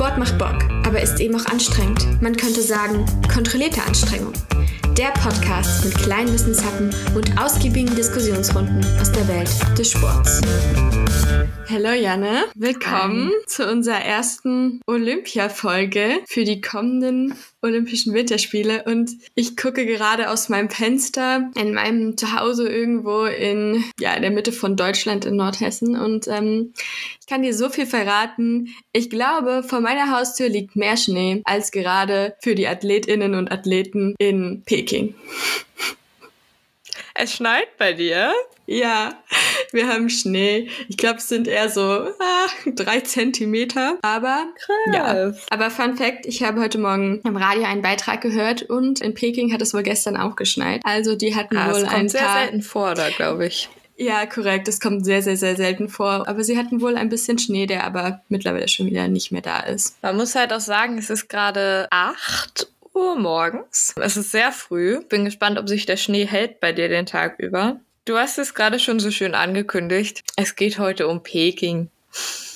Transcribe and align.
Sport 0.00 0.16
macht 0.16 0.38
Bock, 0.38 0.64
aber 0.86 1.02
ist 1.02 1.20
eben 1.20 1.38
auch 1.38 1.44
anstrengend. 1.44 2.22
Man 2.22 2.34
könnte 2.34 2.62
sagen, 2.62 3.04
kontrollierte 3.30 3.82
Anstrengung. 3.82 4.32
Der 4.96 5.08
Podcast 5.08 5.84
mit 5.84 5.94
kleinen 5.94 6.32
Wissenshappen 6.32 6.88
und 7.14 7.38
ausgiebigen 7.38 7.94
Diskussionsrunden 7.94 8.82
aus 8.98 9.12
der 9.12 9.28
Welt 9.28 9.50
des 9.78 9.90
Sports. 9.90 10.40
Hallo 11.68 11.92
Janne, 11.92 12.46
willkommen 12.56 13.28
Hi. 13.28 13.46
zu 13.46 13.70
unserer 13.70 14.00
ersten 14.00 14.80
Olympia-Folge 14.86 16.18
für 16.26 16.44
die 16.44 16.60
kommenden 16.60 17.34
Olympischen 17.62 18.12
Winterspiele 18.12 18.84
und 18.86 19.12
ich 19.36 19.56
gucke 19.56 19.86
gerade 19.86 20.30
aus 20.30 20.48
meinem 20.48 20.68
Fenster 20.68 21.50
in 21.54 21.72
meinem 21.74 22.16
Zuhause 22.16 22.68
irgendwo 22.68 23.24
in 23.24 23.84
ja 24.00 24.14
in 24.14 24.22
der 24.22 24.32
Mitte 24.32 24.50
von 24.50 24.76
Deutschland 24.76 25.24
in 25.26 25.36
Nordhessen 25.36 25.94
und 25.94 26.26
ähm, 26.26 26.72
ich 27.20 27.26
kann 27.28 27.42
dir 27.42 27.54
so 27.54 27.68
viel 27.68 27.86
verraten. 27.86 28.74
Ich 28.92 29.08
glaube, 29.08 29.62
vor 29.62 29.80
meiner 29.90 30.16
Haustür 30.16 30.48
liegt 30.48 30.76
mehr 30.76 30.96
Schnee 30.96 31.42
als 31.44 31.72
gerade 31.72 32.36
für 32.40 32.54
die 32.54 32.68
Athletinnen 32.68 33.34
und 33.34 33.50
Athleten 33.50 34.14
in 34.18 34.62
Peking. 34.64 35.14
Es 37.12 37.34
schneit 37.34 37.76
bei 37.76 37.92
dir? 37.92 38.32
Ja, 38.66 39.12
wir 39.72 39.88
haben 39.88 40.08
Schnee. 40.08 40.70
Ich 40.88 40.96
glaube, 40.96 41.18
es 41.18 41.28
sind 41.28 41.48
eher 41.48 41.68
so 41.68 41.82
ah, 41.82 42.46
drei 42.66 43.00
Zentimeter. 43.00 43.98
Aber 44.00 44.46
Krass. 44.56 44.94
ja. 44.94 45.32
Aber 45.50 45.70
Fun 45.70 45.96
Fact: 45.96 46.24
Ich 46.24 46.42
habe 46.42 46.60
heute 46.60 46.78
Morgen 46.78 47.20
im 47.24 47.36
Radio 47.36 47.64
einen 47.64 47.82
Beitrag 47.82 48.22
gehört 48.22 48.62
und 48.62 49.02
in 49.02 49.12
Peking 49.12 49.52
hat 49.52 49.60
es 49.60 49.74
wohl 49.74 49.82
gestern 49.82 50.16
auch 50.16 50.36
geschneit. 50.36 50.80
Also 50.84 51.14
die 51.14 51.34
hatten 51.34 51.58
ah, 51.58 51.72
wohl 51.74 51.84
ein 51.84 51.88
kommt 51.90 52.10
sehr 52.12 52.32
selten 52.32 52.62
vor, 52.62 52.94
da 52.94 53.10
glaube 53.10 53.46
ich. 53.46 53.68
Ja, 54.00 54.24
korrekt. 54.24 54.66
Das 54.66 54.80
kommt 54.80 55.04
sehr, 55.04 55.22
sehr, 55.22 55.36
sehr 55.36 55.56
selten 55.56 55.90
vor. 55.90 56.26
Aber 56.26 56.42
sie 56.42 56.56
hatten 56.56 56.80
wohl 56.80 56.96
ein 56.96 57.10
bisschen 57.10 57.38
Schnee, 57.38 57.66
der 57.66 57.84
aber 57.84 58.22
mittlerweile 58.30 58.66
schon 58.66 58.86
wieder 58.86 59.08
nicht 59.08 59.30
mehr 59.30 59.42
da 59.42 59.60
ist. 59.60 60.02
Man 60.02 60.16
muss 60.16 60.34
halt 60.34 60.54
auch 60.54 60.60
sagen, 60.60 60.96
es 60.96 61.10
ist 61.10 61.28
gerade 61.28 61.86
acht 61.90 62.68
Uhr 62.94 63.16
morgens. 63.16 63.94
Es 64.00 64.16
ist 64.16 64.30
sehr 64.30 64.52
früh. 64.52 65.04
Bin 65.04 65.26
gespannt, 65.26 65.58
ob 65.58 65.68
sich 65.68 65.84
der 65.84 65.98
Schnee 65.98 66.24
hält 66.24 66.60
bei 66.60 66.72
dir 66.72 66.88
den 66.88 67.04
Tag 67.04 67.38
über. 67.40 67.78
Du 68.06 68.16
hast 68.16 68.38
es 68.38 68.54
gerade 68.54 68.78
schon 68.78 69.00
so 69.00 69.10
schön 69.10 69.34
angekündigt. 69.34 70.22
Es 70.34 70.56
geht 70.56 70.78
heute 70.78 71.06
um 71.06 71.22
Peking. 71.22 71.90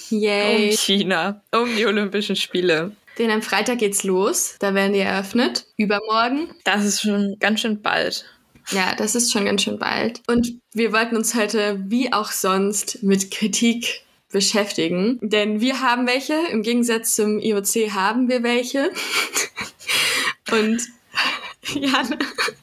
Yay. 0.08 0.70
Um 0.70 0.76
China. 0.78 1.42
Um 1.52 1.76
die 1.76 1.84
Olympischen 1.84 2.36
Spiele. 2.36 2.92
Denn 3.18 3.30
am 3.30 3.42
Freitag 3.42 3.80
geht's 3.80 4.02
los. 4.02 4.56
Da 4.60 4.72
werden 4.72 4.94
die 4.94 5.00
eröffnet. 5.00 5.66
Übermorgen. 5.76 6.48
Das 6.64 6.86
ist 6.86 7.02
schon 7.02 7.36
ganz 7.38 7.60
schön 7.60 7.82
bald. 7.82 8.24
Ja, 8.70 8.94
das 8.94 9.14
ist 9.14 9.32
schon 9.32 9.44
ganz 9.44 9.62
schön 9.62 9.78
bald. 9.78 10.22
Und 10.26 10.58
wir 10.72 10.92
wollten 10.92 11.16
uns 11.16 11.34
heute, 11.34 11.82
wie 11.86 12.12
auch 12.12 12.32
sonst, 12.32 13.02
mit 13.02 13.30
Kritik 13.30 14.04
beschäftigen. 14.32 15.18
Denn 15.22 15.60
wir 15.60 15.80
haben 15.80 16.06
welche. 16.06 16.34
Im 16.50 16.62
Gegensatz 16.62 17.14
zum 17.14 17.38
IOC 17.38 17.92
haben 17.92 18.28
wir 18.28 18.42
welche. 18.42 18.90
Und 20.50 20.82
ja. 21.74 22.02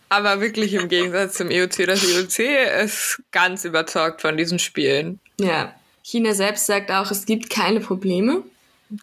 Aber 0.09 0.41
wirklich 0.41 0.73
im 0.73 0.89
Gegensatz 0.89 1.35
zum 1.35 1.49
IOC. 1.49 1.87
Das 1.87 2.03
IOC 2.03 2.39
ist 2.83 3.21
ganz 3.31 3.65
überzeugt 3.65 4.21
von 4.21 4.37
diesen 4.37 4.59
Spielen. 4.59 5.19
Ja. 5.39 5.73
China 6.03 6.33
selbst 6.33 6.65
sagt 6.65 6.91
auch, 6.91 7.11
es 7.11 7.25
gibt 7.25 7.49
keine 7.49 7.79
Probleme. 7.79 8.43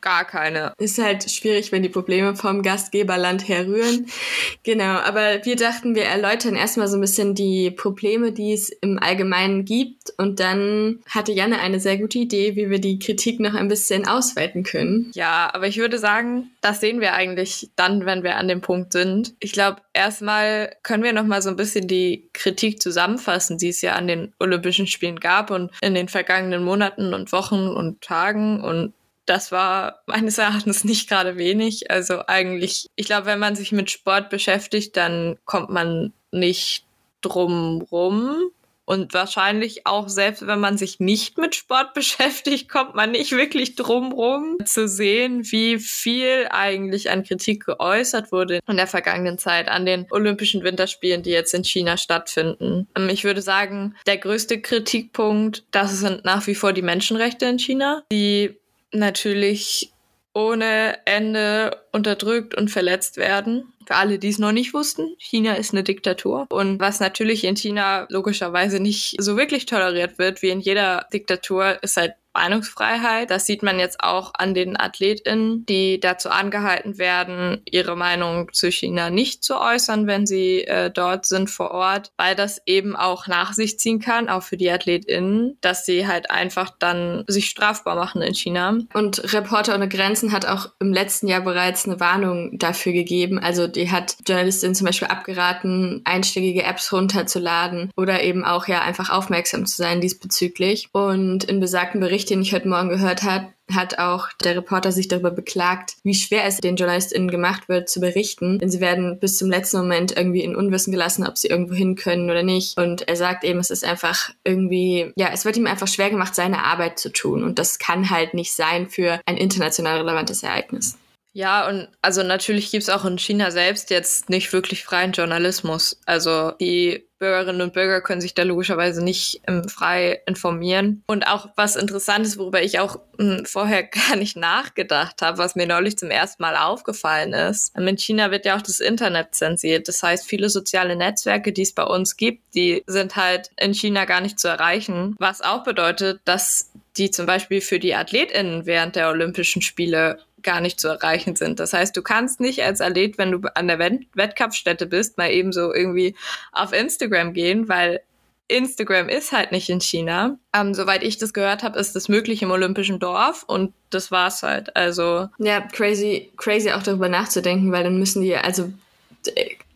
Gar 0.00 0.24
keine. 0.24 0.72
Ist 0.78 0.98
halt 0.98 1.30
schwierig, 1.30 1.72
wenn 1.72 1.82
die 1.82 1.88
Probleme 1.88 2.36
vom 2.36 2.62
Gastgeberland 2.62 3.48
herrühren. 3.48 4.06
Genau, 4.64 4.84
aber 4.98 5.44
wir 5.44 5.56
dachten, 5.56 5.94
wir 5.94 6.04
erläutern 6.04 6.54
erstmal 6.54 6.88
so 6.88 6.96
ein 6.96 7.00
bisschen 7.00 7.34
die 7.34 7.70
Probleme, 7.70 8.32
die 8.32 8.52
es 8.52 8.68
im 8.68 8.98
Allgemeinen 8.98 9.64
gibt. 9.64 10.12
Und 10.18 10.40
dann 10.40 11.00
hatte 11.08 11.32
Janne 11.32 11.60
eine 11.60 11.80
sehr 11.80 11.96
gute 11.96 12.18
Idee, 12.18 12.54
wie 12.56 12.68
wir 12.68 12.80
die 12.80 12.98
Kritik 12.98 13.40
noch 13.40 13.54
ein 13.54 13.68
bisschen 13.68 14.06
ausweiten 14.06 14.64
können. 14.64 15.10
Ja, 15.14 15.50
aber 15.54 15.68
ich 15.68 15.78
würde 15.78 15.98
sagen, 15.98 16.50
das 16.60 16.80
sehen 16.80 17.00
wir 17.00 17.14
eigentlich 17.14 17.70
dann, 17.76 18.04
wenn 18.04 18.22
wir 18.22 18.36
an 18.36 18.48
dem 18.48 18.60
Punkt 18.60 18.92
sind. 18.92 19.34
Ich 19.40 19.52
glaube, 19.52 19.80
erstmal 19.94 20.74
können 20.82 21.02
wir 21.02 21.12
noch 21.12 21.24
mal 21.24 21.40
so 21.40 21.48
ein 21.50 21.56
bisschen 21.56 21.88
die 21.88 22.28
Kritik 22.34 22.82
zusammenfassen, 22.82 23.58
die 23.58 23.68
es 23.68 23.80
ja 23.80 23.94
an 23.94 24.06
den 24.06 24.34
Olympischen 24.38 24.86
Spielen 24.86 25.20
gab 25.20 25.50
und 25.50 25.70
in 25.80 25.94
den 25.94 26.08
vergangenen 26.08 26.62
Monaten 26.62 27.14
und 27.14 27.32
Wochen 27.32 27.68
und 27.68 28.02
Tagen 28.02 28.60
und 28.60 28.92
das 29.28 29.52
war 29.52 30.02
meines 30.06 30.38
Erachtens 30.38 30.84
nicht 30.84 31.08
gerade 31.08 31.36
wenig. 31.36 31.90
Also 31.90 32.26
eigentlich, 32.26 32.86
ich 32.96 33.06
glaube, 33.06 33.26
wenn 33.26 33.38
man 33.38 33.56
sich 33.56 33.72
mit 33.72 33.90
Sport 33.90 34.30
beschäftigt, 34.30 34.96
dann 34.96 35.36
kommt 35.44 35.70
man 35.70 36.12
nicht 36.32 36.84
drum 37.20 37.82
rum. 37.90 38.50
Und 38.88 39.12
wahrscheinlich 39.12 39.86
auch 39.86 40.08
selbst 40.08 40.46
wenn 40.46 40.60
man 40.60 40.78
sich 40.78 40.98
nicht 40.98 41.36
mit 41.36 41.54
Sport 41.54 41.92
beschäftigt, 41.94 42.70
kommt 42.70 42.94
man 42.94 43.10
nicht 43.10 43.32
wirklich 43.32 43.74
drum 43.74 44.12
rum 44.12 44.56
zu 44.64 44.88
sehen, 44.88 45.42
wie 45.52 45.78
viel 45.78 46.48
eigentlich 46.50 47.10
an 47.10 47.22
Kritik 47.22 47.66
geäußert 47.66 48.32
wurde 48.32 48.60
in 48.66 48.78
der 48.78 48.86
vergangenen 48.86 49.36
Zeit 49.36 49.68
an 49.68 49.84
den 49.84 50.06
Olympischen 50.10 50.64
Winterspielen, 50.64 51.22
die 51.22 51.32
jetzt 51.32 51.52
in 51.52 51.64
China 51.64 51.98
stattfinden. 51.98 52.88
Ähm, 52.96 53.10
ich 53.10 53.24
würde 53.24 53.42
sagen, 53.42 53.94
der 54.06 54.16
größte 54.16 54.62
Kritikpunkt, 54.62 55.64
das 55.70 55.98
sind 55.98 56.24
nach 56.24 56.46
wie 56.46 56.54
vor 56.54 56.72
die 56.72 56.80
Menschenrechte 56.80 57.44
in 57.44 57.58
China, 57.58 58.04
die 58.10 58.57
natürlich 58.92 59.92
ohne 60.34 60.98
Ende 61.04 61.82
unterdrückt 61.92 62.54
und 62.54 62.70
verletzt 62.70 63.16
werden. 63.16 63.72
Für 63.86 63.96
alle, 63.96 64.18
die 64.18 64.28
es 64.28 64.38
noch 64.38 64.52
nicht 64.52 64.74
wussten, 64.74 65.14
China 65.18 65.54
ist 65.54 65.72
eine 65.72 65.82
Diktatur. 65.82 66.46
Und 66.50 66.78
was 66.78 67.00
natürlich 67.00 67.44
in 67.44 67.56
China 67.56 68.06
logischerweise 68.10 68.80
nicht 68.80 69.16
so 69.18 69.36
wirklich 69.36 69.66
toleriert 69.66 70.18
wird, 70.18 70.42
wie 70.42 70.50
in 70.50 70.60
jeder 70.60 71.06
Diktatur, 71.12 71.82
ist 71.82 71.96
halt 71.96 72.12
Meinungsfreiheit. 72.34 73.30
Das 73.30 73.46
sieht 73.46 73.62
man 73.62 73.78
jetzt 73.78 74.00
auch 74.00 74.32
an 74.34 74.54
den 74.54 74.78
AthletInnen, 74.78 75.66
die 75.66 75.98
dazu 76.00 76.30
angehalten 76.30 76.98
werden, 76.98 77.62
ihre 77.64 77.96
Meinung 77.96 78.52
zu 78.52 78.70
China 78.70 79.10
nicht 79.10 79.42
zu 79.42 79.60
äußern, 79.60 80.06
wenn 80.06 80.26
sie 80.26 80.64
äh, 80.64 80.90
dort 80.90 81.26
sind 81.26 81.50
vor 81.50 81.72
Ort, 81.72 82.12
weil 82.16 82.34
das 82.34 82.60
eben 82.66 82.94
auch 82.94 83.26
nach 83.26 83.52
sich 83.52 83.78
ziehen 83.78 84.00
kann, 84.00 84.28
auch 84.28 84.42
für 84.42 84.56
die 84.56 84.70
AthletInnen, 84.70 85.58
dass 85.60 85.84
sie 85.84 86.06
halt 86.06 86.30
einfach 86.30 86.70
dann 86.78 87.24
sich 87.26 87.46
strafbar 87.46 87.96
machen 87.96 88.22
in 88.22 88.34
China. 88.34 88.78
Und 88.94 89.32
Reporter 89.32 89.74
ohne 89.74 89.88
Grenzen 89.88 90.32
hat 90.32 90.46
auch 90.46 90.70
im 90.78 90.92
letzten 90.92 91.26
Jahr 91.26 91.40
bereits 91.40 91.86
eine 91.86 92.00
Warnung 92.00 92.58
dafür 92.58 92.92
gegeben. 92.92 93.38
Also 93.38 93.66
die 93.66 93.90
hat 93.90 94.16
Journalistinnen 94.26 94.74
zum 94.74 94.86
Beispiel 94.86 95.08
abgeraten, 95.08 96.02
einschlägige 96.04 96.62
Apps 96.62 96.92
runterzuladen 96.92 97.90
oder 97.96 98.22
eben 98.22 98.44
auch 98.44 98.68
ja 98.68 98.82
einfach 98.82 99.10
aufmerksam 99.10 99.66
zu 99.66 99.76
sein 99.76 100.00
diesbezüglich. 100.00 100.88
Und 100.92 101.44
in 101.44 101.60
besagten 101.60 102.00
Berichten 102.00 102.17
den 102.24 102.42
ich 102.42 102.52
heute 102.52 102.68
Morgen 102.68 102.88
gehört 102.88 103.22
habe, 103.22 103.48
hat 103.72 103.98
auch 103.98 104.28
der 104.42 104.56
Reporter 104.56 104.92
sich 104.92 105.08
darüber 105.08 105.30
beklagt, 105.30 105.96
wie 106.02 106.14
schwer 106.14 106.44
es 106.44 106.58
den 106.58 106.76
JournalistInnen 106.76 107.30
gemacht 107.30 107.68
wird, 107.68 107.88
zu 107.88 108.00
berichten. 108.00 108.58
Denn 108.58 108.70
sie 108.70 108.80
werden 108.80 109.18
bis 109.20 109.38
zum 109.38 109.50
letzten 109.50 109.78
Moment 109.78 110.16
irgendwie 110.16 110.42
in 110.42 110.56
Unwissen 110.56 110.92
gelassen, 110.92 111.26
ob 111.26 111.36
sie 111.36 111.48
irgendwo 111.48 111.74
hin 111.74 111.94
können 111.94 112.30
oder 112.30 112.42
nicht. 112.42 112.78
Und 112.78 113.06
er 113.08 113.16
sagt 113.16 113.44
eben, 113.44 113.58
es 113.58 113.70
ist 113.70 113.84
einfach 113.84 114.30
irgendwie, 114.44 115.12
ja, 115.16 115.28
es 115.32 115.44
wird 115.44 115.56
ihm 115.56 115.66
einfach 115.66 115.88
schwer 115.88 116.10
gemacht, 116.10 116.34
seine 116.34 116.64
Arbeit 116.64 116.98
zu 116.98 117.12
tun. 117.12 117.44
Und 117.44 117.58
das 117.58 117.78
kann 117.78 118.10
halt 118.10 118.34
nicht 118.34 118.54
sein 118.54 118.88
für 118.88 119.20
ein 119.26 119.36
international 119.36 119.98
relevantes 119.98 120.42
Ereignis. 120.42 120.96
Ja, 121.34 121.68
und 121.68 121.88
also 122.02 122.22
natürlich 122.22 122.70
gibt 122.70 122.82
es 122.82 122.88
auch 122.88 123.04
in 123.04 123.18
China 123.18 123.50
selbst 123.50 123.90
jetzt 123.90 124.28
nicht 124.28 124.52
wirklich 124.52 124.82
freien 124.82 125.12
Journalismus. 125.12 126.00
Also 126.06 126.52
die 126.52 127.07
Bürgerinnen 127.18 127.62
und 127.62 127.72
Bürger 127.72 128.00
können 128.00 128.20
sich 128.20 128.34
da 128.34 128.42
logischerweise 128.42 129.02
nicht 129.02 129.42
ähm, 129.46 129.68
frei 129.68 130.22
informieren. 130.26 131.02
Und 131.06 131.26
auch 131.26 131.48
was 131.56 131.76
interessant 131.76 132.26
ist, 132.26 132.38
worüber 132.38 132.62
ich 132.62 132.78
auch 132.78 133.00
mh, 133.18 133.38
hm, 133.38 133.46
vorher 133.46 133.82
gar 134.08 134.16
nicht 134.16 134.36
nachgedacht 134.36 135.22
habe, 135.22 135.38
was 135.38 135.56
mir 135.56 135.66
neulich 135.66 135.98
zum 135.98 136.10
ersten 136.10 136.42
Mal 136.42 136.56
aufgefallen 136.56 137.32
ist. 137.32 137.72
Ähm, 137.76 137.88
in 137.88 137.98
China 137.98 138.30
wird 138.30 138.46
ja 138.46 138.56
auch 138.56 138.62
das 138.62 138.80
Internet 138.80 139.34
zensiert. 139.34 139.88
Das 139.88 140.02
heißt, 140.02 140.26
viele 140.26 140.48
soziale 140.48 140.96
Netzwerke, 140.96 141.52
die 141.52 141.62
es 141.62 141.74
bei 141.74 141.84
uns 141.84 142.16
gibt, 142.16 142.54
die 142.54 142.82
sind 142.86 143.16
halt 143.16 143.50
in 143.58 143.74
China 143.74 144.04
gar 144.04 144.20
nicht 144.20 144.38
zu 144.38 144.48
erreichen. 144.48 145.16
Was 145.18 145.40
auch 145.40 145.64
bedeutet, 145.64 146.20
dass 146.24 146.70
die 146.96 147.10
zum 147.10 147.26
Beispiel 147.26 147.60
für 147.60 147.78
die 147.78 147.94
AthletInnen 147.94 148.66
während 148.66 148.96
der 148.96 149.08
Olympischen 149.08 149.62
Spiele 149.62 150.18
gar 150.48 150.62
nicht 150.62 150.80
zu 150.80 150.88
erreichen 150.88 151.36
sind. 151.36 151.60
Das 151.60 151.74
heißt, 151.74 151.94
du 151.94 152.00
kannst 152.00 152.40
nicht 152.40 152.62
als 152.62 152.80
Athlet, 152.80 153.18
wenn 153.18 153.32
du 153.32 153.54
an 153.54 153.68
der 153.68 153.78
Wettkampfstätte 153.78 154.86
bist, 154.86 155.18
mal 155.18 155.30
eben 155.30 155.52
so 155.52 155.74
irgendwie 155.74 156.14
auf 156.52 156.72
Instagram 156.72 157.34
gehen, 157.34 157.68
weil 157.68 158.00
Instagram 158.48 159.10
ist 159.10 159.32
halt 159.32 159.52
nicht 159.52 159.68
in 159.68 159.82
China. 159.82 160.38
Ähm, 160.56 160.72
soweit 160.72 161.02
ich 161.02 161.18
das 161.18 161.34
gehört 161.34 161.62
habe, 161.62 161.78
ist 161.78 161.94
das 161.94 162.08
möglich 162.08 162.40
im 162.40 162.50
Olympischen 162.50 162.98
Dorf 162.98 163.42
und 163.46 163.74
das 163.90 164.10
war's 164.10 164.42
halt. 164.42 164.74
Also 164.74 165.28
ja, 165.36 165.60
crazy, 165.60 166.30
crazy 166.38 166.72
auch 166.72 166.82
darüber 166.82 167.10
nachzudenken, 167.10 167.70
weil 167.70 167.84
dann 167.84 167.98
müssen 167.98 168.22
die 168.22 168.34
also 168.34 168.72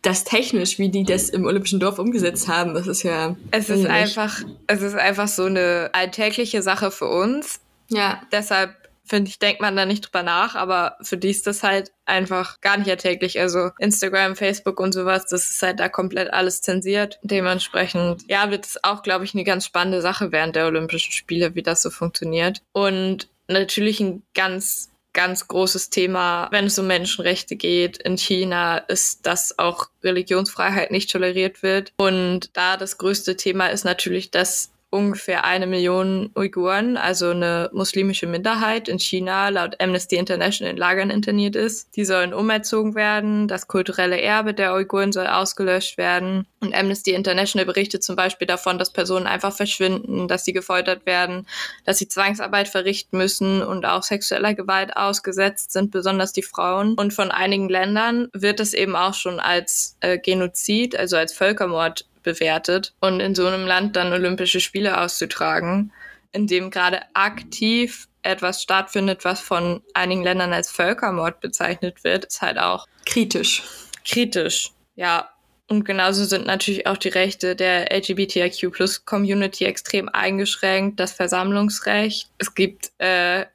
das 0.01 0.23
technisch, 0.23 0.79
wie 0.79 0.89
die 0.89 1.03
das 1.03 1.29
im 1.29 1.45
Olympischen 1.45 1.79
Dorf 1.79 1.99
umgesetzt 1.99 2.47
haben, 2.47 2.73
das 2.73 2.87
ist 2.87 3.03
ja. 3.03 3.35
Es 3.51 3.69
ist 3.69 3.85
einfach, 3.85 4.41
es 4.65 4.81
ist 4.81 4.95
einfach 4.95 5.27
so 5.27 5.45
eine 5.45 5.91
alltägliche 5.93 6.63
Sache 6.63 6.89
für 6.89 7.07
uns. 7.07 7.59
Ja. 7.89 8.23
Deshalb 8.31 8.82
finde 9.05 9.29
ich, 9.29 9.39
denkt 9.39 9.61
man 9.61 9.75
da 9.75 9.85
nicht 9.85 10.05
drüber 10.05 10.23
nach, 10.23 10.55
aber 10.55 10.97
für 11.01 11.17
die 11.17 11.29
ist 11.29 11.45
das 11.47 11.63
halt 11.63 11.91
einfach 12.05 12.61
gar 12.61 12.77
nicht 12.77 12.87
erträglich. 12.87 13.39
Also 13.39 13.71
Instagram, 13.79 14.35
Facebook 14.35 14.79
und 14.79 14.93
sowas, 14.93 15.25
das 15.25 15.49
ist 15.49 15.61
halt 15.61 15.79
da 15.79 15.89
komplett 15.89 16.31
alles 16.31 16.61
zensiert. 16.61 17.19
Dementsprechend, 17.23 18.23
ja, 18.29 18.49
wird 18.49 18.65
es 18.65 18.83
auch, 18.83 19.03
glaube 19.03 19.25
ich, 19.25 19.33
eine 19.33 19.43
ganz 19.43 19.65
spannende 19.65 20.01
Sache 20.01 20.31
während 20.31 20.55
der 20.55 20.65
Olympischen 20.65 21.11
Spiele, 21.11 21.55
wie 21.55 21.63
das 21.63 21.81
so 21.81 21.89
funktioniert. 21.89 22.61
Und 22.71 23.29
natürlich 23.47 23.99
ein 23.99 24.23
ganz 24.33 24.89
ganz 25.13 25.47
großes 25.47 25.91
Thema, 25.91 26.47
wenn 26.51 26.65
es 26.65 26.79
um 26.79 26.87
Menschenrechte 26.87 27.55
geht. 27.55 27.97
In 27.97 28.17
China 28.17 28.77
ist, 28.77 29.25
dass 29.25 29.57
auch 29.59 29.89
Religionsfreiheit 30.03 30.91
nicht 30.91 31.11
toleriert 31.11 31.63
wird. 31.63 31.93
Und 31.97 32.49
da 32.53 32.77
das 32.77 32.97
größte 32.97 33.37
Thema 33.37 33.67
ist 33.67 33.85
natürlich, 33.85 34.31
dass 34.31 34.72
ungefähr 34.93 35.43
eine 35.43 35.65
Million 35.65 36.29
Uiguren, 36.35 36.97
also 36.97 37.31
eine 37.31 37.69
muslimische 37.73 38.27
Minderheit 38.27 38.87
in 38.87 38.99
China, 38.99 39.49
laut 39.49 39.81
Amnesty 39.81 40.15
International 40.17 40.71
in 40.71 40.77
Lagern 40.77 41.09
interniert 41.09 41.55
ist. 41.55 41.95
Die 41.95 42.05
sollen 42.05 42.33
umerzogen 42.33 42.93
werden. 42.93 43.47
Das 43.47 43.67
kulturelle 43.67 44.21
Erbe 44.21 44.53
der 44.53 44.73
Uiguren 44.73 45.11
soll 45.11 45.25
ausgelöscht 45.25 45.97
werden. 45.97 46.45
Und 46.59 46.75
Amnesty 46.75 47.11
International 47.11 47.65
berichtet 47.65 48.03
zum 48.03 48.15
Beispiel 48.15 48.45
davon, 48.45 48.77
dass 48.77 48.93
Personen 48.93 49.25
einfach 49.25 49.51
verschwinden, 49.51 50.27
dass 50.27 50.45
sie 50.45 50.53
gefoltert 50.53 51.07
werden, 51.07 51.47
dass 51.85 51.97
sie 51.97 52.07
Zwangsarbeit 52.07 52.67
verrichten 52.67 53.17
müssen 53.17 53.63
und 53.63 53.85
auch 53.85 54.03
sexueller 54.03 54.53
Gewalt 54.53 54.95
ausgesetzt 54.95 55.71
sind, 55.71 55.89
besonders 55.89 56.33
die 56.33 56.43
Frauen. 56.43 56.93
Und 56.93 57.13
von 57.13 57.31
einigen 57.31 57.67
Ländern 57.67 58.29
wird 58.31 58.59
es 58.59 58.75
eben 58.75 58.95
auch 58.95 59.15
schon 59.15 59.39
als 59.39 59.97
äh, 60.01 60.19
Genozid, 60.19 60.95
also 60.95 61.17
als 61.17 61.33
Völkermord 61.33 62.05
bewertet 62.23 62.93
und 62.99 63.19
in 63.19 63.35
so 63.35 63.45
einem 63.45 63.67
Land 63.67 63.95
dann 63.95 64.13
Olympische 64.13 64.59
Spiele 64.59 64.99
auszutragen, 64.99 65.91
in 66.31 66.47
dem 66.47 66.71
gerade 66.71 67.01
aktiv 67.13 68.07
etwas 68.23 68.63
stattfindet, 68.63 69.25
was 69.25 69.41
von 69.41 69.81
einigen 69.93 70.23
Ländern 70.23 70.53
als 70.53 70.71
Völkermord 70.71 71.41
bezeichnet 71.41 72.03
wird, 72.03 72.25
ist 72.25 72.41
halt 72.41 72.57
auch 72.57 72.87
kritisch. 73.05 73.63
Kritisch, 74.05 74.71
ja. 74.95 75.29
Und 75.69 75.85
genauso 75.85 76.25
sind 76.25 76.45
natürlich 76.45 76.87
auch 76.87 76.97
die 76.97 77.09
Rechte 77.09 77.55
der 77.55 77.91
LGBTIQ-Plus-Community 77.95 79.65
extrem 79.65 80.09
eingeschränkt, 80.09 80.99
das 80.99 81.13
Versammlungsrecht. 81.13 82.29
Es 82.37 82.53
gibt 82.53 82.91
äh, 82.97 83.45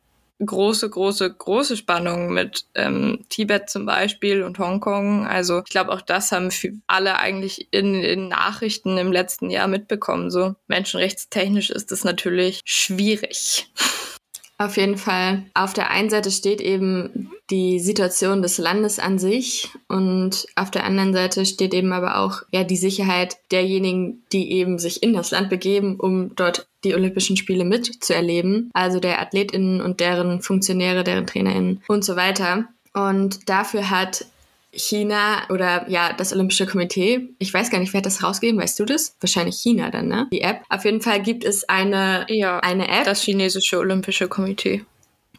große, 0.45 0.89
große, 0.89 1.35
große 1.35 1.77
Spannung 1.77 2.33
mit 2.33 2.67
ähm, 2.75 3.25
Tibet 3.29 3.69
zum 3.69 3.87
Beispiel 3.87 4.43
und 4.43 4.59
Hongkong. 4.59 5.27
Also 5.27 5.63
ich 5.65 5.71
glaube, 5.71 5.93
auch 5.93 6.01
das 6.01 6.33
haben 6.33 6.51
alle 6.87 7.19
eigentlich 7.19 7.69
in, 7.73 7.95
in 8.03 8.29
Nachrichten 8.29 8.99
im 8.99 9.13
letzten 9.13 9.51
Jahr 9.51 9.69
mitbekommen. 9.69 10.31
So 10.31 10.55
menschenrechtstechnisch 10.69 11.71
ist 11.71 11.93
es 11.93 12.05
natürlich 12.05 12.61
schwierig. 12.65 13.71
Auf 14.59 14.77
jeden 14.77 14.99
Fall. 14.99 15.45
Auf 15.55 15.73
der 15.73 15.91
einen 15.91 16.11
Seite 16.11 16.33
steht 16.33 16.61
eben 16.61 17.31
die 17.49 17.79
Situation 17.79 18.43
des 18.43 18.59
Landes 18.59 18.99
an 18.99 19.19
sich 19.19 19.71
und 19.87 20.47
auf 20.57 20.71
der 20.73 20.85
anderen 20.85 21.15
Seite 21.15 21.47
steht 21.47 21.73
eben 21.73 21.93
aber 21.93 22.19
auch 22.19 22.43
ja 22.51 22.65
die 22.65 22.77
Sicherheit 22.77 23.39
derjenigen, 23.53 24.23
die 24.33 24.53
eben 24.53 24.81
sich 24.81 25.03
in 25.03 25.15
das 25.15 25.31
Land 25.31 25.49
begeben, 25.49 25.97
um 25.99 26.35
dort 26.35 26.67
die 26.85 26.95
Olympischen 26.95 27.37
Spiele 27.37 27.65
mitzuerleben, 27.65 28.71
also 28.75 28.99
der 28.99 29.21
Athletinnen 29.21 29.81
und 29.81 30.01
deren 30.01 30.43
Funktionäre, 30.43 31.05
deren 31.05 31.27
Trainerinnen 31.27 31.83
und 31.87 32.05
so 32.05 32.17
weiter. 32.17 32.65
Und 32.93 33.49
dafür 33.49 33.91
hat 33.91 34.27
China 34.79 35.49
oder 35.51 35.89
ja, 35.89 36.13
das 36.13 36.33
Olympische 36.33 36.67
Komitee. 36.67 37.31
Ich 37.39 37.53
weiß 37.53 37.71
gar 37.71 37.79
nicht, 37.79 37.93
wer 37.93 37.99
hat 37.99 38.07
das 38.07 38.23
rausgegeben, 38.23 38.61
weißt 38.61 38.79
du 38.81 38.85
das? 38.85 39.17
Wahrscheinlich 39.21 39.57
China 39.57 39.91
dann, 39.91 40.09
ne? 40.09 40.29
Die 40.33 40.41
App. 40.41 40.63
Auf 40.69 40.85
jeden 40.85 41.01
Fall 41.01 41.23
gibt 41.23 41.45
es 41.45 41.69
eine, 41.69 42.27
ja, 42.29 42.59
eine 42.61 42.89
App. 42.89 43.05
Das 43.05 43.23
chinesische 43.23 43.79
Olympische 43.79 44.29
Komitee. 44.29 44.85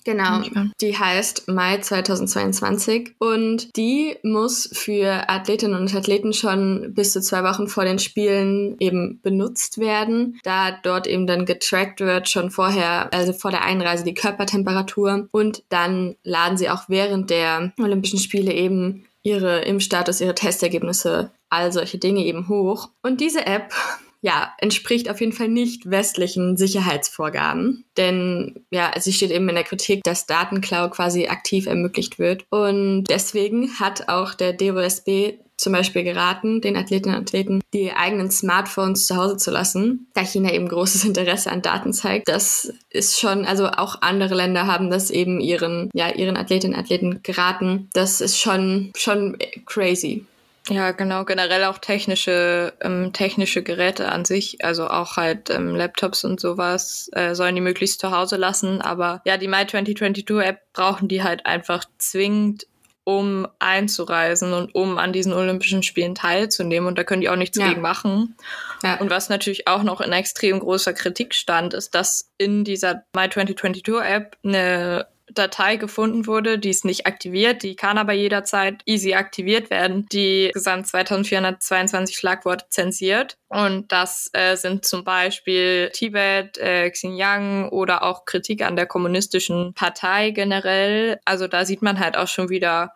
Genau, 0.06 0.42
die 0.82 0.98
heißt 0.98 1.50
Mai 1.50 1.78
2022 1.78 3.16
und 3.20 3.76
die 3.76 4.16
muss 4.24 4.70
für 4.72 5.30
Athletinnen 5.30 5.80
und 5.80 5.94
Athleten 5.94 6.34
schon 6.34 6.94
bis 6.94 7.14
zu 7.14 7.22
zwei 7.22 7.44
Wochen 7.44 7.68
vor 7.68 7.86
den 7.86 8.00
Spielen 8.00 8.76
eben 8.80 9.20
benutzt 9.22 9.78
werden, 9.78 10.40
da 10.44 10.72
dort 10.72 11.06
eben 11.06 11.28
dann 11.28 11.46
getrackt 11.46 12.00
wird, 12.00 12.30
schon 12.30 12.50
vorher, 12.50 13.14
also 13.14 13.34
vor 13.34 13.52
der 13.52 13.64
Einreise 13.64 14.04
die 14.04 14.14
Körpertemperatur 14.14 15.28
und 15.32 15.64
dann 15.70 16.16
laden 16.24 16.58
sie 16.58 16.70
auch 16.70 16.84
während 16.88 17.30
der 17.30 17.74
Olympischen 17.78 18.20
Spiele 18.20 18.54
eben 18.54 19.06
ihre 19.24 19.62
Impfstatus, 19.62 20.22
ihre 20.22 20.36
Testergebnisse, 20.36 21.32
all 21.50 21.72
solche 21.72 21.98
Dinge 21.98 22.24
eben 22.26 22.48
hoch. 22.48 22.90
Und 23.02 23.22
diese 23.22 23.46
App 23.46 23.74
ja, 24.22 24.54
entspricht 24.58 25.10
auf 25.10 25.22
jeden 25.22 25.34
Fall 25.34 25.48
nicht 25.48 25.90
westlichen 25.90 26.58
Sicherheitsvorgaben. 26.58 27.86
Denn 27.98 28.66
ja, 28.72 28.92
sie 29.00 29.14
steht 29.14 29.32
eben 29.32 29.48
in 29.50 29.56
der 29.56 29.64
Kritik, 29.64 30.04
dass 30.04 30.26
Datenklau 30.26 30.90
quasi 30.90 31.28
aktiv 31.28 31.68
ermöglicht 31.68 32.20
wird. 32.20 32.46
Und 32.50 33.06
deswegen 33.06 33.80
hat 33.80 34.10
auch 34.10 34.34
der 34.34 34.54
DOSB 34.54 35.40
zum 35.60 35.74
Beispiel 35.74 36.04
geraten, 36.04 36.62
den 36.62 36.78
Athletinnen 36.78 37.18
und 37.18 37.24
Athleten 37.24 37.62
die 37.74 37.92
eigenen 37.92 38.32
Smartphones 38.32 39.06
zu 39.06 39.18
Hause 39.18 39.38
zu 39.38 39.52
lassen, 39.52 40.08
da 40.14 40.22
China 40.22 40.52
eben 40.52 40.70
großes 40.70 41.04
Interesse 41.06 41.52
an 41.52 41.62
Daten 41.62 41.94
zeigt. 41.94 42.30
Das 42.30 42.74
ist 42.90 43.20
schon, 43.20 43.46
also 43.46 43.68
auch 43.68 44.02
andere 44.02 44.36
Länder 44.36 44.68
haben 44.68 44.90
das 44.90 45.12
eben 45.12 45.40
ihren, 45.40 45.90
ja, 45.94 46.10
ihren 46.10 46.38
Athletinnen 46.38 46.76
und 46.76 46.84
Athleten 46.84 47.22
geraten. 47.24 47.90
Das 47.94 48.22
ist 48.22 48.40
schon, 48.40 48.92
schon 48.96 49.38
crazy. 49.66 50.26
Ja, 50.70 50.92
genau, 50.92 51.26
generell 51.26 51.64
auch 51.64 51.80
technische, 51.80 52.74
ähm, 52.82 53.12
technische 53.12 53.64
Geräte 53.64 54.10
an 54.10 54.24
sich, 54.24 54.64
also 54.64 54.88
auch 54.88 55.18
halt 55.18 55.50
ähm, 55.50 55.76
Laptops 55.76 56.24
und 56.24 56.40
sowas, 56.40 57.10
äh, 57.14 57.34
sollen 57.34 57.56
die 57.56 57.62
möglichst 57.62 58.00
zu 58.00 58.12
Hause 58.12 58.38
lassen. 58.38 58.82
Aber 58.82 59.22
ja, 59.26 59.38
die 59.38 59.48
My 59.48 59.66
2022 59.66 60.30
App 60.48 60.62
brauchen 60.74 61.08
die 61.08 61.24
halt 61.24 61.46
einfach 61.46 61.86
zwingend, 61.98 62.68
um 63.10 63.48
einzureisen 63.58 64.54
und 64.54 64.76
um 64.76 65.00
an 65.00 65.12
diesen 65.12 65.34
Olympischen 65.34 65.82
Spielen 65.82 66.14
teilzunehmen. 66.14 66.88
Und 66.88 67.00
da 67.00 67.04
können 67.04 67.22
die 67.22 67.30
auch 67.30 67.36
nichts 67.36 67.58
ja. 67.58 67.68
gegen 67.68 67.82
machen. 67.82 68.36
Ja. 68.84 69.00
Und 69.00 69.10
was 69.10 69.30
natürlich 69.30 69.68
auch 69.68 69.82
noch 69.82 70.00
in 70.00 70.12
extrem 70.12 70.60
großer 70.60 70.94
Kritik 70.94 71.34
stand, 71.34 71.74
ist, 71.74 71.96
dass 71.96 72.30
in 72.38 72.64
dieser 72.64 73.04
My 73.16 73.28
2022 73.28 73.88
App 74.04 74.38
eine 74.44 75.08
Datei 75.34 75.76
gefunden 75.76 76.28
wurde, 76.28 76.58
die 76.60 76.70
ist 76.70 76.86
nicht 76.86 77.06
aktiviert, 77.06 77.64
die 77.64 77.76
kann 77.76 77.98
aber 77.98 78.14
jederzeit 78.14 78.82
easy 78.86 79.14
aktiviert 79.14 79.70
werden, 79.70 80.06
die 80.12 80.52
gesamt 80.54 80.88
2422 80.88 82.18
Schlagworte 82.18 82.66
zensiert. 82.70 83.38
Und 83.48 83.92
das 83.92 84.30
äh, 84.34 84.56
sind 84.56 84.86
zum 84.86 85.04
Beispiel 85.04 85.90
Tibet, 85.94 86.58
äh, 86.58 86.90
Xinjiang 86.90 87.70
oder 87.70 88.04
auch 88.04 88.26
Kritik 88.26 88.64
an 88.64 88.76
der 88.76 88.86
kommunistischen 88.86 89.74
Partei 89.74 90.32
generell. 90.32 91.20
Also 91.26 91.48
da 91.48 91.66
sieht 91.66 91.82
man 91.82 92.00
halt 92.00 92.18
auch 92.18 92.28
schon 92.28 92.50
wieder, 92.50 92.94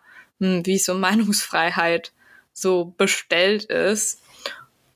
wie 0.64 0.78
so 0.78 0.94
Meinungsfreiheit 0.94 2.12
so 2.54 2.94
bestellt 2.98 3.66
ist. 3.66 4.22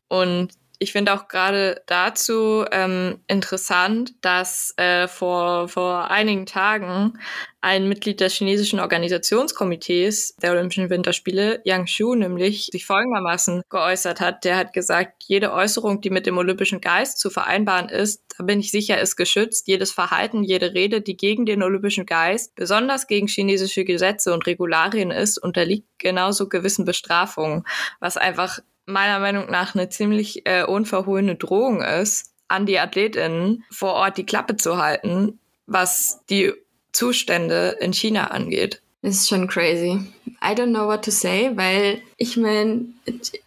Und 0.08 0.54
ich 0.80 0.92
finde 0.92 1.14
auch 1.14 1.28
gerade 1.28 1.82
dazu 1.88 2.66
ähm, 2.72 3.20
interessant, 3.28 4.14
dass 4.22 4.74
äh, 4.78 5.08
vor, 5.08 5.68
vor 5.68 6.12
einigen 6.12 6.46
Tagen 6.46 7.20
ein 7.62 7.88
Mitglied 7.90 8.22
des 8.22 8.34
chinesischen 8.34 8.80
Organisationskomitees 8.80 10.36
der 10.42 10.52
Olympischen 10.52 10.90
Winterspiele, 10.90 11.62
Yang 11.66 11.88
Shu, 11.88 12.16
nämlich 12.16 12.70
sich 12.72 12.86
folgendermaßen 12.86 13.64
geäußert 13.70 14.22
hat. 14.22 14.46
Der 14.46 14.58
hat 14.58 14.74
gesagt, 14.74 15.24
jede 15.26 15.52
Äußerung, 15.52 16.00
die 16.02 16.12
mit 16.12 16.26
dem 16.26 16.38
olympischen 16.38 16.80
Geist 16.80 17.20
zu 17.20 17.30
vereinbaren 17.30 17.90
ist, 17.90 18.22
da 18.38 18.44
bin 18.44 18.60
ich 18.60 18.70
sicher, 18.72 19.02
ist 19.02 19.16
geschützt. 19.16 19.68
Jedes 19.68 19.92
Verhalten, 19.92 20.44
jede 20.44 20.74
Rede, 20.74 21.02
die 21.02 21.18
gegen 21.18 21.46
den 21.46 21.64
olympischen 21.64 22.06
Geist, 22.06 22.56
besonders 22.56 23.08
gegen 23.08 23.28
chinesische 23.28 23.84
Gesetze 23.84 24.34
und 24.34 24.46
Regularien 24.46 25.10
ist, 25.10 25.40
unterliegt 25.40 25.88
genauso 25.98 26.48
gewissen 26.48 26.86
Bestrafungen, 26.86 27.64
was 28.00 28.16
einfach 28.16 28.60
meiner 28.88 29.20
Meinung 29.20 29.52
nach 29.52 29.76
eine 29.76 29.90
ziemlich 29.90 30.46
äh, 30.46 30.64
unverhohlene 30.64 31.36
Drohung 31.36 31.82
ist, 31.82 32.32
an 32.48 32.66
die 32.66 32.80
AthletInnen 32.80 33.64
vor 33.70 33.94
Ort 33.94 34.18
die 34.18 34.26
Klappe 34.26 34.56
zu 34.56 34.78
halten, 34.78 35.40
was 35.68 36.22
die 36.30 36.54
Zustände 36.94 37.78
in 37.80 37.94
China 37.94 38.28
angeht. 38.28 38.82
Das 39.04 39.16
ist 39.16 39.30
schon 39.30 39.48
crazy. 39.48 40.00
I 40.44 40.54
don't 40.54 40.70
know 40.70 40.88
what 40.88 41.06
to 41.06 41.12
say, 41.12 41.52
weil 41.56 42.02
ich 42.18 42.38
meine, 42.38 42.86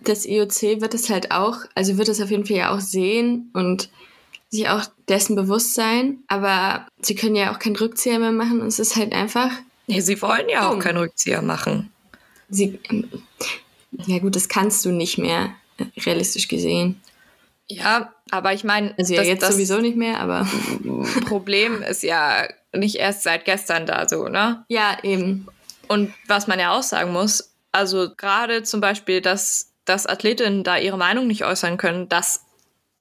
das 0.01 0.25
IOC 0.25 0.81
wird 0.81 0.95
es 0.95 1.11
halt 1.11 1.33
auch, 1.33 1.59
also 1.75 1.99
wird 1.99 2.09
es 2.09 2.21
auf 2.21 2.31
jeden 2.31 2.47
Fall 2.47 2.57
ja 2.57 2.75
auch 2.75 2.81
sehen 2.81 3.51
und 3.53 3.91
sich 4.51 4.69
auch 4.69 4.85
dessen 5.09 5.37
bewusst 5.37 5.75
sein, 5.75 6.19
aber 6.29 6.87
sie 7.01 7.15
können 7.15 7.37
ja 7.37 7.53
auch 7.53 7.59
keinen 7.59 7.77
Rückzieher 7.77 8.19
mehr 8.19 8.33
machen 8.33 8.61
und 8.61 8.69
es 8.69 8.79
ist 8.79 8.97
halt 8.97 9.13
einfach. 9.13 9.51
Nee, 9.87 10.01
sie 10.01 10.21
wollen 10.23 10.49
ja 10.49 10.69
auch 10.69 10.79
keinen 10.79 10.99
Rückzieher 10.99 11.43
machen. 11.43 11.91
Sie, 12.49 12.79
ja 13.93 14.19
gut, 14.19 14.37
das 14.37 14.49
kannst 14.49 14.85
du 14.85 14.91
nicht 14.91 15.19
mehr, 15.19 15.51
realistisch 16.05 16.49
gesehen. 16.49 17.01
Ja, 17.69 18.13
aber 18.31 18.53
ich 18.53 18.65
meine, 18.65 18.95
also 18.99 19.15
ja, 19.15 19.21
das, 19.21 19.29
jetzt 19.29 19.43
das 19.43 19.53
sowieso 19.55 19.79
nicht 19.79 19.97
mehr, 19.97 20.19
aber 20.21 20.47
Problem 21.27 21.83
ist 21.83 22.03
ja 22.03 22.49
nicht 22.73 22.97
erst 22.97 23.23
seit 23.23 23.45
gestern 23.45 23.87
da 23.87 24.09
so, 24.09 24.29
ne? 24.29 24.65
Ja, 24.69 24.99
eben. 25.03 25.47
Und 25.89 26.13
was 26.27 26.47
man 26.47 26.59
ja 26.59 26.73
auch 26.73 26.83
sagen 26.83 27.13
muss, 27.13 27.53
also 27.73 28.11
gerade 28.17 28.63
zum 28.65 28.81
Beispiel, 28.81 29.21
dass, 29.21 29.73
dass 29.85 30.07
Athletinnen 30.07 30.65
da 30.65 30.79
ihre 30.79 30.99
Meinung 30.99 31.27
nicht 31.27 31.45
äußern 31.45 31.77
können, 31.77 32.09
das 32.09 32.45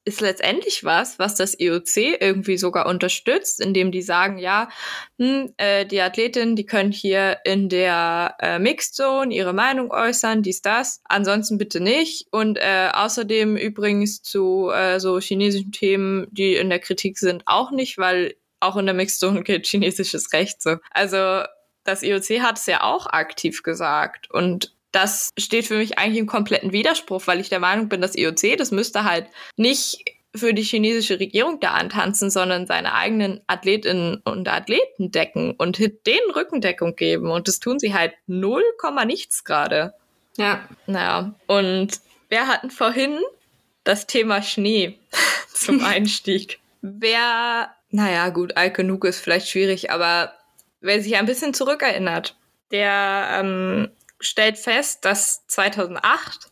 ist 0.05 0.21
letztendlich 0.21 0.83
was, 0.83 1.19
was 1.19 1.35
das 1.35 1.59
IOC 1.59 2.21
irgendwie 2.21 2.57
sogar 2.57 2.85
unterstützt, 2.85 3.59
indem 3.59 3.91
die 3.91 4.01
sagen, 4.01 4.37
ja, 4.37 4.69
hm, 5.17 5.53
äh, 5.57 5.85
die 5.85 6.01
Athletinnen, 6.01 6.55
die 6.55 6.65
können 6.65 6.91
hier 6.91 7.39
in 7.43 7.69
der 7.69 8.35
äh, 8.39 8.59
Mixed 8.59 8.95
Zone 8.95 9.33
ihre 9.33 9.53
Meinung 9.53 9.91
äußern, 9.91 10.41
dies, 10.41 10.61
das, 10.61 11.01
ansonsten 11.05 11.57
bitte 11.57 11.79
nicht. 11.79 12.27
Und 12.31 12.57
äh, 12.57 12.89
außerdem 12.93 13.57
übrigens 13.57 14.21
zu 14.21 14.69
äh, 14.69 14.99
so 14.99 15.19
chinesischen 15.19 15.71
Themen, 15.71 16.27
die 16.31 16.55
in 16.55 16.69
der 16.69 16.79
Kritik 16.79 17.17
sind, 17.19 17.43
auch 17.45 17.71
nicht, 17.71 17.97
weil 17.97 18.35
auch 18.59 18.77
in 18.77 18.85
der 18.85 18.95
Mixed 18.95 19.19
Zone 19.19 19.43
gilt 19.43 19.67
chinesisches 19.67 20.33
Recht 20.33 20.61
so. 20.61 20.77
Also 20.91 21.43
das 21.83 22.03
IOC 22.03 22.41
hat 22.41 22.57
es 22.57 22.65
ja 22.65 22.83
auch 22.83 23.07
aktiv 23.07 23.63
gesagt. 23.63 24.29
Und 24.31 24.75
das 24.91 25.29
steht 25.37 25.67
für 25.67 25.77
mich 25.77 25.97
eigentlich 25.97 26.19
im 26.19 26.27
kompletten 26.27 26.71
Widerspruch, 26.71 27.23
weil 27.25 27.39
ich 27.39 27.49
der 27.49 27.59
Meinung 27.59 27.89
bin, 27.89 28.01
das 28.01 28.15
IOC, 28.15 28.57
das 28.57 28.71
müsste 28.71 29.03
halt 29.03 29.27
nicht 29.55 30.03
für 30.35 30.53
die 30.53 30.63
chinesische 30.63 31.19
Regierung 31.19 31.59
da 31.59 31.71
antanzen, 31.71 32.29
sondern 32.29 32.67
seine 32.67 32.93
eigenen 32.93 33.41
Athletinnen 33.47 34.21
und 34.25 34.47
Athleten 34.47 35.11
decken 35.11 35.53
und 35.57 35.79
denen 35.79 36.31
Rückendeckung 36.35 36.95
geben. 36.95 37.31
Und 37.31 37.47
das 37.47 37.59
tun 37.59 37.79
sie 37.79 37.93
halt 37.93 38.13
null 38.27 38.63
Komma 38.77 39.05
nichts 39.05 39.43
gerade. 39.43 39.93
Ja. 40.37 40.67
Naja, 40.85 41.33
und 41.47 41.99
wir 42.29 42.47
hatten 42.47 42.69
vorhin 42.69 43.19
das 43.83 44.05
Thema 44.05 44.41
Schnee 44.41 44.99
zum 45.53 45.83
Einstieg. 45.83 46.59
Wer, 46.81 47.73
naja, 47.89 48.29
gut, 48.29 48.55
alt 48.55 48.75
genug 48.75 49.05
ist 49.05 49.19
vielleicht 49.19 49.49
schwierig, 49.49 49.91
aber 49.91 50.33
wer 50.79 51.01
sich 51.01 51.17
ein 51.17 51.25
bisschen 51.25 51.53
zurückerinnert, 51.53 52.37
der 52.71 53.29
ähm, 53.33 53.89
stellt 54.19 54.57
fest, 54.57 55.05
dass 55.05 55.45
2008 55.47 56.51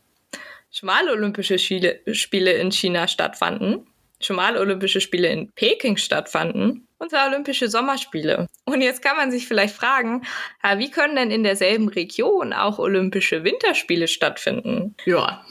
schon 0.72 0.88
mal 0.88 1.10
Olympische 1.10 1.58
Spiele 1.60 2.52
in 2.54 2.72
China 2.72 3.08
stattfanden, 3.08 3.88
schon 4.22 4.36
mal 4.36 4.58
Olympische 4.58 5.02
Spiele 5.02 5.28
in 5.30 5.52
Peking 5.52 5.98
stattfanden 5.98 6.88
und 7.00 7.12
zwar 7.12 7.28
Olympische 7.28 7.70
Sommerspiele. 7.70 8.48
Und 8.66 8.82
jetzt 8.82 9.02
kann 9.02 9.18
man 9.18 9.32
sich 9.32 9.48
vielleicht 9.48 9.76
fragen, 9.76 10.24
wie 10.78 10.90
können 10.90 11.16
denn 11.16 11.32
in 11.32 11.44
derselben 11.44 11.90
Region 11.90 12.54
auch 12.54 12.80
Olympische 12.80 13.44
Winterspiele 13.44 14.08
stattfinden? 14.08 14.96
Ja. 15.06 15.46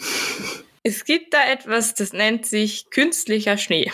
Es 0.83 1.05
gibt 1.05 1.35
da 1.35 1.45
etwas, 1.49 1.95
das 1.95 2.13
nennt 2.13 2.47
sich 2.47 2.91
künstlicher 2.91 3.59
Schnee. 3.59 3.91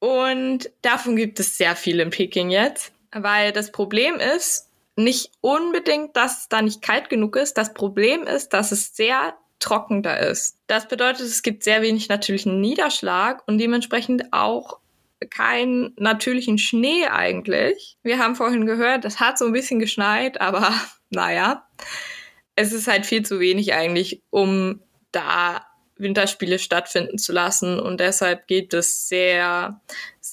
Und 0.00 0.70
davon 0.82 1.16
gibt 1.16 1.40
es 1.40 1.56
sehr 1.56 1.74
viel 1.74 1.98
in 2.00 2.10
Peking 2.10 2.50
jetzt, 2.50 2.92
weil 3.12 3.52
das 3.52 3.72
Problem 3.72 4.16
ist, 4.16 4.67
nicht 4.98 5.30
unbedingt, 5.40 6.16
dass 6.16 6.42
es 6.42 6.48
da 6.48 6.60
nicht 6.60 6.82
kalt 6.82 7.08
genug 7.08 7.36
ist. 7.36 7.54
Das 7.54 7.72
Problem 7.72 8.24
ist, 8.24 8.50
dass 8.50 8.72
es 8.72 8.94
sehr 8.94 9.34
trocken 9.60 10.02
da 10.02 10.14
ist. 10.14 10.58
Das 10.66 10.88
bedeutet, 10.88 11.22
es 11.26 11.42
gibt 11.42 11.64
sehr 11.64 11.82
wenig 11.82 12.08
natürlichen 12.08 12.60
Niederschlag 12.60 13.42
und 13.46 13.58
dementsprechend 13.58 14.32
auch 14.32 14.78
keinen 15.30 15.94
natürlichen 15.96 16.58
Schnee 16.58 17.06
eigentlich. 17.06 17.96
Wir 18.02 18.18
haben 18.18 18.36
vorhin 18.36 18.66
gehört, 18.66 19.04
es 19.04 19.20
hat 19.20 19.38
so 19.38 19.46
ein 19.46 19.52
bisschen 19.52 19.80
geschneit, 19.80 20.40
aber 20.40 20.72
naja, 21.10 21.66
es 22.56 22.72
ist 22.72 22.88
halt 22.88 23.06
viel 23.06 23.24
zu 23.24 23.40
wenig 23.40 23.74
eigentlich, 23.74 24.22
um 24.30 24.80
da 25.12 25.64
Winterspiele 25.96 26.58
stattfinden 26.58 27.18
zu 27.18 27.32
lassen. 27.32 27.78
Und 27.80 28.00
deshalb 28.00 28.46
gibt 28.46 28.74
es 28.74 29.08
sehr, 29.08 29.80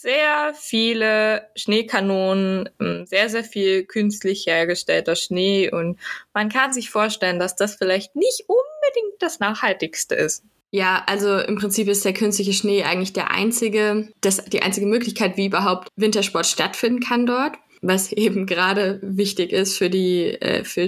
sehr 0.05 0.53
viele 0.53 1.49
Schneekanonen, 1.55 2.69
ähm, 2.79 3.07
sehr, 3.07 3.27
sehr 3.27 3.43
viel 3.43 3.85
künstlich 3.85 4.45
hergestellter 4.45 5.15
Schnee. 5.15 5.71
Und 5.71 5.99
man 6.31 6.49
kann 6.49 6.71
sich 6.71 6.91
vorstellen, 6.91 7.39
dass 7.39 7.55
das 7.55 7.75
vielleicht 7.75 8.15
nicht 8.15 8.43
unbedingt 8.47 9.19
das 9.19 9.39
Nachhaltigste 9.39 10.13
ist. 10.13 10.43
Ja, 10.69 11.03
also 11.07 11.39
im 11.39 11.55
Prinzip 11.55 11.87
ist 11.87 12.05
der 12.05 12.13
künstliche 12.13 12.53
Schnee 12.53 12.83
eigentlich 12.83 13.13
der 13.13 13.31
einzige, 13.31 14.09
das, 14.21 14.45
die 14.45 14.61
einzige 14.61 14.85
Möglichkeit, 14.85 15.37
wie 15.37 15.47
überhaupt 15.47 15.87
Wintersport 15.95 16.45
stattfinden 16.45 16.99
kann 16.99 17.25
dort 17.25 17.57
was 17.87 18.11
eben 18.13 18.45
gerade 18.45 18.99
wichtig 19.03 19.51
ist 19.51 19.77
für 19.77 19.89
die 19.89 20.29
äh, 20.41 20.63
für, 20.63 20.87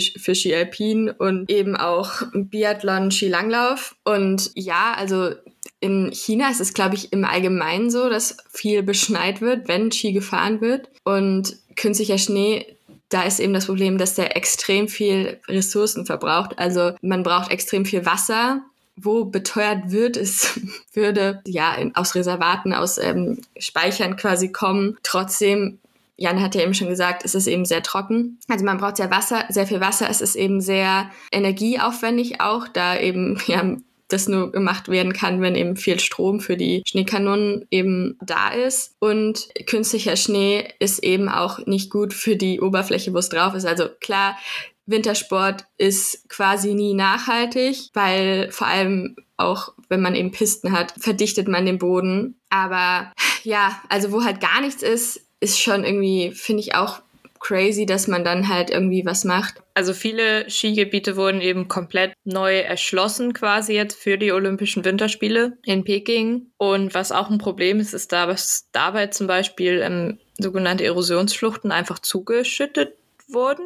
Alpin 0.56 1.10
und 1.10 1.50
eben 1.52 1.76
auch 1.76 2.24
Biathlon, 2.34 3.12
Skilanglauf. 3.12 3.96
Und 4.04 4.52
ja, 4.56 4.94
also 4.98 5.32
in 5.80 6.12
China 6.12 6.50
ist 6.50 6.62
es, 6.62 6.74
glaube 6.74 6.96
ich, 6.96 7.14
im 7.14 7.24
Allgemeinen 7.24 7.92
so, 7.92 8.10
dass 8.10 8.38
viel 8.50 8.84
beschneit 8.84 9.42
wird, 9.42 9.68
wenn 9.68 9.92
Ski 9.92 10.12
gefahren 10.12 10.62
wird. 10.62 10.90
Und 11.04 11.58
künstlicher 11.76 12.18
Schnee 12.18 12.78
da 13.10 13.24
ist 13.24 13.40
eben 13.40 13.54
das 13.54 13.68
Problem, 13.68 13.98
dass 13.98 14.16
der 14.16 14.36
extrem 14.36 14.88
viel 14.88 15.40
Ressourcen 15.48 16.06
verbraucht. 16.06 16.60
Also 16.60 16.92
man 17.02 17.24
braucht 17.24 17.52
extrem 17.52 17.86
viel 17.86 18.06
Wasser. 18.06 18.62
Wo 19.00 19.26
beteuert 19.26 19.92
wird, 19.92 20.18
es 20.18 20.60
würde 20.94 21.42
ja 21.46 21.76
in, 21.76 21.96
aus 21.96 22.16
Reservaten, 22.16 22.74
aus 22.74 22.98
ähm, 22.98 23.40
Speichern 23.58 24.18
quasi 24.18 24.52
kommen. 24.52 24.98
Trotzdem 25.04 25.80
Jan 26.20 26.42
hat 26.42 26.56
ja 26.56 26.64
eben 26.64 26.74
schon 26.74 26.90
gesagt, 26.90 27.24
es 27.24 27.36
ist 27.36 27.46
eben 27.46 27.64
sehr 27.64 27.84
trocken. 27.84 28.40
Also 28.48 28.66
man 28.66 28.80
braucht 28.80 28.98
sehr 28.98 29.12
Wasser, 29.12 29.46
sehr 29.50 29.68
viel 29.68 29.80
Wasser. 29.80 30.10
Es 30.10 30.20
ist 30.20 30.36
eben 30.36 30.62
sehr 30.62 31.12
energieaufwendig 31.32 32.42
auch, 32.42 32.68
da 32.68 32.98
eben 32.98 33.40
ja 33.46 33.78
das 34.08 34.28
nur 34.28 34.52
gemacht 34.52 34.90
werden 34.90 35.14
kann, 35.14 35.42
wenn 35.42 35.56
eben 35.56 35.76
viel 35.76 36.00
Strom 36.00 36.40
für 36.40 36.58
die 36.58 36.84
Schneekanonen 36.86 37.66
eben 37.72 38.18
da 38.22 38.50
ist. 38.50 38.96
Und 39.00 39.50
künstlicher 39.66 40.16
Schnee 40.16 40.68
ist 40.80 41.04
eben 41.04 41.30
auch 41.30 41.66
nicht 41.66 41.90
gut 41.90 42.14
für 42.14 42.36
die 42.36 42.62
Oberfläche, 42.62 43.14
wo 43.14 43.18
es 43.18 43.30
drauf 43.30 43.54
ist. 43.54 43.66
Also 43.66 43.90
klar, 44.00 44.38
Wintersport 44.86 45.66
ist 45.78 46.30
quasi 46.30 46.74
nie 46.74 46.94
nachhaltig, 46.94 47.90
weil 47.94 48.50
vor 48.52 48.68
allem 48.68 49.18
auch 49.38 49.74
wenn 49.90 50.02
man 50.02 50.16
eben 50.16 50.32
Pisten 50.32 50.72
hat, 50.72 50.94
verdichtet 50.98 51.48
man 51.48 51.66
den 51.66 51.78
Boden. 51.78 52.36
Aber 52.50 53.12
ja, 53.44 53.82
also 53.90 54.12
wo 54.12 54.24
halt 54.24 54.42
gar 54.42 54.62
nichts 54.62 54.84
ist, 54.84 55.22
ist 55.40 55.60
schon 55.60 55.84
irgendwie, 55.84 56.32
finde 56.32 56.62
ich 56.62 56.76
auch 56.76 57.00
crazy, 57.40 57.86
dass 57.86 58.08
man 58.08 58.24
dann 58.24 58.48
halt 58.48 58.70
irgendwie 58.70 59.06
was 59.06 59.24
macht. 59.24 59.62
Also 59.74 59.94
viele 59.94 60.50
Skigebiete 60.50 61.16
wurden 61.16 61.42
eben 61.42 61.68
komplett 61.68 62.14
neu 62.24 62.60
erschlossen 62.60 63.34
quasi 63.34 63.74
jetzt 63.74 63.96
für 63.96 64.18
die 64.18 64.32
Olympischen 64.32 64.86
Winterspiele 64.86 65.58
in 65.64 65.84
Peking. 65.84 66.48
Und 66.58 66.94
was 66.94 67.12
auch 67.12 67.30
ein 67.30 67.38
Problem 67.38 67.80
ist, 67.80 67.94
ist 67.94 68.12
dass 68.12 68.70
dabei 68.72 69.08
zum 69.08 69.28
Beispiel 69.28 69.82
ähm, 69.82 70.20
sogenannte 70.38 70.86
Erosionsfluchten 70.86 71.72
einfach 71.72 72.00
zugeschüttet 72.00 72.94
wurden. 73.28 73.66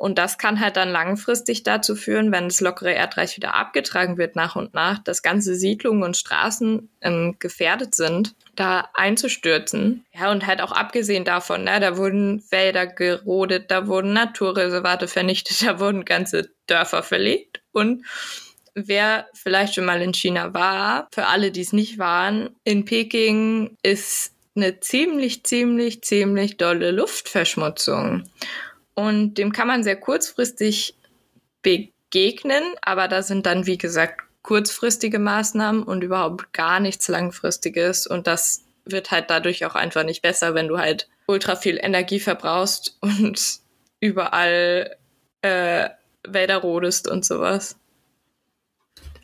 Und 0.00 0.16
das 0.16 0.38
kann 0.38 0.60
halt 0.60 0.78
dann 0.78 0.88
langfristig 0.88 1.62
dazu 1.62 1.94
führen, 1.94 2.32
wenn 2.32 2.48
das 2.48 2.62
lockere 2.62 2.94
Erdreich 2.94 3.36
wieder 3.36 3.54
abgetragen 3.54 4.16
wird 4.16 4.34
nach 4.34 4.56
und 4.56 4.72
nach, 4.72 4.98
dass 4.98 5.22
ganze 5.22 5.54
Siedlungen 5.54 6.02
und 6.02 6.16
Straßen 6.16 6.88
ähm, 7.02 7.36
gefährdet 7.38 7.94
sind, 7.94 8.34
da 8.60 8.90
einzustürzen. 8.92 10.04
Ja, 10.12 10.30
und 10.30 10.46
halt 10.46 10.60
auch 10.60 10.72
abgesehen 10.72 11.24
davon, 11.24 11.64
ne, 11.64 11.80
da 11.80 11.96
wurden 11.96 12.44
Wälder 12.50 12.86
gerodet, 12.86 13.70
da 13.70 13.86
wurden 13.86 14.12
Naturreservate 14.12 15.08
vernichtet, 15.08 15.62
da 15.66 15.80
wurden 15.80 16.04
ganze 16.04 16.50
Dörfer 16.66 17.02
verlegt. 17.02 17.62
Und 17.72 18.04
wer 18.74 19.26
vielleicht 19.32 19.74
schon 19.74 19.86
mal 19.86 20.02
in 20.02 20.12
China 20.12 20.52
war, 20.52 21.08
für 21.12 21.26
alle, 21.26 21.50
die 21.50 21.62
es 21.62 21.72
nicht 21.72 21.98
waren, 21.98 22.50
in 22.64 22.84
Peking 22.84 23.78
ist 23.82 24.34
eine 24.54 24.80
ziemlich, 24.80 25.44
ziemlich, 25.44 26.02
ziemlich 26.02 26.58
dolle 26.58 26.90
Luftverschmutzung. 26.90 28.24
Und 28.94 29.34
dem 29.34 29.52
kann 29.52 29.68
man 29.68 29.82
sehr 29.82 29.96
kurzfristig 29.96 30.96
begegnen, 31.62 32.62
aber 32.82 33.08
da 33.08 33.22
sind 33.22 33.46
dann, 33.46 33.66
wie 33.66 33.78
gesagt, 33.78 34.20
kurzfristige 34.42 35.18
Maßnahmen 35.18 35.82
und 35.82 36.02
überhaupt 36.02 36.52
gar 36.52 36.80
nichts 36.80 37.08
Langfristiges. 37.08 38.06
Und 38.06 38.26
das 38.26 38.64
wird 38.84 39.10
halt 39.10 39.30
dadurch 39.30 39.64
auch 39.66 39.74
einfach 39.74 40.04
nicht 40.04 40.22
besser, 40.22 40.54
wenn 40.54 40.68
du 40.68 40.78
halt 40.78 41.08
ultra 41.26 41.56
viel 41.56 41.78
Energie 41.80 42.20
verbrauchst 42.20 42.96
und 43.00 43.60
überall 44.00 44.96
äh, 45.42 45.88
Wälder 46.26 46.58
rodest 46.58 47.08
und 47.08 47.24
sowas. 47.24 47.76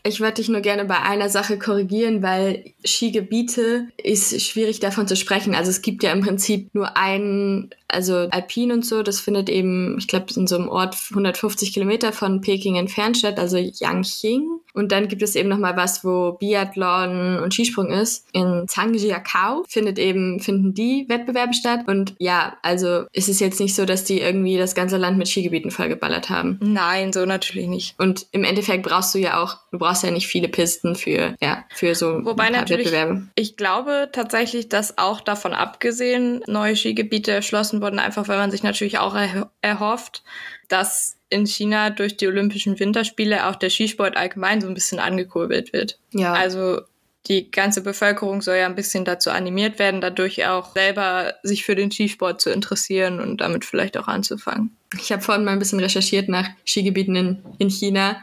Ich 0.07 0.21
würde 0.21 0.35
dich 0.35 0.49
nur 0.49 0.61
gerne 0.61 0.85
bei 0.85 1.01
einer 1.01 1.29
Sache 1.29 1.59
korrigieren, 1.59 2.23
weil 2.23 2.65
Skigebiete 2.85 3.89
ist 4.01 4.41
schwierig 4.41 4.79
davon 4.79 5.09
zu 5.09 5.17
sprechen. 5.17 5.57
Also 5.57 5.71
es 5.71 5.83
gibt 5.83 6.05
ja 6.05 6.13
im 6.13 6.21
Prinzip 6.21 6.73
nur 6.75 6.97
einen, 6.97 7.71
also 7.89 8.15
Alpin 8.31 8.71
und 8.71 8.87
so, 8.87 9.03
das 9.03 9.19
findet 9.19 9.49
eben, 9.49 9.99
ich 9.99 10.07
glaube, 10.07 10.27
in 10.37 10.47
so 10.47 10.55
einem 10.55 10.69
Ort 10.69 10.97
150 11.11 11.73
Kilometer 11.73 12.13
von 12.13 12.41
Peking 12.41 12.77
entfernt 12.77 13.17
statt, 13.17 13.41
also 13.41 13.57
Yangqing. 13.57 14.61
Und 14.77 14.93
dann 14.93 15.09
gibt 15.09 15.23
es 15.23 15.35
eben 15.35 15.49
noch 15.49 15.59
mal 15.59 15.77
was, 15.77 16.05
wo 16.05 16.33
Biathlon 16.33 17.39
und 17.39 17.55
Skisprung 17.55 17.91
ist. 17.91 18.27
In 18.33 18.65
Zhangjiakou 18.69 19.65
findet 19.67 19.99
eben, 19.99 20.39
finden 20.41 20.75
die 20.75 21.07
Wettbewerbe 21.09 21.55
statt. 21.55 21.81
Und 21.87 22.15
ja, 22.19 22.59
also 22.63 23.05
ist 23.13 23.31
es 23.31 23.41
jetzt 23.41 23.59
nicht 23.59 23.75
so, 23.75 23.87
dass 23.87 24.05
die 24.05 24.21
irgendwie 24.21 24.59
das 24.59 24.75
ganze 24.75 24.99
Land 24.99 25.17
mit 25.17 25.29
Skigebieten 25.29 25.71
vollgeballert 25.71 26.29
haben. 26.29 26.59
Nein, 26.61 27.13
so 27.15 27.25
natürlich 27.25 27.69
nicht. 27.69 27.99
Und 27.99 28.27
im 28.33 28.45
Endeffekt 28.45 28.83
brauchst 28.83 29.15
du 29.15 29.19
ja 29.19 29.43
auch, 29.43 29.57
du 29.73 29.79
brauchst 29.79 30.03
ja 30.03 30.11
nicht 30.11 30.27
viele 30.27 30.49
Pisten 30.49 30.95
für, 30.95 31.35
ja, 31.41 31.65
für 31.75 31.95
so 31.95 32.25
Wobei 32.25 32.51
natürlich, 32.51 32.87
Wettbewerbe. 32.87 33.29
Ich 33.35 33.57
glaube 33.57 34.11
tatsächlich, 34.13 34.69
dass 34.69 34.99
auch 34.99 35.23
davon 35.23 35.55
abgesehen 35.55 36.43
neue 36.47 36.77
Skigebiete 36.77 37.33
erschlossen 37.33 37.81
wurden, 37.81 37.99
einfach 37.99 38.29
weil 38.29 38.37
man 38.37 38.51
sich 38.51 38.63
natürlich 38.63 38.99
auch 38.99 39.17
erhofft, 39.63 40.23
dass 40.69 41.17
in 41.29 41.47
China 41.47 41.91
durch 41.91 42.17
die 42.17 42.29
Olympischen 42.29 42.79
Winterspiele 42.79 43.47
auch 43.47 43.57
der 43.57 43.71
Skisport 43.71 44.17
allgemein 44.17 44.61
so 44.61 44.69
ein 44.69 44.75
bisschen 44.75 44.99
angekurbelt 44.99 45.73
wird. 45.73 45.99
Ja. 46.13 46.33
Also 46.33 46.83
die 47.29 47.51
ganze 47.51 47.83
Bevölkerung 47.83 48.41
soll 48.41 48.57
ja 48.57 48.67
ein 48.67 48.77
bisschen 48.77 49.05
dazu 49.05 49.31
animiert 49.31 49.79
werden, 49.79 50.01
dadurch 50.01 50.47
auch 50.47 50.73
selber 50.73 51.35
sich 51.43 51.65
für 51.65 51.75
den 51.75 51.91
Skisport 51.91 52.41
zu 52.41 52.51
interessieren 52.51 53.21
und 53.21 53.41
damit 53.41 53.65
vielleicht 53.65 53.97
auch 53.97 54.07
anzufangen. 54.07 54.77
Ich 55.01 55.11
habe 55.11 55.23
vorhin 55.23 55.45
mal 55.45 55.53
ein 55.53 55.59
bisschen 55.59 55.81
recherchiert 55.81 56.29
nach 56.29 56.49
Skigebieten 56.65 57.17
in, 57.17 57.43
in 57.59 57.71
China 57.71 58.23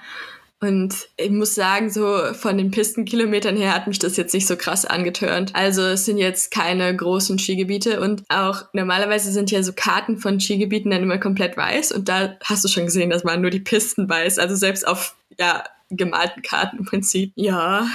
Und 0.63 1.10
ich 1.17 1.29
muss 1.29 1.55
sagen, 1.55 1.89
so 1.89 2.34
von 2.36 2.58
den 2.58 2.72
Pistenkilometern 2.72 3.58
her 3.58 3.75
hat 3.75 3.86
mich 3.86 4.00
das 4.00 4.15
jetzt 4.15 4.34
nicht 4.34 4.48
so 4.48 4.55
krass 4.55 4.86
angetörnt. 4.86 5.53
Also 5.53 5.82
es 5.82 6.05
sind 6.05 6.17
jetzt 6.17 6.51
keine 6.51 6.96
großen 6.96 7.38
Skigebiete 7.38 8.00
und 8.00 8.24
auch 8.29 8.63
normalerweise 8.72 9.34
sind 9.34 9.51
ja 9.51 9.62
so 9.62 9.74
Karten 9.74 10.20
von 10.20 10.39
Skigebieten 10.39 10.89
dann 10.91 11.03
immer 11.03 11.17
komplett 11.17 11.58
weiß 11.58 11.91
und 11.91 12.08
da 12.08 12.38
hast 12.46 12.63
du 12.63 12.70
schon 12.70 12.86
gesehen, 12.86 13.10
dass 13.10 13.25
man 13.25 13.41
nur 13.41 13.51
die 13.51 13.60
Pisten 13.60 14.08
weiß. 14.08 14.39
Also 14.39 14.55
selbst 14.55 14.88
auf, 14.88 15.17
ja, 15.38 15.65
gemalten 15.89 16.41
Karten 16.43 16.77
im 16.77 16.86
Prinzip. 16.86 17.34
Ja, 17.36 17.86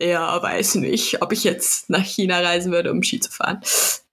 ja, 0.00 0.40
weiß 0.40 0.76
nicht, 0.76 1.20
ob 1.20 1.32
ich 1.32 1.42
jetzt 1.42 1.90
nach 1.90 2.04
China 2.04 2.38
reisen 2.38 2.70
würde, 2.70 2.92
um 2.92 3.02
Ski 3.02 3.18
zu 3.18 3.32
fahren. 3.32 3.60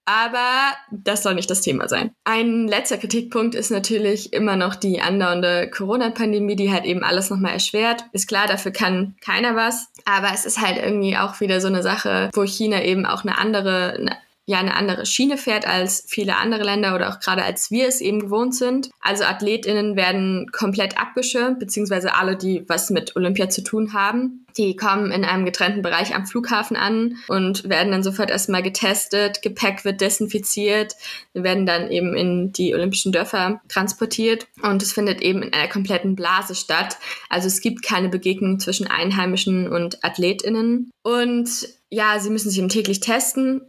Aber 0.10 0.74
das 0.90 1.22
soll 1.22 1.36
nicht 1.36 1.52
das 1.52 1.62
Thema 1.62 1.88
sein. 1.88 2.10
Ein 2.24 2.68
letzter 2.68 2.98
Kritikpunkt 2.98 3.54
ist 3.54 3.70
natürlich 3.70 4.34
immer 4.34 4.56
noch 4.56 4.74
die 4.74 5.02
andauernde 5.02 5.70
Corona-Pandemie, 5.70 6.56
die 6.56 6.72
halt 6.72 6.86
eben 6.86 7.04
alles 7.04 7.30
nochmal 7.30 7.54
erschwert. 7.54 8.06
Ist 8.12 8.28
klar, 8.28 8.48
dafür 8.48 8.72
kann 8.72 9.14
keiner 9.22 9.56
was. 9.56 9.90
Aber 10.06 10.30
es 10.34 10.48
ist 10.48 10.60
halt 10.60 10.78
irgendwie 10.78 11.16
auch 11.16 11.40
wieder 11.42 11.62
so 11.62 11.68
eine 11.68 11.84
Sache, 11.84 12.32
wo 12.34 12.44
China 12.44 12.82
eben 12.82 13.06
auch 13.06 13.22
eine 13.24 13.38
andere, 13.38 13.98
eine 14.00 14.18
ja 14.50 14.58
eine 14.58 14.76
andere 14.76 15.06
Schiene 15.06 15.38
fährt 15.38 15.68
als 15.68 16.04
viele 16.08 16.36
andere 16.38 16.64
Länder 16.64 16.96
oder 16.96 17.10
auch 17.10 17.20
gerade 17.20 17.44
als 17.44 17.70
wir 17.70 17.88
es 17.88 18.02
eben 18.02 18.20
gewohnt 18.20 18.56
sind. 18.56 18.90
Also 19.00 19.24
Athletinnen 19.24 19.96
werden 19.96 20.48
komplett 20.52 20.98
abgeschirmt, 20.98 21.60
beziehungsweise 21.60 22.16
alle, 22.16 22.36
die 22.36 22.64
was 22.68 22.90
mit 22.90 23.16
Olympia 23.16 23.50
zu 23.50 23.64
tun 23.64 23.94
haben. 23.94 24.48
Die 24.58 24.76
kommen 24.76 25.12
in 25.12 25.24
einem 25.24 25.46
getrennten 25.46 25.84
Bereich 25.84 26.16
am 26.16 26.26
Flughafen 26.26 26.76
an 26.76 27.18
und 27.28 27.70
werden 27.70 27.92
dann 27.92 28.02
sofort 28.02 28.32
erstmal 28.32 28.64
getestet, 28.64 29.44
Gepäck 29.44 29.86
wird 29.86 30.02
desinfiziert, 30.02 30.96
werden 31.36 31.68
dann 31.68 31.92
eben 31.92 32.16
in 32.16 32.52
die 32.52 32.74
olympischen 32.74 33.12
Dörfer 33.12 33.62
transportiert 33.70 34.48
und 34.64 34.82
es 34.82 34.94
findet 34.94 35.22
eben 35.22 35.44
in 35.44 35.54
einer 35.54 35.68
kompletten 35.68 36.16
Blase 36.16 36.56
statt. 36.56 36.98
Also 37.30 37.46
es 37.46 37.62
gibt 37.62 37.84
keine 37.84 38.10
Begegnung 38.10 38.60
zwischen 38.60 38.88
Einheimischen 38.88 39.68
und 39.68 40.04
Athletinnen. 40.04 40.90
Und 41.04 41.70
ja, 41.92 42.20
sie 42.20 42.32
müssen 42.32 42.50
sich 42.50 42.58
eben 42.58 42.70
täglich 42.70 43.00
testen 43.00 43.62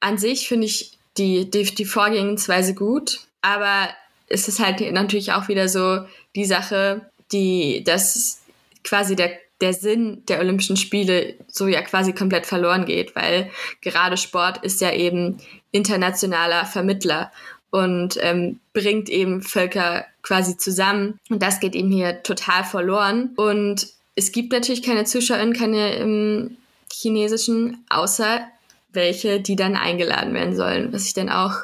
an 0.00 0.18
sich 0.18 0.48
finde 0.48 0.66
ich 0.66 0.98
die, 1.16 1.50
die, 1.50 1.64
die 1.64 1.84
Vorgehensweise 1.84 2.74
gut, 2.74 3.20
aber 3.42 3.88
es 4.26 4.48
ist 4.48 4.60
halt 4.60 4.80
natürlich 4.92 5.32
auch 5.32 5.48
wieder 5.48 5.68
so 5.68 6.00
die 6.34 6.44
Sache, 6.44 7.02
die, 7.32 7.84
dass 7.84 8.42
quasi 8.82 9.16
der, 9.16 9.32
der 9.60 9.72
Sinn 9.72 10.22
der 10.28 10.40
Olympischen 10.40 10.76
Spiele 10.76 11.34
so 11.48 11.66
ja 11.66 11.82
quasi 11.82 12.12
komplett 12.12 12.46
verloren 12.46 12.84
geht, 12.84 13.14
weil 13.14 13.50
gerade 13.80 14.16
Sport 14.16 14.64
ist 14.64 14.80
ja 14.80 14.92
eben 14.92 15.38
internationaler 15.72 16.66
Vermittler 16.66 17.30
und 17.70 18.18
ähm, 18.20 18.60
bringt 18.72 19.08
eben 19.08 19.42
Völker 19.42 20.06
quasi 20.22 20.56
zusammen. 20.56 21.18
Und 21.28 21.42
das 21.42 21.58
geht 21.58 21.74
eben 21.74 21.90
hier 21.90 22.22
total 22.22 22.62
verloren. 22.62 23.30
Und 23.34 23.88
es 24.14 24.30
gibt 24.30 24.52
natürlich 24.52 24.84
keine 24.84 25.04
ZuschauerInnen, 25.04 25.54
keine 25.54 25.94
im 25.96 26.56
chinesischen, 26.92 27.84
außer 27.88 28.46
welche, 28.94 29.40
die 29.40 29.56
dann 29.56 29.76
eingeladen 29.76 30.34
werden 30.34 30.56
sollen, 30.56 30.92
was 30.92 31.06
ich 31.06 31.14
dann 31.14 31.28
auch 31.28 31.54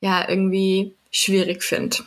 ja 0.00 0.28
irgendwie 0.28 0.94
schwierig 1.10 1.62
finde. 1.62 1.98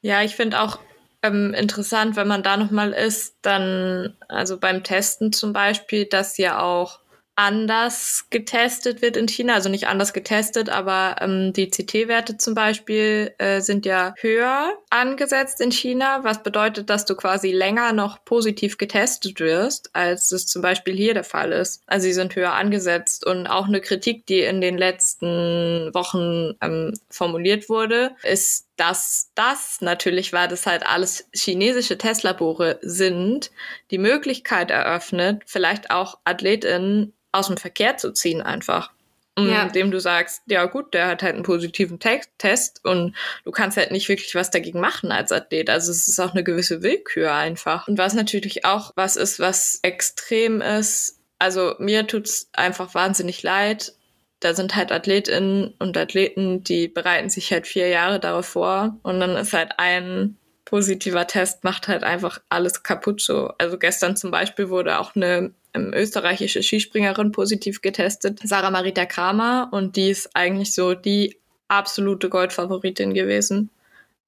Ja, 0.00 0.22
ich 0.22 0.34
finde 0.34 0.60
auch 0.60 0.78
ähm, 1.22 1.54
interessant, 1.54 2.16
wenn 2.16 2.26
man 2.26 2.42
da 2.42 2.56
nochmal 2.56 2.92
ist, 2.92 3.36
dann, 3.42 4.16
also 4.28 4.58
beim 4.58 4.82
Testen 4.82 5.32
zum 5.32 5.52
Beispiel, 5.52 6.06
dass 6.06 6.36
ja 6.38 6.60
auch 6.60 6.98
anders 7.34 8.26
getestet 8.30 9.00
wird 9.00 9.16
in 9.16 9.26
China, 9.26 9.54
also 9.54 9.68
nicht 9.68 9.86
anders 9.86 10.12
getestet, 10.12 10.68
aber 10.68 11.16
ähm, 11.20 11.52
die 11.52 11.70
CT-Werte 11.70 12.36
zum 12.36 12.54
Beispiel 12.54 13.34
äh, 13.38 13.60
sind 13.60 13.86
ja 13.86 14.14
höher 14.20 14.74
angesetzt 14.90 15.60
in 15.60 15.72
China, 15.72 16.24
was 16.24 16.42
bedeutet, 16.42 16.90
dass 16.90 17.06
du 17.06 17.14
quasi 17.14 17.50
länger 17.50 17.92
noch 17.92 18.24
positiv 18.24 18.76
getestet 18.76 19.40
wirst, 19.40 19.90
als 19.94 20.30
es 20.32 20.46
zum 20.46 20.60
Beispiel 20.60 20.94
hier 20.94 21.14
der 21.14 21.24
Fall 21.24 21.52
ist. 21.52 21.82
Also 21.86 22.04
sie 22.04 22.12
sind 22.12 22.36
höher 22.36 22.52
angesetzt 22.52 23.26
und 23.26 23.46
auch 23.46 23.66
eine 23.66 23.80
Kritik, 23.80 24.26
die 24.26 24.40
in 24.40 24.60
den 24.60 24.76
letzten 24.76 25.90
Wochen 25.94 26.54
ähm, 26.60 26.92
formuliert 27.08 27.68
wurde, 27.70 28.14
ist 28.22 28.66
dass 28.76 29.30
das 29.34 29.80
natürlich, 29.80 30.32
weil 30.32 30.48
das 30.48 30.66
halt 30.66 30.86
alles 30.86 31.28
chinesische 31.34 31.98
Testlabore 31.98 32.78
sind, 32.82 33.50
die 33.90 33.98
Möglichkeit 33.98 34.70
eröffnet, 34.70 35.42
vielleicht 35.46 35.90
auch 35.90 36.18
AthletInnen 36.24 37.12
aus 37.32 37.48
dem 37.48 37.56
Verkehr 37.56 37.96
zu 37.96 38.12
ziehen 38.12 38.42
einfach. 38.42 38.92
Ja. 39.38 39.62
Indem 39.62 39.90
du 39.90 39.98
sagst, 39.98 40.42
ja 40.46 40.66
gut, 40.66 40.92
der 40.92 41.06
hat 41.06 41.22
halt 41.22 41.34
einen 41.34 41.42
positiven 41.42 41.98
Te 41.98 42.20
Test 42.36 42.84
und 42.84 43.16
du 43.44 43.50
kannst 43.50 43.78
halt 43.78 43.90
nicht 43.90 44.10
wirklich 44.10 44.34
was 44.34 44.50
dagegen 44.50 44.78
machen 44.78 45.10
als 45.10 45.32
Athlet. 45.32 45.70
Also 45.70 45.90
es 45.90 46.06
ist 46.06 46.20
auch 46.20 46.32
eine 46.32 46.44
gewisse 46.44 46.82
Willkür 46.82 47.32
einfach. 47.32 47.88
Und 47.88 47.96
was 47.96 48.12
natürlich 48.12 48.66
auch 48.66 48.92
was 48.94 49.16
ist, 49.16 49.40
was 49.40 49.78
extrem 49.82 50.60
ist, 50.60 51.18
also 51.38 51.74
mir 51.78 52.06
tut's 52.06 52.50
einfach 52.52 52.94
wahnsinnig 52.94 53.42
leid. 53.42 53.94
Da 54.42 54.54
sind 54.54 54.74
halt 54.74 54.90
Athletinnen 54.90 55.74
und 55.78 55.96
Athleten, 55.96 56.64
die 56.64 56.88
bereiten 56.88 57.30
sich 57.30 57.52
halt 57.52 57.66
vier 57.66 57.88
Jahre 57.88 58.18
darauf 58.20 58.46
vor 58.46 58.98
und 59.02 59.20
dann 59.20 59.36
ist 59.36 59.52
halt 59.52 59.72
ein 59.78 60.36
positiver 60.64 61.26
Test 61.26 61.64
macht 61.64 61.86
halt 61.86 62.02
einfach 62.02 62.40
alles 62.48 62.82
kaputt 62.82 63.20
so. 63.20 63.52
Also 63.58 63.78
gestern 63.78 64.16
zum 64.16 64.30
Beispiel 64.30 64.70
wurde 64.70 64.98
auch 64.98 65.14
eine 65.14 65.52
ähm, 65.74 65.92
österreichische 65.92 66.62
Skispringerin 66.62 67.30
positiv 67.30 67.82
getestet, 67.82 68.40
Sarah 68.42 68.70
Marita 68.70 69.04
Kramer, 69.04 69.68
und 69.70 69.96
die 69.96 70.08
ist 70.08 70.34
eigentlich 70.34 70.74
so 70.74 70.94
die 70.94 71.36
absolute 71.68 72.30
Goldfavoritin 72.30 73.12
gewesen. 73.12 73.70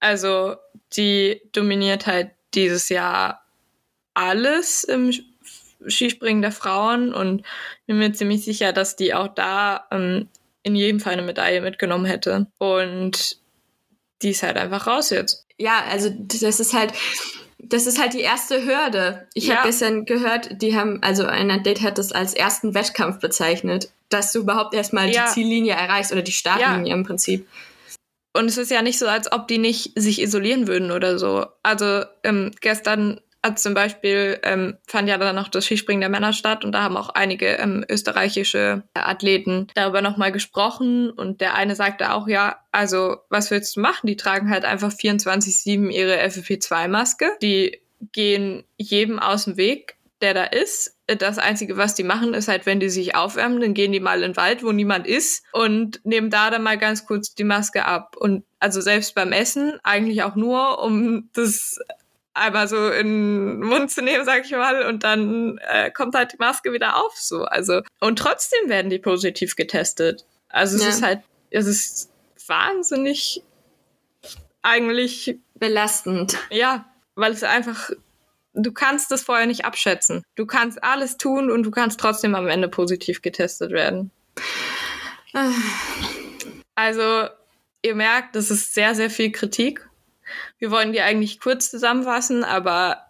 Also 0.01 0.57
die 0.97 1.41
dominiert 1.53 2.07
halt 2.07 2.33
dieses 2.55 2.91
Jahr 2.91 3.45
alles 4.13 4.85
im 4.85 5.13
Skispringen 5.89 6.43
der 6.43 6.53
Frauen 6.53 7.13
und 7.13 7.43
bin 7.87 7.99
mir 7.99 8.13
ziemlich 8.13 8.45
sicher, 8.45 8.73
dass 8.73 8.97
die 8.97 9.15
auch 9.15 9.29
da 9.29 9.87
ähm, 9.91 10.29
in 10.63 10.77
jedem 10.77 11.01
Fall 11.01 11.15
eine 11.15 11.23
Medaille 11.23 11.61
mitgenommen 11.61 12.07
hätte. 12.07 12.47
Und 12.59 13.39
die 14.23 14.31
ist 14.31 14.43
halt 14.43 14.57
einfach 14.57 14.87
raus 14.87 15.11
jetzt. 15.11 15.47
Ja, 15.59 15.85
also 15.89 16.11
das 16.11 16.59
ist 16.59 16.73
halt, 16.73 16.93
das 17.59 17.87
ist 17.87 18.01
halt 18.01 18.15
die 18.15 18.21
erste 18.21 18.65
Hürde. 18.65 19.29
Ich 19.35 19.47
ja. 19.47 19.57
habe 19.57 19.69
gestern 19.69 20.05
gehört, 20.05 20.63
die 20.63 20.77
haben, 20.77 21.03
also 21.03 21.25
ein 21.27 21.51
Athlet 21.51 21.83
hat 21.83 21.99
das 21.99 22.13
als 22.13 22.35
ersten 22.35 22.75
Wettkampf 22.75 23.21
bezeichnet, 23.21 23.91
dass 24.09 24.33
du 24.33 24.41
überhaupt 24.41 24.75
erstmal 24.75 25.11
ja. 25.11 25.27
die 25.27 25.33
Ziellinie 25.33 25.75
erreichst 25.75 26.13
oder 26.13 26.23
die 26.23 26.33
Startlinie 26.33 26.91
ja. 26.91 26.97
im 26.97 27.05
Prinzip. 27.05 27.47
Und 28.37 28.47
es 28.47 28.59
ist 28.59 28.71
ja 28.71 28.83
nicht 28.83 28.99
so, 28.99 29.07
als 29.07 29.31
ob 29.31 29.47
die 29.47 29.59
nicht 29.59 29.93
sich 29.95 30.21
isolieren 30.21 30.67
würden 30.67 30.91
oder 30.91 31.19
so. 31.19 31.47
Also 31.63 32.05
ähm, 32.25 32.51
gestern 32.61 33.21
also 33.45 33.57
zum 33.57 33.75
Beispiel 33.75 34.39
ähm, 34.43 34.79
fand 34.87 35.07
ja 35.07 35.19
dann 35.19 35.37
noch 35.37 35.49
das 35.49 35.67
Skispringen 35.67 36.01
der 36.01 36.09
Männer 36.09 36.33
statt 36.33 36.65
und 36.65 36.73
da 36.73 36.83
haben 36.83 36.97
auch 36.97 37.11
einige 37.11 37.47
ähm, 37.59 37.85
österreichische 37.91 38.85
Athleten 38.95 39.67
darüber 39.75 40.01
nochmal 40.01 40.33
gesprochen 40.33 41.11
und 41.11 41.43
der 41.43 41.55
eine 41.55 41.77
sagte 41.77 42.15
auch, 42.15 42.27
ja, 42.27 42.57
also 42.73 43.19
was 43.29 43.51
willst 43.51 43.77
du 43.77 43.81
machen? 43.81 44.07
Die 44.07 44.17
tragen 44.17 44.49
halt 44.49 44.65
einfach 44.65 44.91
24-7 44.91 45.91
ihre 45.91 46.23
FFP2-Maske. 46.23 47.33
Die 47.43 47.83
gehen 48.13 48.65
jedem 48.79 49.19
aus 49.19 49.45
dem 49.45 49.59
Weg, 49.59 49.99
der 50.23 50.33
da 50.33 50.45
ist. 50.45 50.97
Das 51.07 51.37
Einzige, 51.37 51.77
was 51.77 51.95
die 51.95 52.03
machen, 52.03 52.33
ist 52.33 52.49
halt, 52.49 52.65
wenn 52.65 52.81
die 52.81 52.89
sich 52.89 53.15
aufwärmen, 53.15 53.61
dann 53.61 53.75
gehen 53.75 53.93
die 53.93 54.01
mal 54.01 54.23
in 54.23 54.33
den 54.33 54.37
Wald, 54.39 54.63
wo 54.63 54.73
niemand 54.73 55.07
ist 55.07 55.45
und 55.53 56.01
nehmen 56.05 56.31
da 56.31 56.49
dann 56.49 56.63
mal 56.63 56.79
ganz 56.79 57.05
kurz 57.05 57.35
die 57.35 57.45
Maske 57.45 57.85
ab. 57.85 58.17
Und 58.17 58.43
also 58.59 58.81
selbst 58.81 59.15
beim 59.15 59.33
Essen 59.33 59.79
eigentlich 59.83 60.23
auch 60.23 60.35
nur, 60.35 60.83
um 60.83 61.29
das 61.35 61.79
einmal 62.35 62.69
so 62.69 62.91
in 62.91 63.61
den 63.61 63.61
Mund 63.61 63.91
zu 63.91 64.03
nehmen, 64.03 64.25
sag 64.25 64.45
ich 64.45 64.51
mal, 64.51 64.87
und 64.87 65.05
dann 65.05 65.59
äh, 65.69 65.91
kommt 65.91 66.15
halt 66.15 66.33
die 66.33 66.39
Maske 66.39 66.73
wieder 66.73 66.97
auf, 66.97 67.17
so. 67.17 67.45
Also, 67.45 67.83
und 68.01 68.19
trotzdem 68.19 68.69
werden 68.69 68.91
die 68.91 68.99
positiv 68.99 69.57
getestet. 69.57 70.27
Also, 70.49 70.77
es 70.77 70.83
ja. 70.83 70.89
ist 70.89 71.03
halt, 71.03 71.21
es 71.51 71.67
ist 71.67 72.11
wahnsinnig 72.47 73.43
eigentlich 74.63 75.39
belastend. 75.55 76.37
Ja, 76.51 76.87
weil 77.15 77.33
es 77.33 77.45
einfach, 77.45 77.91
du 78.53 78.73
kannst 78.73 79.11
das 79.11 79.23
vorher 79.23 79.47
nicht 79.47 79.65
abschätzen. 79.65 80.25
Du 80.35 80.47
kannst 80.47 80.83
alles 80.83 81.17
tun 81.17 81.51
und 81.51 81.63
du 81.63 81.71
kannst 81.71 82.01
trotzdem 82.01 82.35
am 82.35 82.49
Ende 82.49 82.69
positiv 82.69 83.23
getestet 83.23 83.71
werden. 83.71 84.11
Ah. 85.33 85.51
Also, 86.75 87.29
ihr 87.83 87.95
merkt, 87.95 88.35
das 88.35 88.51
ist 88.51 88.75
sehr, 88.75 88.95
sehr 88.95 89.11
viel 89.11 89.31
Kritik 89.31 89.89
wir 90.59 90.71
wollen 90.71 90.93
die 90.93 91.01
eigentlich 91.01 91.41
kurz 91.41 91.71
zusammenfassen, 91.71 92.45
aber 92.45 93.07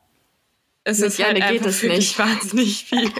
es 0.85 0.99
Mit 0.99 1.09
ist 1.09 1.25
halt 1.25 1.43
einfach 1.43 1.67
es 1.67 1.83
nicht. 1.83 2.19
wahnsinnig 2.19 2.85
viel. 2.85 3.11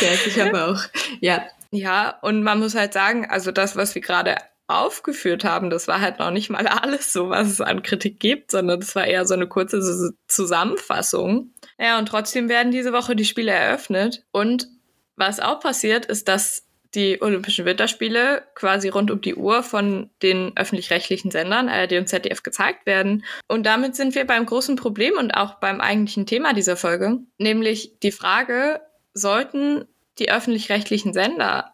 ja, 0.00 0.08
ich 0.26 0.40
habe 0.40 0.64
auch. 0.66 0.80
Ja. 1.20 1.46
Ja, 1.70 2.18
und 2.22 2.42
man 2.42 2.60
muss 2.60 2.74
halt 2.74 2.94
sagen, 2.94 3.26
also 3.28 3.52
das, 3.52 3.76
was 3.76 3.94
wir 3.94 4.00
gerade 4.00 4.36
aufgeführt 4.68 5.44
haben, 5.44 5.68
das 5.70 5.86
war 5.88 6.00
halt 6.00 6.18
noch 6.18 6.30
nicht 6.30 6.50
mal 6.50 6.66
alles 6.66 7.12
so, 7.12 7.30
was 7.30 7.48
es 7.48 7.60
an 7.60 7.82
Kritik 7.82 8.20
gibt, 8.20 8.50
sondern 8.50 8.80
das 8.80 8.94
war 8.94 9.06
eher 9.06 9.26
so 9.26 9.34
eine 9.34 9.46
kurze 9.48 10.14
Zusammenfassung. 10.28 11.52
Ja, 11.78 11.98
und 11.98 12.06
trotzdem 12.06 12.48
werden 12.48 12.72
diese 12.72 12.92
Woche 12.92 13.16
die 13.16 13.24
Spiele 13.24 13.52
eröffnet. 13.52 14.24
Und 14.30 14.68
was 15.16 15.40
auch 15.40 15.60
passiert, 15.60 16.06
ist, 16.06 16.28
dass 16.28 16.67
die 16.94 17.20
Olympischen 17.20 17.64
Winterspiele 17.64 18.44
quasi 18.54 18.88
rund 18.88 19.10
um 19.10 19.20
die 19.20 19.34
Uhr 19.34 19.62
von 19.62 20.10
den 20.22 20.56
öffentlich-rechtlichen 20.56 21.30
Sendern 21.30 21.68
ARD 21.68 21.92
und 21.92 22.08
ZDF 22.08 22.42
gezeigt 22.42 22.86
werden. 22.86 23.24
Und 23.46 23.66
damit 23.66 23.94
sind 23.94 24.14
wir 24.14 24.26
beim 24.26 24.46
großen 24.46 24.76
Problem 24.76 25.14
und 25.18 25.32
auch 25.32 25.54
beim 25.54 25.80
eigentlichen 25.80 26.26
Thema 26.26 26.54
dieser 26.54 26.76
Folge, 26.76 27.18
nämlich 27.36 27.98
die 28.02 28.12
Frage, 28.12 28.80
sollten 29.12 29.84
die 30.18 30.30
öffentlich-rechtlichen 30.30 31.12
Sender 31.12 31.72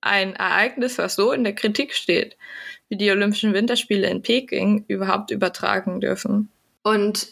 ein 0.00 0.36
Ereignis, 0.36 0.98
was 0.98 1.14
so 1.14 1.32
in 1.32 1.44
der 1.44 1.54
Kritik 1.54 1.94
steht, 1.94 2.36
wie 2.88 2.96
die 2.96 3.10
Olympischen 3.10 3.54
Winterspiele 3.54 4.08
in 4.08 4.22
Peking, 4.22 4.84
überhaupt 4.88 5.30
übertragen 5.30 6.00
dürfen? 6.00 6.50
Und 6.82 7.28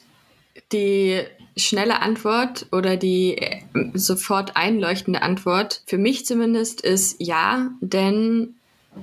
die 0.72 1.22
schnelle 1.58 2.00
Antwort 2.00 2.66
oder 2.72 2.96
die 2.96 3.36
äh, 3.38 3.60
sofort 3.94 4.56
einleuchtende 4.56 5.22
Antwort, 5.22 5.82
für 5.86 5.98
mich 5.98 6.26
zumindest, 6.26 6.80
ist 6.80 7.16
ja, 7.18 7.70
denn 7.80 8.54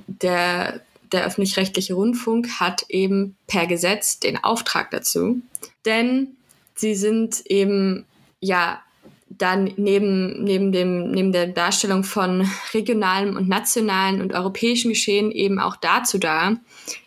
der, 0.06 0.80
der 1.12 1.26
öffentlich-rechtliche 1.26 1.94
Rundfunk 1.94 2.60
hat 2.60 2.86
eben 2.88 3.36
per 3.46 3.66
Gesetz 3.66 4.18
den 4.18 4.42
Auftrag 4.42 4.90
dazu. 4.90 5.40
Denn 5.84 6.28
sie 6.74 6.94
sind 6.94 7.46
eben 7.46 8.04
ja 8.40 8.80
dann 9.28 9.72
neben, 9.76 10.44
neben, 10.44 10.72
dem, 10.72 11.10
neben 11.10 11.32
der 11.32 11.48
Darstellung 11.48 12.04
von 12.04 12.48
regionalem 12.74 13.36
und 13.36 13.48
nationalen 13.48 14.20
und 14.20 14.32
europäischen 14.32 14.90
Geschehen 14.90 15.30
eben 15.30 15.58
auch 15.58 15.76
dazu 15.76 16.18
da, 16.18 16.56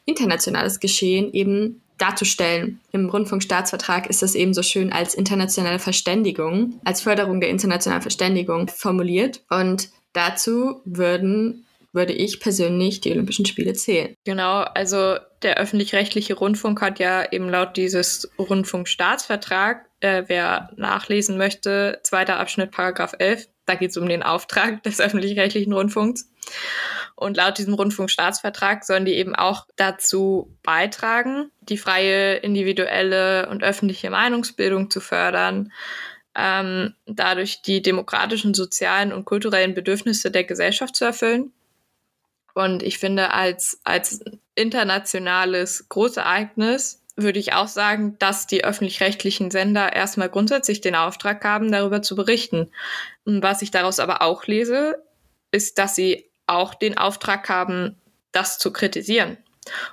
internationales 0.05 0.79
Geschehen 0.79 1.31
eben 1.33 1.81
darzustellen. 1.99 2.79
Im 2.91 3.09
Rundfunkstaatsvertrag 3.09 4.09
ist 4.09 4.21
das 4.21 4.35
eben 4.35 4.53
so 4.53 4.63
schön 4.63 4.91
als 4.91 5.13
internationale 5.13 5.79
Verständigung, 5.79 6.79
als 6.83 7.01
Förderung 7.01 7.39
der 7.39 7.49
internationalen 7.49 8.01
Verständigung 8.01 8.67
formuliert. 8.67 9.41
Und 9.49 9.89
dazu 10.13 10.81
würden 10.85 11.65
würde 11.91 12.13
ich 12.13 12.39
persönlich 12.39 13.01
die 13.01 13.11
Olympischen 13.11 13.45
Spiele 13.45 13.73
zählen. 13.73 14.13
Genau, 14.23 14.59
also 14.59 15.15
der 15.41 15.57
öffentlich-rechtliche 15.57 16.35
Rundfunk 16.35 16.81
hat 16.81 16.99
ja 16.99 17.31
eben 17.31 17.49
laut 17.49 17.77
dieses 17.77 18.29
Rundfunkstaatsvertrag, 18.37 19.89
äh, 19.99 20.23
wer 20.27 20.69
nachlesen 20.75 21.37
möchte, 21.37 21.99
zweiter 22.03 22.39
Abschnitt, 22.39 22.71
Paragraph 22.71 23.15
11, 23.17 23.47
da 23.65 23.75
geht 23.75 23.91
es 23.91 23.97
um 23.97 24.07
den 24.07 24.23
Auftrag 24.23 24.83
des 24.83 24.99
öffentlich-rechtlichen 24.99 25.73
Rundfunks. 25.73 26.29
Und 27.19 27.35
laut 27.35 27.57
diesem 27.57 27.73
Rundfunkstaatsvertrag 27.73 28.85
sollen 28.85 29.03
die 29.03 29.15
eben 29.15 29.35
auch 29.35 29.67
dazu 29.75 30.55
beitragen, 30.63 31.51
die 31.59 31.77
freie 31.77 32.37
individuelle 32.37 33.49
und 33.49 33.61
öffentliche 33.61 34.09
Meinungsbildung 34.09 34.89
zu 34.89 35.01
fördern, 35.01 35.73
ähm, 36.33 36.95
dadurch 37.07 37.61
die 37.61 37.81
demokratischen, 37.81 38.53
sozialen 38.53 39.11
und 39.11 39.25
kulturellen 39.25 39.73
Bedürfnisse 39.73 40.31
der 40.31 40.45
Gesellschaft 40.45 40.95
zu 40.95 41.03
erfüllen. 41.03 41.51
Und 42.53 42.83
ich 42.83 42.99
finde, 42.99 43.33
als, 43.33 43.81
als 43.83 44.23
internationales 44.55 45.89
Großereignis 45.89 47.03
würde 47.17 47.39
ich 47.39 47.51
auch 47.51 47.67
sagen, 47.67 48.15
dass 48.19 48.47
die 48.47 48.63
öffentlich-rechtlichen 48.63 49.51
Sender 49.51 49.91
erstmal 49.91 50.29
grundsätzlich 50.29 50.79
den 50.79 50.95
Auftrag 50.95 51.43
haben, 51.43 51.69
darüber 51.69 52.01
zu 52.01 52.15
berichten. 52.15 52.71
Was 53.25 53.61
ich 53.61 53.71
daraus 53.71 53.99
aber 53.99 54.21
auch 54.21 54.45
lese, 54.45 55.03
ist, 55.51 55.79
dass 55.79 55.95
sie 55.95 56.28
auch 56.49 56.73
den 56.73 56.97
Auftrag 56.97 57.49
haben, 57.49 57.95
das 58.31 58.59
zu 58.59 58.71
kritisieren 58.71 59.37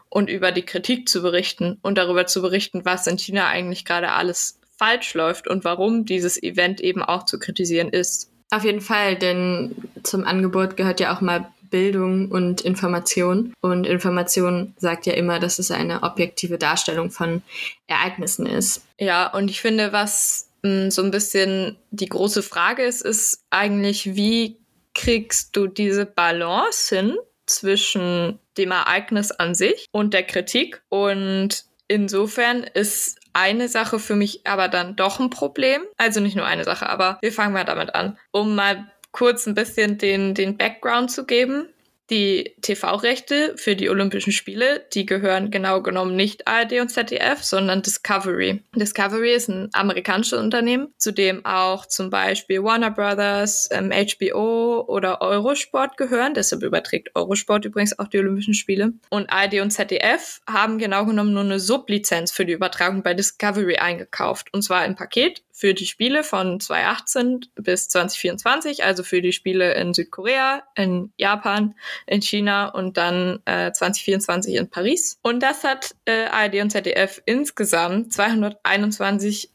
und 0.09 0.31
über 0.31 0.53
die 0.53 0.64
Kritik 0.64 1.09
zu 1.09 1.23
berichten 1.23 1.79
und 1.83 1.99
darüber 1.99 2.27
zu 2.27 2.42
berichten, 2.42 2.85
was 2.85 3.07
in 3.07 3.19
China 3.19 3.47
eigentlich 3.49 3.85
gerade 3.85 4.12
alles 4.12 4.59
falsch 4.79 5.14
läuft 5.14 5.49
und 5.49 5.64
warum 5.64 6.05
dieses 6.05 6.42
Event 6.42 6.81
eben 6.81 7.03
auch 7.03 7.25
zu 7.25 7.38
kritisieren 7.38 7.88
ist. 7.88 8.31
Auf 8.51 8.64
jeden 8.64 8.81
Fall, 8.81 9.16
denn 9.16 9.75
zum 10.03 10.25
Angebot 10.25 10.77
gehört 10.77 11.01
ja 11.01 11.14
auch 11.14 11.21
mal 11.21 11.49
Bildung 11.71 12.31
und 12.31 12.61
Information. 12.61 13.53
Und 13.61 13.87
Information 13.87 14.75
sagt 14.77 15.07
ja 15.07 15.14
immer, 15.14 15.40
dass 15.40 15.59
es 15.59 15.71
eine 15.71 16.03
objektive 16.03 16.59
Darstellung 16.59 17.11
von 17.11 17.42
Ereignissen 17.87 18.47
ist. 18.47 18.85
Ja, 18.99 19.33
und 19.33 19.51
ich 19.51 19.61
finde, 19.61 19.92
was 19.92 20.49
mh, 20.62 20.71
hm, 20.71 20.90
so 20.90 21.03
ein 21.03 21.11
bisschen 21.11 21.77
die 21.90 22.09
große 22.09 22.42
Frage 22.42 22.83
ist, 22.83 23.03
ist 23.03 23.40
eigentlich, 23.51 24.14
wie 24.14 24.57
kriegst 24.97 25.55
du 25.55 25.69
diese 25.69 26.07
Balance 26.07 26.97
hin 26.97 27.17
zwischen 27.47 28.41
dem 28.57 28.73
Ereignis 28.73 29.31
an 29.31 29.55
sich 29.55 29.87
und 29.93 30.15
der 30.15 30.25
Kritik. 30.25 30.83
Und 30.89 31.65
insofern 31.87 32.65
ist 32.65 33.21
eine 33.33 33.69
Sache 33.69 33.99
für 33.99 34.17
mich 34.17 34.47
aber 34.47 34.69
dann 34.69 34.97
doch 34.97 35.21
ein 35.21 35.31
Problem. 35.31 35.83
Also 35.99 36.21
nicht 36.21 36.35
nur 36.35 36.47
eine 36.47 36.65
Sache, 36.65 36.89
aber 36.89 37.19
wir 37.21 37.33
fangen 37.33 37.53
mal 37.53 37.65
damit 37.65 37.95
an. 37.95 38.19
Um 38.33 38.55
mal 38.55 38.91
kurz 39.13 39.47
ein 39.47 39.55
bisschen 39.55 39.99
den, 39.99 40.35
den 40.35 40.57
Background 40.57 41.11
zu 41.11 41.27
geben. 41.27 41.69
Die 42.11 42.55
TV-Rechte 42.62 43.55
für 43.57 43.75
die 43.75 43.90
Olympischen 43.90 44.33
Spiele, 44.33 44.87
die 44.95 45.07
gehören 45.07 45.51
genau 45.51 45.83
genommen 45.83 46.14
nicht 46.14 46.47
ARD 46.47 46.81
und 46.81 46.88
ZDF, 46.88 47.42
sondern 47.42 47.83
Discovery. 47.83 48.62
Discovery 48.77 49.35
ist 49.35 49.49
ein 49.49 49.71
amerikanisches 49.73 50.38
Unternehmen, 50.38 50.95
zu 50.99 51.12
dem 51.12 51.45
auch 51.45 51.87
zum 51.87 52.11
Beispiel 52.11 52.62
Warner 52.62 52.92
Brothers, 52.92 53.69
ähm, 53.73 53.90
HBO 53.90 54.85
oder 54.87 55.21
Eurosport 55.21 55.97
gehören. 55.97 56.35
Deshalb 56.35 56.62
überträgt 56.62 57.11
Eurosport 57.16 57.64
übrigens 57.64 57.99
auch 57.99 58.07
die 58.07 58.19
Olympischen 58.19 58.55
Spiele. 58.55 58.92
Und 59.11 59.29
ARD 59.31 59.61
und 59.61 59.71
ZDF 59.71 60.40
haben 60.49 60.79
genau 60.79 61.07
genommen 61.07 61.33
nur 61.33 61.42
eine 61.42 61.59
Sublizenz 61.59 62.31
für 62.31 62.47
die 62.47 62.53
Übertragung 62.53 63.03
bei 63.03 63.14
Discovery 63.14 63.79
eingekauft. 63.79 64.55
Und 64.55 64.62
zwar 64.62 64.85
im 64.85 64.95
Paket 64.95 65.42
für 65.57 65.73
die 65.73 65.87
Spiele 65.87 66.23
von 66.23 66.61
2018 66.61 67.47
bis 67.55 67.88
2024, 67.88 68.85
also 68.85 69.03
für 69.03 69.23
die 69.23 69.33
Spiele 69.33 69.73
in 69.73 69.95
Südkorea, 69.95 70.62
in 70.75 71.14
Japan, 71.16 71.75
in 72.07 72.21
China 72.21 72.69
und 72.69 72.99
dann 72.99 73.40
äh, 73.47 73.73
2024 73.73 74.55
in 74.55 74.69
Paris. 74.69 75.19
Und 75.23 75.42
das 75.42 75.64
hat 75.64 75.97
äh, 76.05 76.27
ARD 76.27 76.57
und 76.61 76.69
ZDF 76.69 77.23
insgesamt 77.25 78.12
221,5 78.12 79.49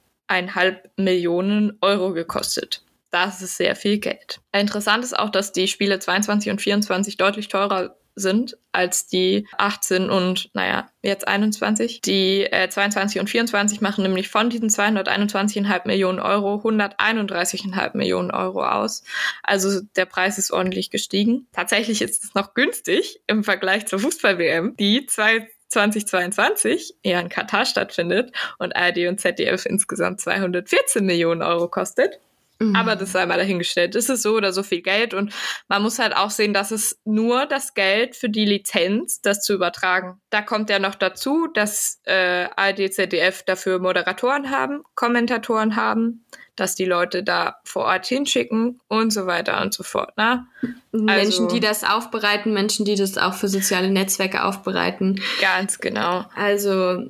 Millionen 0.98 1.78
Euro 1.82 2.14
gekostet. 2.14 2.84
Das 3.12 3.44
ist 3.44 3.58
sehr 3.58 3.76
viel 3.76 4.00
Geld. 4.00 4.40
Interessant 4.54 5.04
ist 5.04 5.16
auch, 5.18 5.30
dass 5.30 5.52
die 5.52 5.68
Spiele 5.68 6.00
22 6.00 6.50
und 6.50 6.62
24 6.62 7.18
deutlich 7.18 7.48
teurer 7.48 7.96
sind 8.22 8.58
als 8.72 9.08
die 9.08 9.48
18 9.58 10.10
und, 10.10 10.50
naja, 10.54 10.90
jetzt 11.02 11.28
21. 11.28 12.02
Die 12.02 12.44
äh, 12.44 12.70
22 12.70 13.20
und 13.20 13.30
24 13.30 13.82
machen 13.82 14.04
nämlich 14.04 14.30
von 14.30 14.50
diesen 14.50 14.70
221,5 14.70 15.88
Millionen 15.88 16.20
Euro 16.20 16.56
131,5 16.56 17.98
Millionen 17.98 18.32
Euro 18.32 18.66
aus. 18.66 19.04
Also 19.44 19.82
der 19.96 20.06
Preis 20.06 20.38
ist 20.38 20.52
ordentlich 20.52 20.90
gestiegen. 20.90 21.48
Tatsächlich 21.52 22.02
ist 22.02 22.24
es 22.24 22.34
noch 22.34 22.54
günstig 22.54 23.20
im 23.28 23.44
Vergleich 23.44 23.88
zur 23.88 24.00
Fußball-WM, 24.00 24.78
die 24.78 25.06
2022 25.06 26.96
eher 27.04 27.20
in 27.20 27.30
Katar 27.30 27.66
stattfindet 27.66 28.32
und 28.58 28.76
ARD 28.76 29.08
und 29.08 29.20
ZDF 29.20 29.66
insgesamt 29.66 30.22
214 30.22 31.06
Millionen 31.06 31.42
Euro 31.42 31.68
kostet. 31.68 32.20
Mhm. 32.62 32.76
Aber 32.76 32.95
das 32.95 33.12
sei 33.12 33.26
mal 33.26 33.38
dahingestellt. 33.38 33.95
Ist 33.95 34.08
so 34.08 34.36
oder 34.36 34.54
so 34.54 34.62
viel 34.62 34.82
Geld 34.82 35.13
und 35.13 35.34
man 35.67 35.82
muss 35.82 35.97
halt 35.97 36.15
auch 36.15 36.30
sehen, 36.30 36.54
dass 36.54 36.71
es 36.71 37.00
nur 37.06 37.45
das 37.47 37.74
Geld 37.74 38.15
für 38.15 38.30
die 38.30 38.45
Lizenz, 38.45 39.21
das 39.21 39.41
zu 39.41 39.54
übertragen. 39.54 40.21
Da 40.30 40.41
kommt 40.41 40.69
ja 40.69 40.78
noch 40.78 40.95
dazu, 40.95 41.47
dass 41.54 42.00
äh, 42.04 42.47
ARD, 42.56 42.93
ZDF 42.93 43.43
dafür 43.43 43.80
Moderatoren 43.80 44.52
haben, 44.52 44.84
Kommentatoren 44.95 45.76
haben, 45.76 46.26
dass 46.62 46.76
die 46.76 46.86
Leute 46.86 47.24
da 47.24 47.56
vor 47.63 47.86
Ort 47.86 48.06
hinschicken 48.06 48.80
und 48.88 49.12
so 49.12 49.26
weiter 49.26 49.60
und 49.63 49.74
so 49.74 49.82
fort. 49.82 50.15
Ne? 50.15 50.45
Menschen, 50.91 51.45
also, 51.45 51.47
die 51.47 51.60
das 51.60 51.84
aufbereiten, 51.84 52.54
Menschen, 52.54 52.86
die 52.86 52.93
das 52.93 53.17
auch 53.17 53.34
für 53.34 53.47
soziale 53.47 53.89
Netzwerke 53.89 54.43
aufbereiten. 54.43 55.19
Ganz 55.41 55.80
genau. 55.80 56.26
Also, 56.36 57.04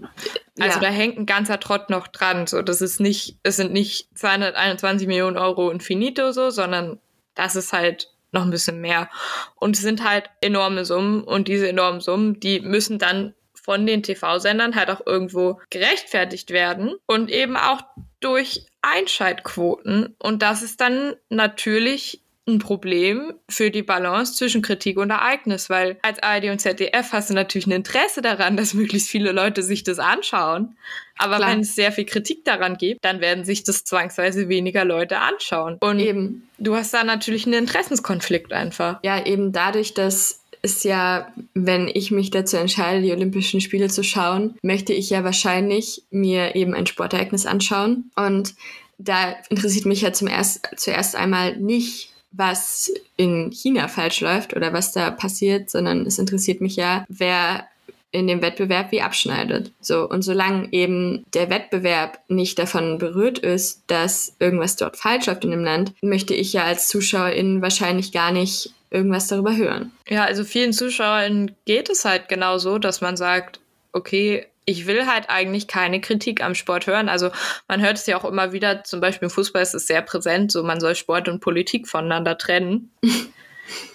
also 0.57 0.79
da 0.79 0.87
hängt 0.87 1.17
ein 1.17 1.25
ganzer 1.25 1.59
Trott 1.59 1.89
noch 1.89 2.07
dran. 2.07 2.47
So, 2.47 2.61
das 2.61 2.79
ist 2.79 3.01
nicht, 3.01 3.39
es 3.43 3.57
sind 3.57 3.73
nicht 3.73 4.07
221 4.15 5.05
Millionen 5.05 5.37
Euro 5.37 5.69
infinito 5.69 6.31
so, 6.31 6.49
sondern 6.49 6.99
das 7.35 7.57
ist 7.57 7.73
halt 7.73 8.07
noch 8.31 8.43
ein 8.43 8.51
bisschen 8.51 8.79
mehr. 8.79 9.09
Und 9.55 9.75
es 9.75 9.81
sind 9.81 10.07
halt 10.07 10.29
enorme 10.39 10.85
Summen 10.85 11.25
und 11.25 11.49
diese 11.49 11.67
enormen 11.67 11.99
Summen, 11.99 12.39
die 12.39 12.61
müssen 12.61 12.99
dann 12.99 13.33
von 13.61 13.85
den 13.85 14.01
TV-Sendern 14.01 14.75
halt 14.75 14.89
auch 14.89 15.05
irgendwo 15.05 15.59
gerechtfertigt 15.69 16.51
werden 16.51 16.95
und 17.05 17.29
eben 17.29 17.57
auch 17.57 17.81
durch 18.21 18.65
Einschaltquoten. 18.81 20.15
Und 20.19 20.41
das 20.41 20.63
ist 20.63 20.81
dann 20.81 21.15
natürlich 21.29 22.21
ein 22.47 22.59
Problem 22.59 23.33
für 23.49 23.69
die 23.69 23.83
Balance 23.83 24.33
zwischen 24.33 24.61
Kritik 24.63 24.97
und 24.97 25.11
Ereignis, 25.11 25.69
weil 25.69 25.97
als 26.01 26.21
ARD 26.23 26.45
und 26.45 26.59
ZDF 26.59 27.13
hast 27.13 27.29
du 27.29 27.33
natürlich 27.35 27.67
ein 27.67 27.71
Interesse 27.71 28.21
daran, 28.21 28.57
dass 28.57 28.73
möglichst 28.75 29.09
viele 29.09 29.31
Leute 29.31 29.61
sich 29.61 29.83
das 29.83 29.99
anschauen. 29.99 30.75
Aber 31.17 31.37
Klar. 31.37 31.51
wenn 31.51 31.59
es 31.59 31.75
sehr 31.75 31.91
viel 31.91 32.05
Kritik 32.05 32.43
daran 32.43 32.77
gibt, 32.77 33.05
dann 33.05 33.21
werden 33.21 33.45
sich 33.45 33.63
das 33.63 33.83
zwangsweise 33.83 34.49
weniger 34.49 34.85
Leute 34.85 35.19
anschauen. 35.19 35.77
Und 35.79 35.99
eben. 35.99 36.49
du 36.57 36.75
hast 36.75 36.93
da 36.93 37.03
natürlich 37.03 37.45
einen 37.45 37.59
Interessenskonflikt 37.59 38.53
einfach. 38.53 38.99
Ja, 39.03 39.23
eben 39.23 39.51
dadurch, 39.51 39.93
dass 39.93 40.40
ist 40.61 40.83
ja, 40.83 41.31
wenn 41.53 41.87
ich 41.87 42.11
mich 42.11 42.29
dazu 42.29 42.57
entscheide, 42.57 43.01
die 43.01 43.11
Olympischen 43.11 43.61
Spiele 43.61 43.89
zu 43.89 44.03
schauen, 44.03 44.55
möchte 44.61 44.93
ich 44.93 45.09
ja 45.09 45.23
wahrscheinlich 45.23 46.03
mir 46.11 46.55
eben 46.55 46.73
ein 46.73 46.85
Sportereignis 46.85 47.45
anschauen. 47.45 48.11
Und 48.15 48.53
da 48.97 49.35
interessiert 49.49 49.85
mich 49.85 50.01
ja 50.01 50.13
zum 50.13 50.27
erst, 50.27 50.67
zuerst 50.77 51.15
einmal 51.15 51.57
nicht 51.57 52.09
was 52.31 52.91
in 53.17 53.51
China 53.51 53.87
falsch 53.87 54.21
läuft 54.21 54.55
oder 54.55 54.71
was 54.71 54.93
da 54.93 55.11
passiert, 55.11 55.69
sondern 55.69 56.05
es 56.05 56.17
interessiert 56.17 56.61
mich 56.61 56.77
ja, 56.77 57.05
wer 57.09 57.67
in 58.11 58.27
dem 58.27 58.41
Wettbewerb 58.41 58.91
wie 58.91 59.01
abschneidet. 59.01 59.71
So, 59.79 60.07
und 60.07 60.21
solange 60.21 60.67
eben 60.71 61.23
der 61.33 61.49
Wettbewerb 61.49 62.19
nicht 62.27 62.59
davon 62.59 62.97
berührt 62.97 63.39
ist, 63.39 63.83
dass 63.87 64.35
irgendwas 64.39 64.75
dort 64.75 64.97
falsch 64.97 65.27
läuft 65.27 65.45
in 65.45 65.51
dem 65.51 65.63
Land, 65.63 65.93
möchte 66.01 66.33
ich 66.33 66.53
ja 66.53 66.63
als 66.63 66.87
Zuschauerin 66.87 67.61
wahrscheinlich 67.61 68.11
gar 68.11 68.31
nicht 68.31 68.73
irgendwas 68.89 69.27
darüber 69.27 69.55
hören. 69.55 69.91
Ja, 70.09 70.25
also 70.25 70.43
vielen 70.43 70.73
Zuschauern 70.73 71.55
geht 71.65 71.89
es 71.89 72.03
halt 72.03 72.27
genau 72.27 72.57
so, 72.57 72.77
dass 72.77 72.99
man 72.99 73.15
sagt, 73.15 73.61
okay, 73.93 74.45
ich 74.65 74.85
will 74.85 75.07
halt 75.07 75.29
eigentlich 75.29 75.67
keine 75.67 76.01
Kritik 76.01 76.43
am 76.43 76.53
Sport 76.53 76.87
hören. 76.87 77.09
Also 77.09 77.31
man 77.67 77.81
hört 77.81 77.97
es 77.97 78.05
ja 78.05 78.17
auch 78.17 78.25
immer 78.25 78.51
wieder, 78.51 78.83
zum 78.83 78.99
Beispiel 78.99 79.27
im 79.27 79.31
Fußball 79.31 79.61
ist 79.61 79.73
es 79.73 79.87
sehr 79.87 80.01
präsent, 80.01 80.51
so 80.51 80.63
man 80.63 80.79
soll 80.79 80.95
Sport 80.95 81.27
und 81.29 81.39
Politik 81.39 81.87
voneinander 81.87 82.37
trennen. 82.37 82.91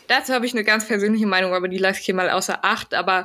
Dazu 0.08 0.32
habe 0.32 0.46
ich 0.46 0.52
eine 0.52 0.64
ganz 0.64 0.86
persönliche 0.86 1.26
Meinung, 1.26 1.54
aber 1.54 1.68
die 1.68 1.78
lasse 1.78 2.00
ich 2.00 2.06
hier 2.06 2.14
mal 2.14 2.30
außer 2.30 2.60
Acht. 2.62 2.94
Aber 2.94 3.24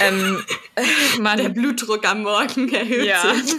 ähm, 0.00 0.44
man, 1.18 1.38
der 1.38 1.48
Blutdruck 1.48 2.06
am 2.06 2.22
Morgen 2.22 2.72
erhöht 2.72 3.04
ja. 3.04 3.34
sich. 3.34 3.56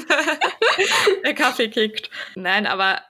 der 1.25 1.33
Kaffee 1.33 1.69
kickt. 1.69 2.09
Nein, 2.35 2.67
aber 2.67 3.01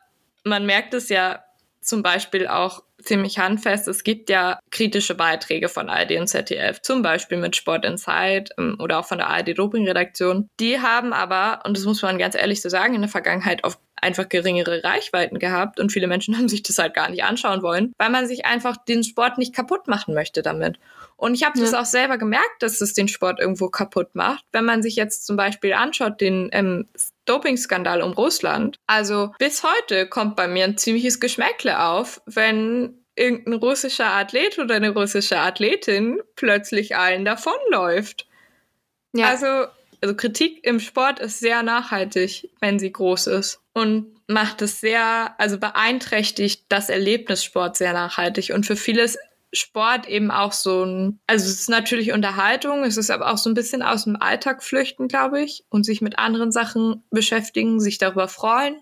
man 0.44 0.66
merkt 0.66 0.94
es 0.94 1.10
ja 1.10 1.44
zum 1.82 2.04
Beispiel 2.04 2.48
auch 2.48 2.84
ziemlich 3.02 3.40
handfest. 3.40 3.88
Es 3.88 4.04
gibt 4.04 4.30
ja 4.30 4.60
kritische 4.72 5.16
Beiträge 5.16 5.70
von 5.70 5.90
ARD 5.90 6.12
und 6.20 6.28
ZDF, 6.28 6.82
zum 6.82 7.02
Beispiel 7.02 7.38
mit 7.38 7.56
Sport 7.56 7.86
Insight 7.86 8.50
ähm, 8.58 8.78
oder 8.80 9.00
auch 9.00 9.06
von 9.06 9.18
der 9.18 9.28
ARD 9.28 9.58
Doping 9.58 9.88
Redaktion. 9.88 10.48
Die 10.60 10.80
haben 10.80 11.14
aber, 11.14 11.62
und 11.66 11.78
das 11.78 11.86
muss 11.86 12.02
man 12.02 12.18
ganz 12.18 12.36
ehrlich 12.36 12.62
so 12.62 12.70
sagen, 12.70 12.96
in 12.96 13.02
der 13.02 13.10
Vergangenheit 13.10 13.64
auf 13.64 13.78
einfach 14.02 14.28
geringere 14.30 14.84
Reichweiten 14.84 15.40
gehabt 15.40 15.80
und 15.80 15.92
viele 15.92 16.08
Menschen 16.08 16.36
haben 16.38 16.50
sich 16.50 16.64
das 16.64 16.78
halt 16.80 16.94
gar 16.94 17.10
nicht 17.10 17.24
anschauen 17.24 17.62
wollen, 17.62 17.94
weil 17.98 18.10
man 18.10 18.28
sich 18.28 18.46
einfach 18.46 18.78
den 18.78 19.04
Sport 19.04 19.38
nicht 19.38 19.56
kaputt 19.56 19.88
machen 19.88 20.14
möchte 20.14 20.42
damit. 20.42 20.80
Und 21.22 21.36
ich 21.36 21.44
habe 21.44 21.60
ja. 21.60 21.66
das 21.66 21.76
auch 21.76 21.86
selber 21.86 22.18
gemerkt, 22.18 22.64
dass 22.64 22.82
es 22.82 22.96
den 22.96 23.08
Sport 23.08 23.40
irgendwo 23.40 23.70
kaputt 23.70 24.16
macht. 24.16 24.44
Wenn 24.52 24.66
man 24.66 24.82
sich 24.82 24.96
jetzt 24.96 25.28
zum 25.28 25.38
Beispiel 25.38 25.74
anschaut, 25.74 26.20
den 26.20 26.50
ähm, 26.52 26.88
Dopingskandal 27.26 28.02
um 28.02 28.14
Russland. 28.14 28.78
Also 28.88 29.32
bis 29.38 29.62
heute 29.64 30.08
kommt 30.08 30.36
bei 30.36 30.48
mir 30.48 30.64
ein 30.64 30.80
ziemliches 30.80 31.20
Geschmäckle 31.20 31.80
auf, 31.80 32.24
wenn 32.26 32.96
irgendein 33.16 33.54
russischer 33.54 34.08
Athlet 34.08 34.58
oder 34.58 34.74
eine 34.74 34.90
russische 34.90 35.38
Athletin 35.38 36.20
plötzlich 36.36 36.96
allen 36.96 37.24
davonläuft. 37.24 38.26
Ja. 39.14 39.28
Also, 39.28 39.68
also 40.02 40.16
Kritik 40.16 40.66
im 40.66 40.80
Sport 40.80 41.20
ist 41.20 41.40
sehr 41.40 41.62
nachhaltig, 41.62 42.50
wenn 42.62 42.80
sie 42.80 42.92
groß 42.92 43.28
ist. 43.28 43.60
Und 43.74 44.08
macht 44.26 44.64
es 44.64 44.82
sehr, 44.82 45.36
also 45.38 45.60
beeinträchtigt 45.60 46.66
das 46.70 46.90
Erlebnis 46.90 47.44
Sport 47.44 47.78
sehr 47.78 47.94
nachhaltig. 47.94 48.54
Und 48.56 48.66
für 48.66 48.76
vieles 48.76 49.20
Sport 49.54 50.08
eben 50.08 50.32
auch 50.32 50.54
so 50.54 50.86
ein, 50.86 51.20
also 51.28 51.46
es 51.46 51.60
ist 51.60 51.70
natürlich 51.70 52.14
Unterhaltung, 52.14 52.84
es 52.84 52.98
ist 52.98 53.12
aber 53.12 53.32
auch 53.32 53.38
so 53.38 53.50
ein 53.50 53.54
bisschen 53.54 53.82
aus 53.82 54.06
dem 54.06 54.16
Alltag 54.16 54.64
flüchten, 54.64 55.08
glaube 55.08 55.42
ich, 55.42 55.66
und 55.70 55.86
sich 55.86 56.02
mit 56.02 56.20
anderen 56.20 56.52
Sachen 56.52 57.04
beschäftigen, 57.12 57.80
sich 57.80 57.98
darüber 57.98 58.28
freuen, 58.28 58.76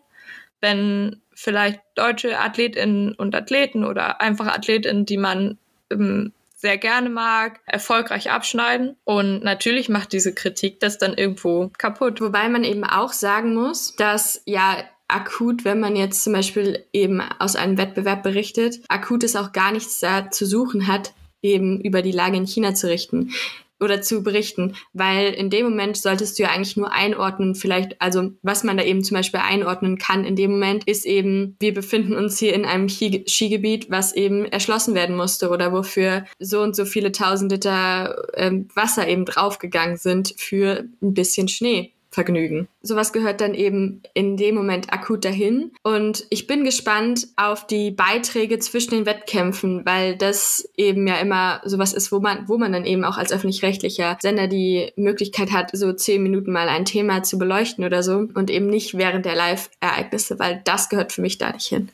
wenn 0.62 1.22
vielleicht 1.34 1.80
deutsche 1.96 2.40
Athletinnen 2.40 3.14
und 3.16 3.34
Athleten 3.34 3.84
oder 3.84 4.22
einfach 4.22 4.48
Athletinnen, 4.48 5.06
die 5.06 5.18
man 5.18 5.58
ähm, 5.90 6.34
sehr 6.60 6.78
gerne 6.78 7.10
mag, 7.10 7.62
erfolgreich 7.66 8.30
abschneiden. 8.30 8.98
Und 9.06 9.44
natürlich 9.44 9.88
macht 9.88 10.12
diese 10.12 10.36
Kritik 10.36 10.82
das 10.82 10.98
dann 10.98 11.14
irgendwo 11.14 11.72
kaputt. 11.78 12.20
Wobei 12.20 12.50
man 12.50 12.66
eben 12.66 12.84
auch 12.84 13.14
sagen 13.14 13.54
muss, 13.54 13.96
dass 13.96 14.42
ja 14.46 14.84
akut, 15.10 15.66
wenn 15.66 15.80
man 15.80 15.96
jetzt 15.96 16.24
zum 16.24 16.34
Beispiel 16.34 16.86
eben 16.94 17.22
aus 17.40 17.56
einem 17.56 17.78
Wettbewerb 17.78 18.24
berichtet, 18.24 18.82
akut 18.88 19.24
es 19.24 19.36
auch 19.36 19.52
gar 19.52 19.72
nichts 19.72 20.00
da 20.00 20.32
zu 20.32 20.46
suchen 20.46 20.88
hat, 20.88 21.14
eben 21.42 21.82
über 21.82 22.02
die 22.02 22.12
Lage 22.12 22.38
in 22.38 22.48
China 22.48 22.74
zu 22.74 22.88
richten 22.88 23.32
oder 23.80 24.02
zu 24.02 24.24
berichten, 24.24 24.76
weil 24.94 25.34
in 25.34 25.50
dem 25.50 25.66
Moment 25.66 25.98
solltest 25.98 26.38
du 26.38 26.44
ja 26.44 26.50
eigentlich 26.50 26.76
nur 26.76 26.92
einordnen, 26.92 27.56
vielleicht, 27.56 28.02
also 28.02 28.32
was 28.42 28.64
man 28.64 28.78
da 28.78 28.84
eben 28.84 29.04
zum 29.04 29.16
Beispiel 29.16 29.40
einordnen 29.40 29.98
kann 29.98 30.26
in 30.26 30.36
dem 30.36 30.52
Moment, 30.52 30.84
ist 30.86 31.06
eben, 31.06 31.56
wir 31.60 31.74
befinden 31.74 32.16
uns 32.16 32.38
hier 32.38 32.54
in 32.54 32.66
einem 32.66 32.90
Skigebiet, 32.90 33.90
was 33.90 34.14
eben 34.14 34.46
erschlossen 34.46 34.96
werden 34.96 35.16
musste 35.16 35.50
oder 35.50 35.72
wofür 35.72 36.26
so 36.40 36.62
und 36.62 36.76
so 36.76 36.86
viele 36.86 37.12
tausend 37.12 37.52
Liter 37.52 38.28
ähm, 38.36 38.68
Wasser 38.76 39.08
eben 39.08 39.26
draufgegangen 39.26 39.98
sind 39.98 40.34
für 40.38 40.86
ein 41.02 41.14
bisschen 41.14 41.48
Schnee. 41.48 41.94
Vergnügen. 42.12 42.68
Sowas 42.82 43.14
gehört 43.14 43.40
dann 43.40 43.54
eben 43.54 44.02
in 44.14 44.36
dem 44.36 44.56
Moment 44.56 44.92
akut 44.92 45.26
dahin. 45.26 45.72
Und 45.84 46.26
ich 46.30 46.48
bin 46.48 46.64
gespannt 46.64 47.28
auf 47.36 47.68
die 47.68 47.92
Beiträge 47.92 48.58
zwischen 48.60 48.92
den 48.92 49.06
Wettkämpfen, 49.06 49.86
weil 49.86 50.16
das 50.16 50.68
eben 50.76 51.08
ja 51.08 51.18
immer 51.18 51.62
sowas 51.66 51.94
ist, 51.94 52.12
wo 52.12 52.20
man, 52.20 52.48
wo 52.48 52.58
man 52.58 52.74
dann 52.74 52.86
eben 52.86 53.04
auch 53.04 53.18
als 53.18 53.32
öffentlich-rechtlicher 53.32 54.18
Sender 54.22 54.48
die 54.48 54.92
Möglichkeit 54.96 55.52
hat, 55.52 55.70
so 55.74 55.94
zehn 55.94 56.24
Minuten 56.24 56.52
mal 56.52 56.68
ein 56.68 56.86
Thema 56.86 57.22
zu 57.22 57.38
beleuchten 57.38 57.86
oder 57.86 58.02
so 58.02 58.28
und 58.34 58.50
eben 58.50 58.68
nicht 58.68 58.98
während 58.98 59.26
der 59.26 59.36
Live-Ereignisse, 59.36 60.40
weil 60.40 60.62
das 60.66 60.90
gehört 60.90 61.12
für 61.12 61.22
mich 61.22 61.38
da 61.38 61.52
nicht 61.52 61.68
hin. 61.68 61.90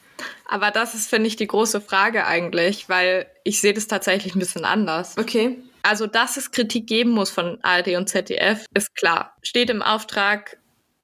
Aber 0.48 0.72
das 0.72 0.94
ist, 0.94 1.10
finde 1.10 1.28
ich, 1.28 1.36
die 1.36 1.48
große 1.48 1.82
Frage 1.82 2.26
eigentlich, 2.26 2.88
weil 2.88 3.26
ich 3.44 3.60
sehe 3.60 3.74
das 3.74 3.88
tatsächlich 3.88 4.36
ein 4.36 4.40
bisschen 4.40 4.64
anders. 4.64 5.18
Okay. 5.18 5.58
Also, 5.86 6.08
dass 6.08 6.36
es 6.36 6.50
Kritik 6.50 6.88
geben 6.88 7.12
muss 7.12 7.30
von 7.30 7.60
ARD 7.62 7.90
und 7.90 8.10
ZDF, 8.10 8.66
ist 8.74 8.96
klar. 8.96 9.38
Steht 9.44 9.70
im 9.70 9.84
Auftrag, 9.84 10.58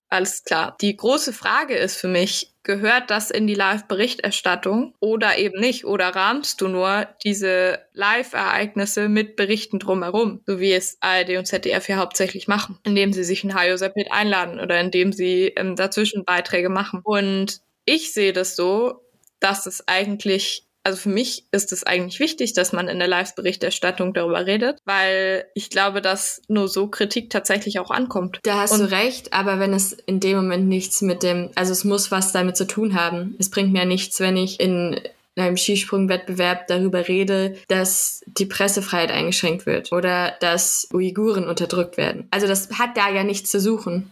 alles 0.10 0.44
klar. 0.44 0.76
Die 0.82 0.98
große 0.98 1.34
Frage 1.34 1.76
ist 1.76 1.98
für 1.98 2.08
mich, 2.08 2.56
gehört 2.64 3.12
das 3.12 3.30
in 3.30 3.46
die 3.46 3.54
Live-Berichterstattung 3.54 4.96
oder 5.00 5.38
eben 5.38 5.60
nicht? 5.60 5.86
Oder 5.86 6.08
rahmst 6.08 6.62
du 6.62 6.68
nur 6.68 7.08
diese 7.24 7.78
Live-Ereignisse 7.94 9.08
mit 9.08 9.36
Berichten 9.36 9.78
drumherum, 9.78 10.42
so 10.48 10.60
wie 10.60 10.74
es 10.74 10.98
ARD 11.00 11.38
und 11.38 11.46
ZDF 11.46 11.88
ja 11.88 11.98
hauptsächlich 11.98 12.48
machen, 12.48 12.80
indem 12.84 13.14
sie 13.14 13.24
sich 13.24 13.44
in 13.44 13.54
Hayo 13.54 13.78
Sepit 13.78 14.12
einladen 14.12 14.60
oder 14.60 14.80
indem 14.80 15.14
sie 15.14 15.54
ähm, 15.56 15.76
dazwischen 15.76 16.26
Beiträge 16.26 16.70
machen. 16.70 17.02
Und 17.04 17.62
ich 17.86 18.14
sehe 18.14 18.34
das 18.34 18.56
so, 18.56 19.06
dass 19.40 19.68
es 19.68 19.88
eigentlich 19.88 20.66
also 20.84 20.98
für 20.98 21.10
mich 21.10 21.46
ist 21.52 21.72
es 21.72 21.84
eigentlich 21.84 22.20
wichtig, 22.20 22.54
dass 22.54 22.74
man 22.74 22.88
in 22.88 23.00
der 23.00 23.08
Live-Berichterstattung 23.08 24.14
darüber 24.14 24.46
redet, 24.46 24.80
weil 24.86 25.46
ich 25.54 25.70
glaube, 25.70 26.02
dass 26.02 26.42
nur 26.48 26.68
so 26.68 26.88
Kritik 26.88 27.30
tatsächlich 27.30 27.80
auch 27.80 27.92
ankommt. 27.92 28.40
Da 28.44 28.60
hast 28.60 28.72
Und 28.72 28.80
du 28.80 28.92
recht, 28.92 29.34
aber 29.34 29.60
wenn 29.60 29.74
es 29.74 29.94
in 29.94 30.20
dem 30.20 30.38
Moment 30.38 30.68
nichts 30.68 31.02
mit 31.02 31.24
dem, 31.24 31.52
also 31.56 31.72
es 31.72 31.84
muss 31.84 32.12
was 32.12 32.32
damit 32.32 32.58
zu 32.58 32.66
tun 32.66 32.96
haben. 32.96 33.36
Es 33.40 33.50
bringt 33.50 33.72
mir 33.72 33.86
nichts, 33.86 34.20
wenn 34.20 34.38
ich 34.38 34.60
in 34.60 35.00
einem 35.38 35.56
Skisprungwettbewerb 35.56 36.68
darüber 36.68 37.08
rede, 37.08 37.56
dass 37.68 38.22
die 38.26 38.46
Pressefreiheit 38.46 39.12
eingeschränkt 39.12 39.66
wird 39.66 39.92
oder 39.92 40.34
dass 40.42 40.88
Uiguren 40.94 41.48
unterdrückt 41.48 41.98
werden. 41.98 42.28
Also 42.32 42.48
das 42.48 42.70
hat 42.72 42.98
da 42.98 43.10
ja 43.10 43.24
nichts 43.24 43.50
zu 43.50 43.60
suchen. 43.60 44.10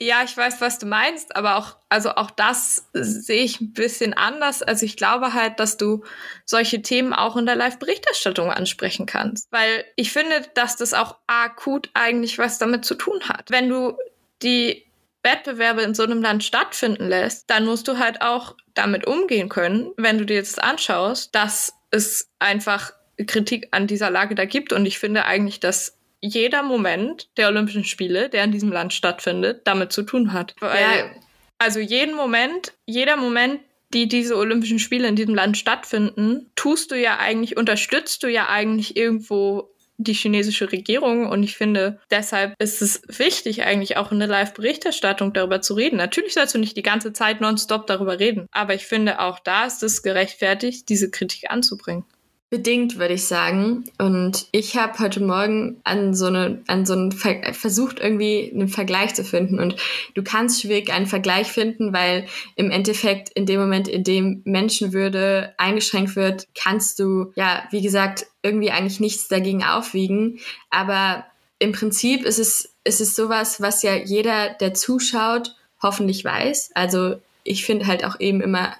Ja, 0.00 0.22
ich 0.24 0.36
weiß, 0.36 0.60
was 0.60 0.78
du 0.78 0.86
meinst, 0.86 1.34
aber 1.34 1.56
auch, 1.56 1.76
also 1.88 2.10
auch 2.10 2.30
das 2.30 2.88
sehe 2.92 3.42
ich 3.42 3.60
ein 3.60 3.72
bisschen 3.72 4.14
anders. 4.14 4.62
Also 4.62 4.86
ich 4.86 4.96
glaube 4.96 5.34
halt, 5.34 5.58
dass 5.58 5.76
du 5.76 6.04
solche 6.44 6.82
Themen 6.82 7.12
auch 7.12 7.36
in 7.36 7.46
der 7.46 7.56
Live-Berichterstattung 7.56 8.48
ansprechen 8.50 9.06
kannst. 9.06 9.50
Weil 9.50 9.84
ich 9.96 10.12
finde, 10.12 10.46
dass 10.54 10.76
das 10.76 10.94
auch 10.94 11.16
akut 11.26 11.90
eigentlich 11.94 12.38
was 12.38 12.58
damit 12.58 12.84
zu 12.84 12.94
tun 12.94 13.28
hat. 13.28 13.50
Wenn 13.50 13.68
du 13.68 13.96
die 14.40 14.86
Wettbewerbe 15.24 15.82
in 15.82 15.94
so 15.94 16.04
einem 16.04 16.22
Land 16.22 16.44
stattfinden 16.44 17.08
lässt, 17.08 17.50
dann 17.50 17.64
musst 17.64 17.88
du 17.88 17.98
halt 17.98 18.22
auch 18.22 18.54
damit 18.74 19.04
umgehen 19.04 19.48
können, 19.48 19.90
wenn 19.96 20.18
du 20.18 20.24
dir 20.24 20.36
jetzt 20.36 20.62
anschaust, 20.62 21.34
dass 21.34 21.72
es 21.90 22.30
einfach 22.38 22.92
Kritik 23.26 23.68
an 23.72 23.88
dieser 23.88 24.10
Lage 24.10 24.36
da 24.36 24.44
gibt. 24.44 24.72
Und 24.72 24.86
ich 24.86 25.00
finde 25.00 25.24
eigentlich, 25.24 25.58
dass 25.58 25.97
jeder 26.20 26.62
Moment 26.62 27.28
der 27.36 27.48
Olympischen 27.48 27.84
Spiele, 27.84 28.28
der 28.28 28.44
in 28.44 28.52
diesem 28.52 28.72
Land 28.72 28.92
stattfindet, 28.92 29.62
damit 29.64 29.92
zu 29.92 30.02
tun 30.02 30.32
hat. 30.32 30.54
Weil, 30.60 30.80
ja. 30.80 31.10
Also 31.58 31.80
jeden 31.80 32.14
Moment, 32.14 32.72
jeder 32.86 33.16
Moment, 33.16 33.60
die 33.92 34.08
diese 34.08 34.36
Olympischen 34.36 34.78
Spiele 34.78 35.08
in 35.08 35.16
diesem 35.16 35.34
Land 35.34 35.56
stattfinden, 35.56 36.50
tust 36.56 36.90
du 36.90 36.96
ja 36.96 37.18
eigentlich, 37.18 37.56
unterstützt 37.56 38.22
du 38.22 38.28
ja 38.28 38.48
eigentlich 38.48 38.96
irgendwo 38.96 39.74
die 40.00 40.12
chinesische 40.12 40.70
Regierung 40.70 41.26
und 41.26 41.42
ich 41.42 41.56
finde, 41.56 41.98
deshalb 42.10 42.54
ist 42.60 42.80
es 42.82 43.02
wichtig, 43.08 43.64
eigentlich 43.64 43.96
auch 43.96 44.12
in 44.12 44.20
der 44.20 44.28
Live-Berichterstattung 44.28 45.32
darüber 45.32 45.60
zu 45.60 45.74
reden. 45.74 45.96
Natürlich 45.96 46.34
sollst 46.34 46.54
du 46.54 46.58
nicht 46.58 46.76
die 46.76 46.82
ganze 46.82 47.12
Zeit 47.12 47.40
nonstop 47.40 47.88
darüber 47.88 48.20
reden, 48.20 48.46
aber 48.52 48.74
ich 48.74 48.86
finde, 48.86 49.18
auch 49.18 49.40
da 49.40 49.66
ist 49.66 49.82
es 49.82 50.04
gerechtfertigt, 50.04 50.88
diese 50.88 51.10
Kritik 51.10 51.50
anzubringen. 51.50 52.04
Bedingt, 52.50 52.98
würde 52.98 53.12
ich 53.12 53.26
sagen. 53.26 53.84
Und 53.98 54.46
ich 54.52 54.76
habe 54.78 54.98
heute 55.00 55.20
Morgen 55.20 55.80
an 55.84 56.14
so 56.14 56.26
eine, 56.26 56.62
an 56.66 56.86
so 56.86 56.94
einen 56.94 57.12
Ver 57.12 57.52
versucht, 57.52 58.00
irgendwie 58.00 58.50
einen 58.54 58.68
Vergleich 58.68 59.14
zu 59.14 59.22
finden. 59.22 59.60
Und 59.60 59.76
du 60.14 60.22
kannst 60.22 60.62
schwierig 60.62 60.90
einen 60.90 61.06
Vergleich 61.06 61.48
finden, 61.48 61.92
weil 61.92 62.26
im 62.56 62.70
Endeffekt 62.70 63.28
in 63.30 63.44
dem 63.44 63.60
Moment, 63.60 63.86
in 63.86 64.02
dem 64.02 64.40
Menschenwürde 64.46 65.52
eingeschränkt 65.58 66.16
wird, 66.16 66.48
kannst 66.54 66.98
du, 67.00 67.32
ja, 67.34 67.64
wie 67.70 67.82
gesagt, 67.82 68.26
irgendwie 68.42 68.70
eigentlich 68.70 68.98
nichts 68.98 69.28
dagegen 69.28 69.62
aufwiegen. 69.62 70.38
Aber 70.70 71.26
im 71.58 71.72
Prinzip 71.72 72.24
ist 72.24 72.38
es, 72.38 72.74
ist 72.82 73.02
es 73.02 73.14
sowas, 73.14 73.60
was 73.60 73.82
ja 73.82 73.94
jeder, 73.94 74.54
der 74.54 74.72
zuschaut, 74.72 75.54
hoffentlich 75.82 76.24
weiß. 76.24 76.70
Also 76.74 77.16
ich 77.44 77.66
finde 77.66 77.86
halt 77.86 78.04
auch 78.04 78.18
eben 78.20 78.40
immer 78.40 78.74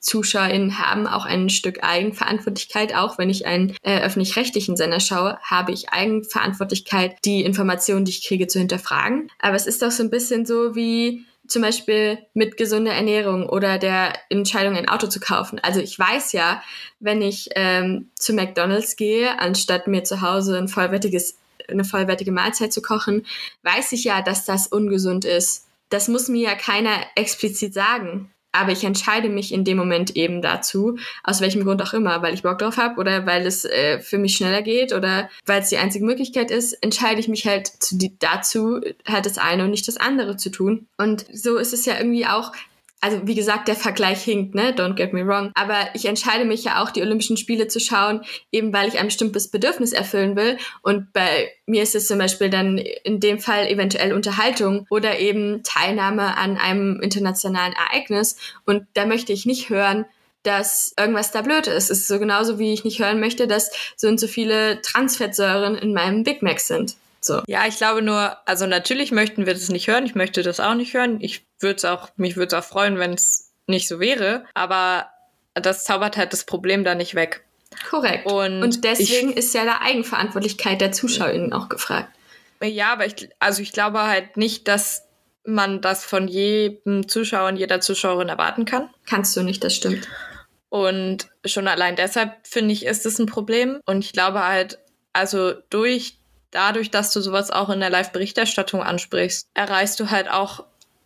ZuschauerInnen 0.00 0.78
haben 0.78 1.06
auch 1.06 1.24
ein 1.24 1.48
Stück 1.48 1.82
Eigenverantwortlichkeit. 1.82 2.94
Auch 2.94 3.18
wenn 3.18 3.30
ich 3.30 3.46
einen 3.46 3.74
äh, 3.82 4.00
öffentlich-rechtlichen 4.00 4.76
Sender 4.76 5.00
schaue, 5.00 5.38
habe 5.42 5.72
ich 5.72 5.90
Eigenverantwortlichkeit, 5.90 7.16
die 7.24 7.42
Informationen, 7.42 8.04
die 8.04 8.12
ich 8.12 8.26
kriege, 8.26 8.46
zu 8.46 8.58
hinterfragen. 8.58 9.30
Aber 9.38 9.56
es 9.56 9.66
ist 9.66 9.82
doch 9.82 9.90
so 9.90 10.02
ein 10.02 10.10
bisschen 10.10 10.46
so 10.46 10.74
wie 10.74 11.24
zum 11.46 11.62
Beispiel 11.62 12.18
mit 12.34 12.56
gesunder 12.56 12.92
Ernährung 12.92 13.48
oder 13.48 13.78
der 13.78 14.12
Entscheidung, 14.28 14.76
ein 14.76 14.88
Auto 14.88 15.06
zu 15.06 15.18
kaufen. 15.18 15.58
Also 15.62 15.80
ich 15.80 15.98
weiß 15.98 16.32
ja, 16.32 16.62
wenn 17.00 17.22
ich 17.22 17.48
ähm, 17.56 18.10
zu 18.14 18.34
McDonald's 18.34 18.96
gehe, 18.96 19.38
anstatt 19.38 19.86
mir 19.86 20.04
zu 20.04 20.20
Hause 20.20 20.58
ein 20.58 20.68
vollwertiges, 20.68 21.38
eine 21.68 21.84
vollwertige 21.84 22.32
Mahlzeit 22.32 22.72
zu 22.72 22.82
kochen, 22.82 23.26
weiß 23.62 23.92
ich 23.92 24.04
ja, 24.04 24.20
dass 24.20 24.44
das 24.44 24.66
ungesund 24.66 25.24
ist. 25.24 25.66
Das 25.88 26.08
muss 26.08 26.28
mir 26.28 26.50
ja 26.50 26.54
keiner 26.54 26.98
explizit 27.16 27.72
sagen 27.72 28.30
aber 28.52 28.72
ich 28.72 28.84
entscheide 28.84 29.28
mich 29.28 29.52
in 29.52 29.64
dem 29.64 29.76
Moment 29.76 30.16
eben 30.16 30.42
dazu, 30.42 30.98
aus 31.22 31.40
welchem 31.40 31.64
Grund 31.64 31.82
auch 31.82 31.92
immer, 31.92 32.22
weil 32.22 32.34
ich 32.34 32.42
Bock 32.42 32.58
drauf 32.58 32.76
habe 32.76 32.98
oder 32.98 33.26
weil 33.26 33.46
es 33.46 33.64
äh, 33.64 34.00
für 34.00 34.18
mich 34.18 34.36
schneller 34.36 34.62
geht 34.62 34.92
oder 34.92 35.28
weil 35.46 35.60
es 35.60 35.68
die 35.68 35.78
einzige 35.78 36.04
Möglichkeit 36.04 36.50
ist, 36.50 36.72
entscheide 36.82 37.20
ich 37.20 37.28
mich 37.28 37.46
halt 37.46 37.66
zu, 37.66 37.98
dazu, 38.18 38.80
halt 39.06 39.26
das 39.26 39.38
eine 39.38 39.64
und 39.64 39.70
nicht 39.70 39.86
das 39.86 39.98
andere 39.98 40.36
zu 40.36 40.50
tun. 40.50 40.86
Und 40.96 41.26
so 41.32 41.56
ist 41.56 41.72
es 41.72 41.84
ja 41.84 41.98
irgendwie 41.98 42.26
auch 42.26 42.52
also 43.00 43.20
wie 43.26 43.34
gesagt, 43.34 43.68
der 43.68 43.76
Vergleich 43.76 44.22
hinkt, 44.22 44.54
ne? 44.54 44.74
Don't 44.74 44.94
get 44.94 45.12
me 45.12 45.26
wrong. 45.26 45.52
Aber 45.54 45.88
ich 45.94 46.06
entscheide 46.06 46.44
mich 46.44 46.64
ja 46.64 46.82
auch, 46.82 46.90
die 46.90 47.02
Olympischen 47.02 47.36
Spiele 47.36 47.68
zu 47.68 47.78
schauen, 47.78 48.22
eben 48.50 48.72
weil 48.72 48.88
ich 48.88 48.98
ein 48.98 49.06
bestimmtes 49.06 49.48
Bedürfnis 49.48 49.92
erfüllen 49.92 50.34
will. 50.36 50.58
Und 50.82 51.12
bei 51.12 51.50
mir 51.66 51.82
ist 51.82 51.94
es 51.94 52.08
zum 52.08 52.18
Beispiel 52.18 52.50
dann 52.50 52.78
in 52.78 53.20
dem 53.20 53.38
Fall 53.38 53.68
eventuell 53.68 54.12
Unterhaltung 54.12 54.86
oder 54.90 55.18
eben 55.18 55.62
Teilnahme 55.62 56.36
an 56.36 56.56
einem 56.56 57.00
internationalen 57.00 57.74
Ereignis. 57.74 58.36
Und 58.66 58.86
da 58.94 59.06
möchte 59.06 59.32
ich 59.32 59.46
nicht 59.46 59.70
hören, 59.70 60.04
dass 60.42 60.94
irgendwas 60.98 61.30
da 61.30 61.42
blöd 61.42 61.66
ist. 61.66 61.90
Es 61.90 62.00
ist 62.00 62.08
so 62.08 62.18
genauso, 62.18 62.58
wie 62.58 62.72
ich 62.72 62.84
nicht 62.84 63.00
hören 63.00 63.20
möchte, 63.20 63.46
dass 63.46 63.70
so 63.96 64.08
und 64.08 64.18
so 64.18 64.26
viele 64.26 64.80
Transfettsäuren 64.82 65.76
in 65.76 65.92
meinem 65.92 66.24
Big 66.24 66.42
Mac 66.42 66.58
sind. 66.60 66.96
So. 67.28 67.42
Ja, 67.46 67.66
ich 67.66 67.76
glaube 67.76 68.02
nur, 68.02 68.36
also 68.48 68.66
natürlich 68.66 69.12
möchten 69.12 69.46
wir 69.46 69.52
das 69.52 69.68
nicht 69.68 69.86
hören. 69.86 70.06
Ich 70.06 70.14
möchte 70.14 70.42
das 70.42 70.58
auch 70.58 70.74
nicht 70.74 70.94
hören. 70.94 71.18
Ich 71.20 71.46
würde 71.60 71.76
es 71.76 71.84
auch, 71.84 72.08
mich 72.16 72.36
würde 72.36 72.56
es 72.56 72.64
auch 72.64 72.66
freuen, 72.66 72.98
wenn 72.98 73.12
es 73.12 73.52
nicht 73.66 73.86
so 73.86 74.00
wäre. 74.00 74.46
Aber 74.54 75.10
das 75.54 75.84
zaubert 75.84 76.16
halt 76.16 76.32
das 76.32 76.44
Problem 76.44 76.84
da 76.84 76.94
nicht 76.94 77.14
weg. 77.14 77.44
Korrekt. 77.88 78.26
Und, 78.26 78.62
Und 78.62 78.84
deswegen 78.84 79.30
ich, 79.30 79.36
ist 79.36 79.54
ja 79.54 79.64
der 79.64 79.82
Eigenverantwortlichkeit 79.82 80.80
der 80.80 80.90
ZuschauerInnen 80.92 81.52
auch 81.52 81.68
gefragt. 81.68 82.10
Ja, 82.62 82.92
aber 82.92 83.06
ich, 83.06 83.28
also 83.38 83.62
ich 83.62 83.72
glaube 83.72 84.02
halt 84.02 84.36
nicht, 84.36 84.66
dass 84.66 85.04
man 85.44 85.80
das 85.80 86.04
von 86.04 86.28
jedem 86.28 87.08
Zuschauer 87.08 87.48
und 87.48 87.56
jeder 87.56 87.80
Zuschauerin 87.80 88.30
erwarten 88.30 88.64
kann. 88.64 88.88
Kannst 89.06 89.36
du 89.36 89.42
nicht, 89.42 89.62
das 89.62 89.74
stimmt. 89.74 90.08
Und 90.70 91.28
schon 91.44 91.68
allein 91.68 91.94
deshalb 91.94 92.34
finde 92.46 92.72
ich, 92.72 92.86
ist 92.86 93.06
es 93.06 93.18
ein 93.18 93.26
Problem. 93.26 93.80
Und 93.86 94.04
ich 94.04 94.12
glaube 94.12 94.46
halt, 94.46 94.78
also 95.12 95.52
durch 95.70 96.17
dadurch, 96.50 96.90
dass 96.90 97.12
du 97.12 97.20
sowas 97.20 97.50
auch 97.50 97.70
in 97.70 97.80
der 97.80 97.90
Live-Berichterstattung 97.90 98.82
ansprichst, 98.82 99.48
erreichst 99.54 100.00
du 100.00 100.10
halt 100.10 100.30
auch 100.30 100.64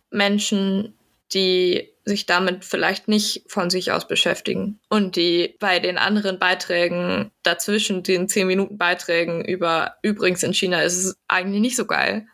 Menschen, 0.09 0.93
die 1.33 1.89
sich 2.05 2.25
damit 2.25 2.65
vielleicht 2.65 3.07
nicht 3.07 3.43
von 3.47 3.69
sich 3.69 3.91
aus 3.91 4.07
beschäftigen 4.07 4.79
und 4.89 5.15
die 5.15 5.55
bei 5.59 5.79
den 5.79 5.97
anderen 5.97 6.37
Beiträgen 6.37 7.31
dazwischen, 7.43 8.03
den 8.03 8.27
10 8.27 8.45
Minuten 8.45 8.77
Beiträgen 8.77 9.43
über 9.43 9.95
übrigens 10.01 10.43
in 10.43 10.53
China 10.53 10.81
ist 10.81 10.97
es 10.97 11.15
eigentlich 11.27 11.61
nicht 11.61 11.77
so 11.77 11.85
geil, 11.85 12.27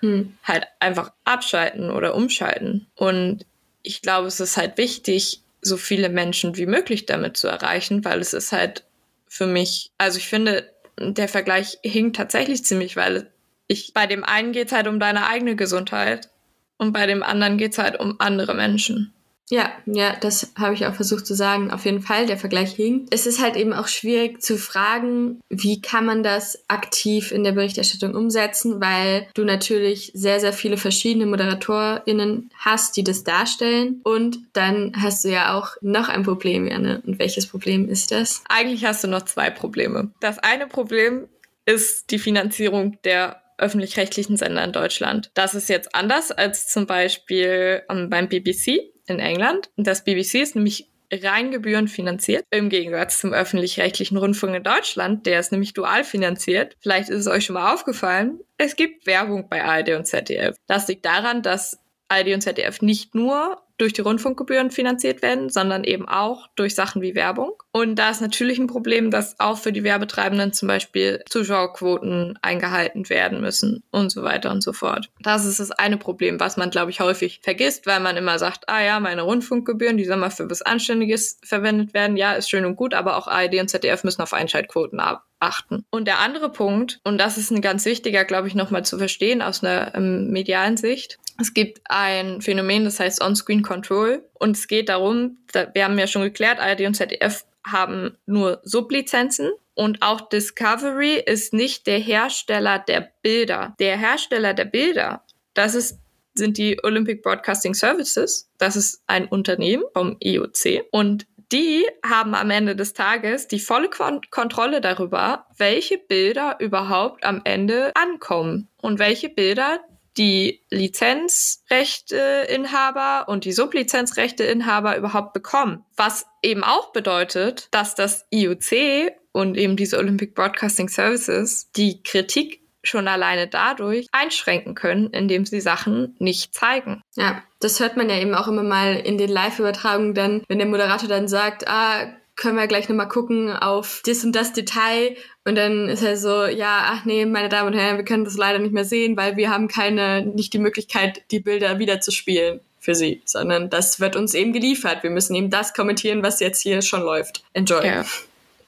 hm. 0.00 0.36
halt 0.42 0.66
einfach 0.80 1.12
abschalten 1.24 1.90
oder 1.90 2.14
umschalten. 2.14 2.86
Und 2.96 3.44
ich 3.82 4.00
glaube, 4.00 4.26
es 4.26 4.40
ist 4.40 4.56
halt 4.56 4.78
wichtig, 4.78 5.42
so 5.62 5.76
viele 5.76 6.08
Menschen 6.08 6.56
wie 6.56 6.66
möglich 6.66 7.04
damit 7.04 7.36
zu 7.36 7.46
erreichen, 7.48 8.04
weil 8.04 8.20
es 8.20 8.32
ist 8.32 8.52
halt 8.52 8.84
für 9.28 9.46
mich, 9.46 9.90
also 9.98 10.18
ich 10.18 10.28
finde, 10.28 10.70
der 11.00 11.28
Vergleich 11.28 11.78
hinkt 11.82 12.16
tatsächlich 12.16 12.64
ziemlich, 12.64 12.96
weil 12.96 13.30
ich 13.66 13.92
bei 13.94 14.06
dem 14.06 14.24
einen 14.24 14.52
geht 14.52 14.68
es 14.68 14.72
halt 14.72 14.86
um 14.86 15.00
deine 15.00 15.26
eigene 15.26 15.56
Gesundheit 15.56 16.28
und 16.76 16.92
bei 16.92 17.06
dem 17.06 17.22
anderen 17.22 17.56
geht 17.56 17.72
es 17.72 17.78
halt 17.78 17.98
um 17.98 18.16
andere 18.18 18.54
Menschen. 18.54 19.12
Ja, 19.50 19.72
ja, 19.84 20.14
das 20.20 20.52
habe 20.56 20.74
ich 20.74 20.86
auch 20.86 20.94
versucht 20.94 21.26
zu 21.26 21.34
sagen. 21.34 21.72
Auf 21.72 21.84
jeden 21.84 22.02
Fall, 22.02 22.26
der 22.26 22.36
Vergleich 22.36 22.72
hinkt. 22.72 23.12
Es 23.12 23.26
ist 23.26 23.42
halt 23.42 23.56
eben 23.56 23.72
auch 23.72 23.88
schwierig 23.88 24.40
zu 24.40 24.56
fragen, 24.56 25.40
wie 25.48 25.82
kann 25.82 26.06
man 26.06 26.22
das 26.22 26.62
aktiv 26.68 27.32
in 27.32 27.42
der 27.42 27.52
Berichterstattung 27.52 28.14
umsetzen, 28.14 28.80
weil 28.80 29.26
du 29.34 29.44
natürlich 29.44 30.12
sehr, 30.14 30.38
sehr 30.38 30.52
viele 30.52 30.76
verschiedene 30.76 31.26
ModeratorInnen 31.26 32.50
hast, 32.58 32.96
die 32.96 33.02
das 33.02 33.24
darstellen. 33.24 34.00
Und 34.04 34.38
dann 34.52 34.92
hast 34.96 35.24
du 35.24 35.28
ja 35.30 35.58
auch 35.58 35.70
noch 35.80 36.08
ein 36.08 36.22
Problem, 36.22 36.68
Janne. 36.68 37.02
Und 37.04 37.18
welches 37.18 37.48
Problem 37.48 37.88
ist 37.88 38.12
das? 38.12 38.44
Eigentlich 38.48 38.84
hast 38.84 39.02
du 39.02 39.08
noch 39.08 39.22
zwei 39.22 39.50
Probleme. 39.50 40.12
Das 40.20 40.38
eine 40.38 40.68
Problem 40.68 41.26
ist 41.66 42.12
die 42.12 42.20
Finanzierung 42.20 42.98
der 43.02 43.42
öffentlich-rechtlichen 43.58 44.36
Sender 44.36 44.64
in 44.64 44.72
Deutschland. 44.72 45.30
Das 45.34 45.54
ist 45.54 45.68
jetzt 45.68 45.94
anders 45.94 46.30
als 46.30 46.68
zum 46.68 46.86
Beispiel 46.86 47.82
ähm, 47.90 48.08
beim 48.08 48.28
BBC 48.28 48.90
in 49.10 49.18
England. 49.18 49.70
Das 49.76 50.04
BBC 50.04 50.36
ist 50.36 50.56
nämlich 50.56 50.88
rein 51.12 51.50
gebührenfinanziert, 51.50 52.44
im 52.50 52.68
Gegensatz 52.68 53.18
zum 53.18 53.32
öffentlich-rechtlichen 53.32 54.16
Rundfunk 54.16 54.54
in 54.54 54.62
Deutschland, 54.62 55.26
der 55.26 55.40
ist 55.40 55.52
nämlich 55.52 55.72
dual 55.74 56.04
finanziert. 56.04 56.76
Vielleicht 56.80 57.08
ist 57.08 57.20
es 57.20 57.26
euch 57.26 57.44
schon 57.44 57.54
mal 57.54 57.74
aufgefallen, 57.74 58.40
es 58.58 58.76
gibt 58.76 59.06
Werbung 59.06 59.48
bei 59.48 59.64
ARD 59.64 59.90
und 59.96 60.06
ZDF. 60.06 60.54
Das 60.66 60.86
liegt 60.88 61.04
daran, 61.04 61.42
dass 61.42 61.78
ARD 62.10 62.34
und 62.34 62.40
ZDF 62.42 62.82
nicht 62.82 63.14
nur 63.14 63.62
durch 63.80 63.92
die 63.94 64.02
Rundfunkgebühren 64.02 64.70
finanziert 64.70 65.22
werden, 65.22 65.48
sondern 65.48 65.84
eben 65.84 66.06
auch 66.06 66.48
durch 66.54 66.74
Sachen 66.74 67.00
wie 67.00 67.14
Werbung. 67.14 67.52
Und 67.72 67.94
da 67.96 68.10
ist 68.10 68.20
natürlich 68.20 68.58
ein 68.58 68.66
Problem, 68.66 69.10
dass 69.10 69.40
auch 69.40 69.56
für 69.56 69.72
die 69.72 69.84
Werbetreibenden 69.84 70.52
zum 70.52 70.68
Beispiel 70.68 71.22
Zuschauerquoten 71.30 72.38
eingehalten 72.42 73.08
werden 73.08 73.40
müssen 73.40 73.82
und 73.90 74.12
so 74.12 74.22
weiter 74.22 74.50
und 74.50 74.62
so 74.62 74.74
fort. 74.74 75.08
Das 75.20 75.46
ist 75.46 75.60
das 75.60 75.70
eine 75.70 75.96
Problem, 75.96 76.38
was 76.40 76.58
man, 76.58 76.68
glaube 76.68 76.90
ich, 76.90 77.00
häufig 77.00 77.40
vergisst, 77.42 77.86
weil 77.86 78.00
man 78.00 78.18
immer 78.18 78.38
sagt, 78.38 78.68
ah 78.68 78.82
ja, 78.82 79.00
meine 79.00 79.22
Rundfunkgebühren, 79.22 79.96
die 79.96 80.04
sollen 80.04 80.20
mal 80.20 80.30
für 80.30 80.50
was 80.50 80.60
Anständiges 80.60 81.38
verwendet 81.42 81.94
werden. 81.94 82.18
Ja, 82.18 82.32
ist 82.32 82.50
schön 82.50 82.66
und 82.66 82.76
gut, 82.76 82.92
aber 82.92 83.16
auch 83.16 83.28
ARD 83.28 83.60
und 83.60 83.68
ZDF 83.68 84.04
müssen 84.04 84.20
auf 84.20 84.34
Einschaltquoten 84.34 85.00
achten. 85.40 85.84
Und 85.90 86.06
der 86.06 86.18
andere 86.18 86.52
Punkt, 86.52 87.00
und 87.04 87.16
das 87.18 87.38
ist 87.38 87.50
ein 87.50 87.62
ganz 87.62 87.86
wichtiger, 87.86 88.24
glaube 88.24 88.48
ich, 88.48 88.54
nochmal 88.54 88.84
zu 88.84 88.98
verstehen 88.98 89.40
aus 89.40 89.64
einer 89.64 89.94
ähm, 89.94 90.30
medialen 90.30 90.76
Sicht, 90.76 91.18
es 91.40 91.54
gibt 91.54 91.80
ein 91.84 92.42
Phänomen, 92.42 92.84
das 92.84 93.00
heißt 93.00 93.22
On-Screen 93.22 93.62
Control. 93.62 94.22
Und 94.34 94.56
es 94.56 94.68
geht 94.68 94.88
darum, 94.88 95.38
wir 95.52 95.84
haben 95.84 95.98
ja 95.98 96.06
schon 96.06 96.22
geklärt, 96.22 96.60
ARD 96.60 96.82
und 96.82 96.94
ZDF 96.94 97.44
haben 97.66 98.16
nur 98.26 98.60
Sublizenzen. 98.62 99.50
Und 99.74 100.02
auch 100.02 100.28
Discovery 100.28 101.22
ist 101.24 101.54
nicht 101.54 101.86
der 101.86 101.98
Hersteller 101.98 102.78
der 102.78 103.12
Bilder. 103.22 103.74
Der 103.78 103.96
Hersteller 103.96 104.52
der 104.52 104.66
Bilder, 104.66 105.24
das 105.54 105.74
ist, 105.74 105.98
sind 106.34 106.58
die 106.58 106.78
Olympic 106.82 107.22
Broadcasting 107.22 107.74
Services. 107.74 108.50
Das 108.58 108.76
ist 108.76 109.02
ein 109.06 109.26
Unternehmen 109.26 109.84
vom 109.94 110.16
IOC. 110.20 110.84
Und 110.90 111.26
die 111.52 111.84
haben 112.04 112.34
am 112.34 112.50
Ende 112.50 112.76
des 112.76 112.92
Tages 112.92 113.48
die 113.48 113.58
volle 113.58 113.88
Kon 113.88 114.20
Kontrolle 114.30 114.80
darüber, 114.80 115.46
welche 115.56 115.98
Bilder 115.98 116.56
überhaupt 116.60 117.24
am 117.24 117.40
Ende 117.44 117.90
ankommen 117.96 118.68
und 118.80 118.98
welche 118.98 119.28
Bilder 119.28 119.80
die 120.16 120.62
Lizenzrechteinhaber 120.70 123.28
und 123.28 123.44
die 123.44 123.52
Sublizenzrechteinhaber 123.52 124.96
überhaupt 124.96 125.32
bekommen. 125.32 125.84
Was 125.96 126.26
eben 126.42 126.64
auch 126.64 126.92
bedeutet, 126.92 127.68
dass 127.70 127.94
das 127.94 128.26
IOC 128.30 129.12
und 129.32 129.56
eben 129.56 129.76
diese 129.76 129.98
Olympic 129.98 130.34
Broadcasting 130.34 130.88
Services 130.88 131.70
die 131.76 132.02
Kritik 132.02 132.60
schon 132.82 133.08
alleine 133.08 133.46
dadurch 133.46 134.08
einschränken 134.12 134.74
können, 134.74 135.10
indem 135.10 135.44
sie 135.44 135.60
Sachen 135.60 136.16
nicht 136.18 136.54
zeigen. 136.54 137.02
Ja, 137.14 137.42
das 137.60 137.78
hört 137.78 137.96
man 137.96 138.08
ja 138.08 138.16
eben 138.16 138.34
auch 138.34 138.48
immer 138.48 138.62
mal 138.62 138.96
in 138.96 139.18
den 139.18 139.28
Live-Übertragungen 139.28 140.14
dann, 140.14 140.42
wenn 140.48 140.58
der 140.58 140.66
Moderator 140.66 141.08
dann 141.08 141.28
sagt, 141.28 141.68
ah, 141.68 142.14
können 142.36 142.56
wir 142.56 142.66
gleich 142.66 142.88
nochmal 142.88 143.08
gucken 143.08 143.50
auf 143.52 144.02
das 144.04 144.24
und 144.24 144.32
das 144.32 144.52
Detail. 144.52 145.16
Und 145.44 145.56
dann 145.56 145.88
ist 145.88 146.02
er 146.02 146.16
so, 146.16 146.46
ja, 146.46 146.86
ach 146.92 147.04
nee, 147.04 147.24
meine 147.26 147.48
Damen 147.48 147.72
und 147.72 147.78
Herren, 147.78 147.96
wir 147.96 148.04
können 148.04 148.24
das 148.24 148.36
leider 148.36 148.58
nicht 148.58 148.72
mehr 148.72 148.84
sehen, 148.84 149.16
weil 149.16 149.36
wir 149.36 149.50
haben 149.50 149.68
keine, 149.68 150.24
nicht 150.24 150.52
die 150.52 150.58
Möglichkeit, 150.58 151.22
die 151.30 151.40
Bilder 151.40 151.78
wieder 151.78 152.00
zu 152.00 152.10
spielen 152.10 152.60
für 152.80 152.94
sie, 152.94 153.20
sondern 153.26 153.68
das 153.68 154.00
wird 154.00 154.16
uns 154.16 154.34
eben 154.34 154.52
geliefert. 154.52 155.02
Wir 155.02 155.10
müssen 155.10 155.34
eben 155.34 155.50
das 155.50 155.74
kommentieren, 155.74 156.22
was 156.22 156.40
jetzt 156.40 156.62
hier 156.62 156.82
schon 156.82 157.02
läuft. 157.02 157.44
Enjoy. 157.52 157.86
Ja, 157.86 158.04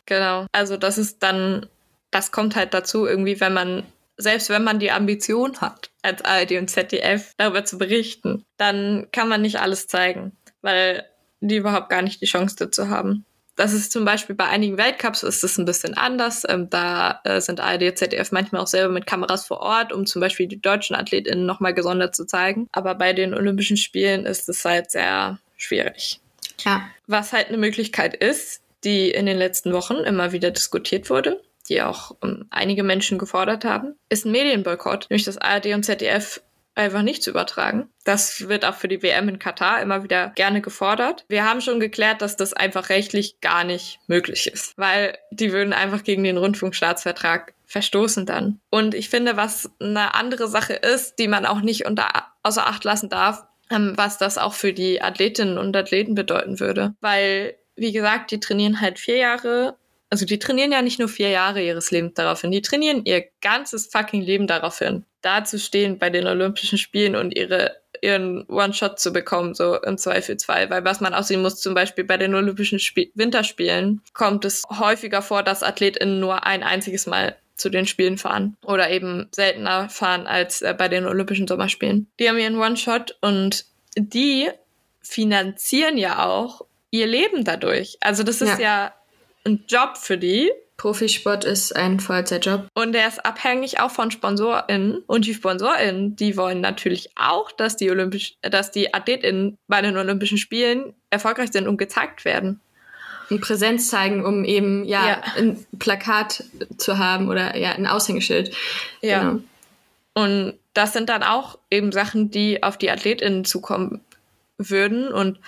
genau. 0.06 0.46
Also 0.52 0.76
das 0.76 0.98
ist 0.98 1.22
dann, 1.22 1.66
das 2.10 2.30
kommt 2.30 2.54
halt 2.54 2.74
dazu 2.74 3.06
irgendwie, 3.06 3.40
wenn 3.40 3.54
man, 3.54 3.84
selbst 4.18 4.50
wenn 4.50 4.64
man 4.64 4.78
die 4.78 4.90
Ambition 4.90 5.60
hat, 5.60 5.90
als 6.02 6.22
ARD 6.24 6.52
und 6.52 6.68
ZDF 6.68 7.32
darüber 7.38 7.64
zu 7.64 7.78
berichten, 7.78 8.44
dann 8.58 9.08
kann 9.12 9.28
man 9.28 9.40
nicht 9.40 9.60
alles 9.60 9.86
zeigen, 9.86 10.32
weil 10.60 11.06
die 11.40 11.56
überhaupt 11.56 11.88
gar 11.88 12.02
nicht 12.02 12.20
die 12.20 12.26
Chance 12.26 12.56
dazu 12.58 12.88
haben. 12.88 13.24
Das 13.56 13.74
ist 13.74 13.92
zum 13.92 14.04
Beispiel 14.04 14.34
bei 14.34 14.46
einigen 14.46 14.78
Weltcups 14.78 15.22
ist 15.22 15.44
es 15.44 15.58
ein 15.58 15.66
bisschen 15.66 15.94
anders. 15.94 16.44
Ähm, 16.48 16.70
da 16.70 17.20
äh, 17.24 17.40
sind 17.40 17.60
ARD 17.60 17.82
und 17.82 17.98
ZDF 17.98 18.32
manchmal 18.32 18.62
auch 18.62 18.66
selber 18.66 18.92
mit 18.92 19.06
Kameras 19.06 19.46
vor 19.46 19.60
Ort, 19.60 19.92
um 19.92 20.06
zum 20.06 20.20
Beispiel 20.20 20.46
die 20.46 20.60
deutschen 20.60 20.96
AthletInnen 20.96 21.44
nochmal 21.44 21.74
gesondert 21.74 22.16
zu 22.16 22.24
zeigen. 22.24 22.68
Aber 22.72 22.94
bei 22.94 23.12
den 23.12 23.34
Olympischen 23.34 23.76
Spielen 23.76 24.24
ist 24.24 24.48
es 24.48 24.64
halt 24.64 24.90
sehr 24.90 25.38
schwierig. 25.56 26.20
Ja. 26.64 26.82
Was 27.06 27.32
halt 27.32 27.48
eine 27.48 27.58
Möglichkeit 27.58 28.14
ist, 28.14 28.62
die 28.84 29.10
in 29.10 29.26
den 29.26 29.36
letzten 29.36 29.72
Wochen 29.72 29.96
immer 29.96 30.32
wieder 30.32 30.50
diskutiert 30.50 31.10
wurde, 31.10 31.42
die 31.68 31.82
auch 31.82 32.16
um, 32.20 32.30
ähm, 32.30 32.46
einige 32.50 32.82
Menschen 32.82 33.18
gefordert 33.18 33.64
haben, 33.64 33.94
ist 34.08 34.24
ein 34.24 34.32
Medienboykott, 34.32 35.08
nämlich 35.10 35.24
das 35.24 35.38
ARD 35.38 35.66
und 35.66 35.84
ZDF 35.84 36.40
einfach 36.74 37.02
nicht 37.02 37.22
zu 37.22 37.30
übertragen. 37.30 37.88
Das 38.04 38.48
wird 38.48 38.64
auch 38.64 38.74
für 38.74 38.88
die 38.88 39.02
WM 39.02 39.28
in 39.28 39.38
Katar 39.38 39.80
immer 39.82 40.02
wieder 40.02 40.30
gerne 40.34 40.60
gefordert. 40.60 41.24
Wir 41.28 41.48
haben 41.48 41.60
schon 41.60 41.80
geklärt, 41.80 42.22
dass 42.22 42.36
das 42.36 42.52
einfach 42.52 42.88
rechtlich 42.88 43.40
gar 43.40 43.64
nicht 43.64 43.98
möglich 44.06 44.46
ist, 44.46 44.72
weil 44.76 45.16
die 45.30 45.52
würden 45.52 45.72
einfach 45.72 46.02
gegen 46.02 46.24
den 46.24 46.38
Rundfunkstaatsvertrag 46.38 47.54
verstoßen 47.66 48.26
dann. 48.26 48.60
Und 48.70 48.94
ich 48.94 49.08
finde, 49.08 49.36
was 49.36 49.70
eine 49.80 50.14
andere 50.14 50.48
Sache 50.48 50.74
ist, 50.74 51.18
die 51.18 51.28
man 51.28 51.46
auch 51.46 51.60
nicht 51.60 51.86
unter, 51.86 52.08
außer 52.42 52.66
Acht 52.66 52.84
lassen 52.84 53.08
darf, 53.08 53.44
ähm, 53.70 53.94
was 53.96 54.18
das 54.18 54.38
auch 54.38 54.52
für 54.52 54.72
die 54.72 55.02
Athletinnen 55.02 55.58
und 55.58 55.74
Athleten 55.76 56.14
bedeuten 56.14 56.60
würde. 56.60 56.94
Weil, 57.00 57.56
wie 57.74 57.92
gesagt, 57.92 58.30
die 58.30 58.40
trainieren 58.40 58.80
halt 58.80 58.98
vier 58.98 59.16
Jahre 59.16 59.76
also 60.12 60.26
die 60.26 60.38
trainieren 60.38 60.72
ja 60.72 60.82
nicht 60.82 60.98
nur 60.98 61.08
vier 61.08 61.30
Jahre 61.30 61.62
ihres 61.62 61.90
Lebens 61.90 62.12
darauf 62.12 62.42
hin, 62.42 62.50
die 62.50 62.60
trainieren 62.60 63.06
ihr 63.06 63.24
ganzes 63.40 63.86
fucking 63.86 64.20
Leben 64.20 64.46
darauf 64.46 64.78
hin, 64.78 65.06
da 65.22 65.42
zu 65.42 65.58
stehen 65.58 65.98
bei 65.98 66.10
den 66.10 66.26
Olympischen 66.26 66.76
Spielen 66.76 67.16
und 67.16 67.34
ihre 67.34 67.80
ihren 68.02 68.44
One-Shot 68.48 69.00
zu 69.00 69.12
bekommen, 69.12 69.54
so 69.54 69.80
im 69.80 69.96
Zweifelsfall. 69.96 70.68
Weil 70.68 70.84
was 70.84 71.00
man 71.00 71.14
auch 71.14 71.22
sehen 71.22 71.40
muss, 71.40 71.60
zum 71.60 71.72
Beispiel 71.72 72.04
bei 72.04 72.18
den 72.18 72.34
Olympischen 72.34 72.76
Sp 72.76 73.08
Winterspielen, 73.14 74.02
kommt 74.12 74.44
es 74.44 74.64
häufiger 74.68 75.22
vor, 75.22 75.42
dass 75.42 75.62
AthletInnen 75.62 76.20
nur 76.20 76.44
ein 76.44 76.62
einziges 76.62 77.06
Mal 77.06 77.36
zu 77.54 77.70
den 77.70 77.86
Spielen 77.86 78.18
fahren 78.18 78.58
oder 78.66 78.90
eben 78.90 79.28
seltener 79.30 79.88
fahren 79.88 80.26
als 80.26 80.60
äh, 80.60 80.74
bei 80.76 80.88
den 80.88 81.06
Olympischen 81.06 81.48
Sommerspielen. 81.48 82.10
Die 82.20 82.28
haben 82.28 82.38
ihren 82.38 82.58
One-Shot 82.58 83.16
und 83.22 83.64
die 83.96 84.50
finanzieren 85.00 85.96
ja 85.96 86.26
auch 86.26 86.66
ihr 86.90 87.06
Leben 87.06 87.44
dadurch. 87.44 87.96
Also 88.00 88.24
das 88.24 88.42
ist 88.42 88.58
ja, 88.58 88.82
ja 88.82 88.94
ein 89.44 89.64
Job 89.68 89.96
für 89.96 90.18
die. 90.18 90.50
Profisport 90.76 91.44
ist 91.44 91.76
ein 91.76 92.00
Vollzeitjob. 92.00 92.66
Und 92.74 92.92
der 92.92 93.06
ist 93.06 93.24
abhängig 93.24 93.78
auch 93.78 93.90
von 93.90 94.10
SponsorInnen. 94.10 94.98
Und 95.06 95.26
die 95.26 95.34
SponsorInnen, 95.34 96.16
die 96.16 96.36
wollen 96.36 96.60
natürlich 96.60 97.10
auch, 97.14 97.52
dass 97.52 97.76
die 97.76 97.90
Olympisch, 97.90 98.34
dass 98.42 98.72
die 98.72 98.92
AthletInnen 98.92 99.58
bei 99.68 99.80
den 99.80 99.96
Olympischen 99.96 100.38
Spielen 100.38 100.94
erfolgreich 101.10 101.52
sind 101.52 101.68
und 101.68 101.76
gezeigt 101.76 102.24
werden. 102.24 102.60
Und 103.30 103.40
Präsenz 103.40 103.88
zeigen, 103.88 104.24
um 104.24 104.44
eben 104.44 104.84
ja, 104.84 105.06
ja. 105.06 105.22
ein 105.36 105.64
Plakat 105.78 106.44
zu 106.78 106.98
haben 106.98 107.28
oder 107.28 107.56
ja 107.56 107.72
ein 107.72 107.86
Aushängeschild. 107.86 108.54
Ja. 109.02 109.20
Genau. 109.20 109.42
Und 110.14 110.54
das 110.74 110.92
sind 110.92 111.08
dann 111.08 111.22
auch 111.22 111.58
eben 111.70 111.92
Sachen, 111.92 112.30
die 112.30 112.62
auf 112.62 112.76
die 112.76 112.90
AthletInnen 112.90 113.44
zukommen 113.44 114.00
würden. 114.58 115.08
Und 115.12 115.38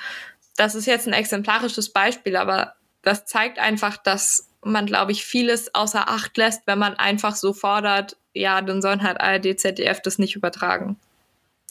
das 0.56 0.74
ist 0.74 0.86
jetzt 0.86 1.06
ein 1.06 1.12
exemplarisches 1.12 1.88
Beispiel, 1.88 2.36
aber 2.36 2.74
das 3.04 3.26
zeigt 3.26 3.58
einfach, 3.58 3.96
dass 3.96 4.48
man, 4.62 4.86
glaube 4.86 5.12
ich, 5.12 5.24
vieles 5.24 5.74
außer 5.74 6.08
Acht 6.08 6.36
lässt, 6.36 6.62
wenn 6.66 6.78
man 6.78 6.94
einfach 6.94 7.36
so 7.36 7.52
fordert, 7.52 8.16
ja, 8.32 8.60
dann 8.62 8.82
sollen 8.82 9.02
halt 9.02 9.20
ARD, 9.20 9.58
ZDF 9.58 10.00
das 10.02 10.18
nicht 10.18 10.36
übertragen. 10.36 10.96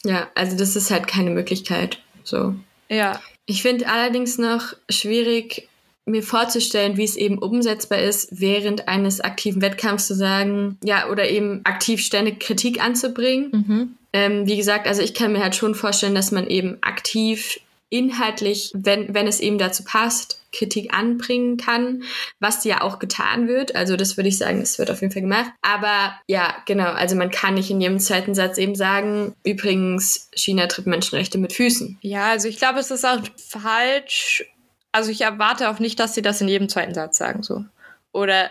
Ja, 0.04 0.28
also 0.34 0.56
das 0.56 0.76
ist 0.76 0.90
halt 0.90 1.06
keine 1.06 1.30
Möglichkeit. 1.30 1.98
So. 2.22 2.54
Ja. 2.88 3.20
Ich 3.46 3.62
finde 3.62 3.88
allerdings 3.88 4.38
noch 4.38 4.74
schwierig, 4.88 5.68
mir 6.06 6.22
vorzustellen, 6.22 6.96
wie 6.96 7.04
es 7.04 7.16
eben 7.16 7.38
umsetzbar 7.38 7.98
ist, 7.98 8.28
während 8.30 8.88
eines 8.88 9.20
aktiven 9.20 9.62
Wettkampfs 9.62 10.06
zu 10.06 10.14
sagen, 10.14 10.78
ja, 10.82 11.08
oder 11.08 11.28
eben 11.28 11.62
aktiv 11.64 12.00
ständig 12.00 12.40
Kritik 12.40 12.82
anzubringen. 12.82 13.50
Mhm. 13.52 13.96
Ähm, 14.12 14.46
wie 14.46 14.56
gesagt, 14.56 14.86
also 14.86 15.02
ich 15.02 15.14
kann 15.14 15.32
mir 15.32 15.42
halt 15.42 15.56
schon 15.56 15.74
vorstellen, 15.74 16.14
dass 16.14 16.30
man 16.30 16.46
eben 16.46 16.78
aktiv 16.82 17.58
inhaltlich, 17.88 18.70
wenn, 18.74 19.14
wenn 19.14 19.26
es 19.26 19.40
eben 19.40 19.56
dazu 19.56 19.82
passt, 19.84 20.40
Kritik 20.54 20.94
anbringen 20.94 21.56
kann, 21.56 22.04
was 22.40 22.64
ja 22.64 22.80
auch 22.80 22.98
getan 22.98 23.48
wird. 23.48 23.74
Also 23.74 23.96
das 23.96 24.16
würde 24.16 24.28
ich 24.28 24.38
sagen, 24.38 24.60
das 24.60 24.78
wird 24.78 24.90
auf 24.90 25.00
jeden 25.00 25.12
Fall 25.12 25.22
gemacht. 25.22 25.50
Aber 25.62 26.18
ja, 26.26 26.54
genau, 26.66 26.92
also 26.92 27.16
man 27.16 27.30
kann 27.30 27.54
nicht 27.54 27.70
in 27.70 27.80
jedem 27.80 27.98
zweiten 27.98 28.34
Satz 28.34 28.58
eben 28.58 28.74
sagen, 28.74 29.34
übrigens, 29.44 30.30
China 30.34 30.66
tritt 30.66 30.86
Menschenrechte 30.86 31.38
mit 31.38 31.52
Füßen. 31.52 31.98
Ja, 32.02 32.30
also 32.30 32.48
ich 32.48 32.58
glaube, 32.58 32.78
es 32.78 32.90
ist 32.90 33.04
auch 33.04 33.20
falsch. 33.36 34.44
Also 34.92 35.10
ich 35.10 35.22
erwarte 35.22 35.70
auch 35.70 35.78
nicht, 35.80 35.98
dass 35.98 36.14
sie 36.14 36.22
das 36.22 36.40
in 36.40 36.48
jedem 36.48 36.68
zweiten 36.68 36.94
Satz 36.94 37.18
sagen, 37.18 37.42
so. 37.42 37.64
Oder 38.12 38.50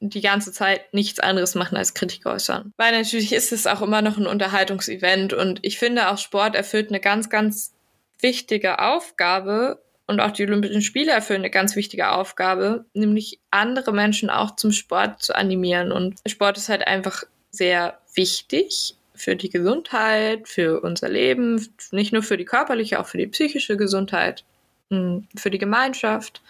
die 0.00 0.20
ganze 0.20 0.52
Zeit 0.52 0.92
nichts 0.92 1.20
anderes 1.20 1.54
machen 1.54 1.76
als 1.76 1.94
Kritik 1.94 2.26
äußern. 2.26 2.72
Weil 2.76 2.92
natürlich 2.92 3.32
ist 3.32 3.52
es 3.52 3.66
auch 3.66 3.80
immer 3.80 4.02
noch 4.02 4.18
ein 4.18 4.26
Unterhaltungsevent 4.26 5.32
und 5.32 5.60
ich 5.62 5.78
finde 5.78 6.10
auch 6.10 6.18
Sport 6.18 6.54
erfüllt 6.54 6.90
eine 6.90 7.00
ganz, 7.00 7.30
ganz 7.30 7.72
wichtige 8.20 8.80
Aufgabe 8.80 9.83
und 10.06 10.20
auch 10.20 10.32
die 10.32 10.44
Olympischen 10.44 10.82
Spiele 10.82 11.12
erfüllen 11.12 11.40
eine 11.40 11.50
ganz 11.50 11.76
wichtige 11.76 12.10
Aufgabe, 12.10 12.84
nämlich 12.92 13.40
andere 13.50 13.92
Menschen 13.92 14.30
auch 14.30 14.56
zum 14.56 14.72
Sport 14.72 15.22
zu 15.22 15.34
animieren. 15.34 15.92
Und 15.92 16.20
Sport 16.26 16.58
ist 16.58 16.68
halt 16.68 16.86
einfach 16.86 17.24
sehr 17.50 17.98
wichtig 18.14 18.96
für 19.14 19.36
die 19.36 19.48
Gesundheit, 19.48 20.48
für 20.48 20.80
unser 20.80 21.08
Leben, 21.08 21.68
nicht 21.92 22.12
nur 22.12 22.22
für 22.22 22.36
die 22.36 22.44
körperliche, 22.44 23.00
auch 23.00 23.06
für 23.06 23.18
die 23.18 23.28
psychische 23.28 23.76
Gesundheit, 23.76 24.44
hm, 24.90 25.26
für 25.36 25.50
die 25.50 25.58
Gemeinschaft. 25.58 26.42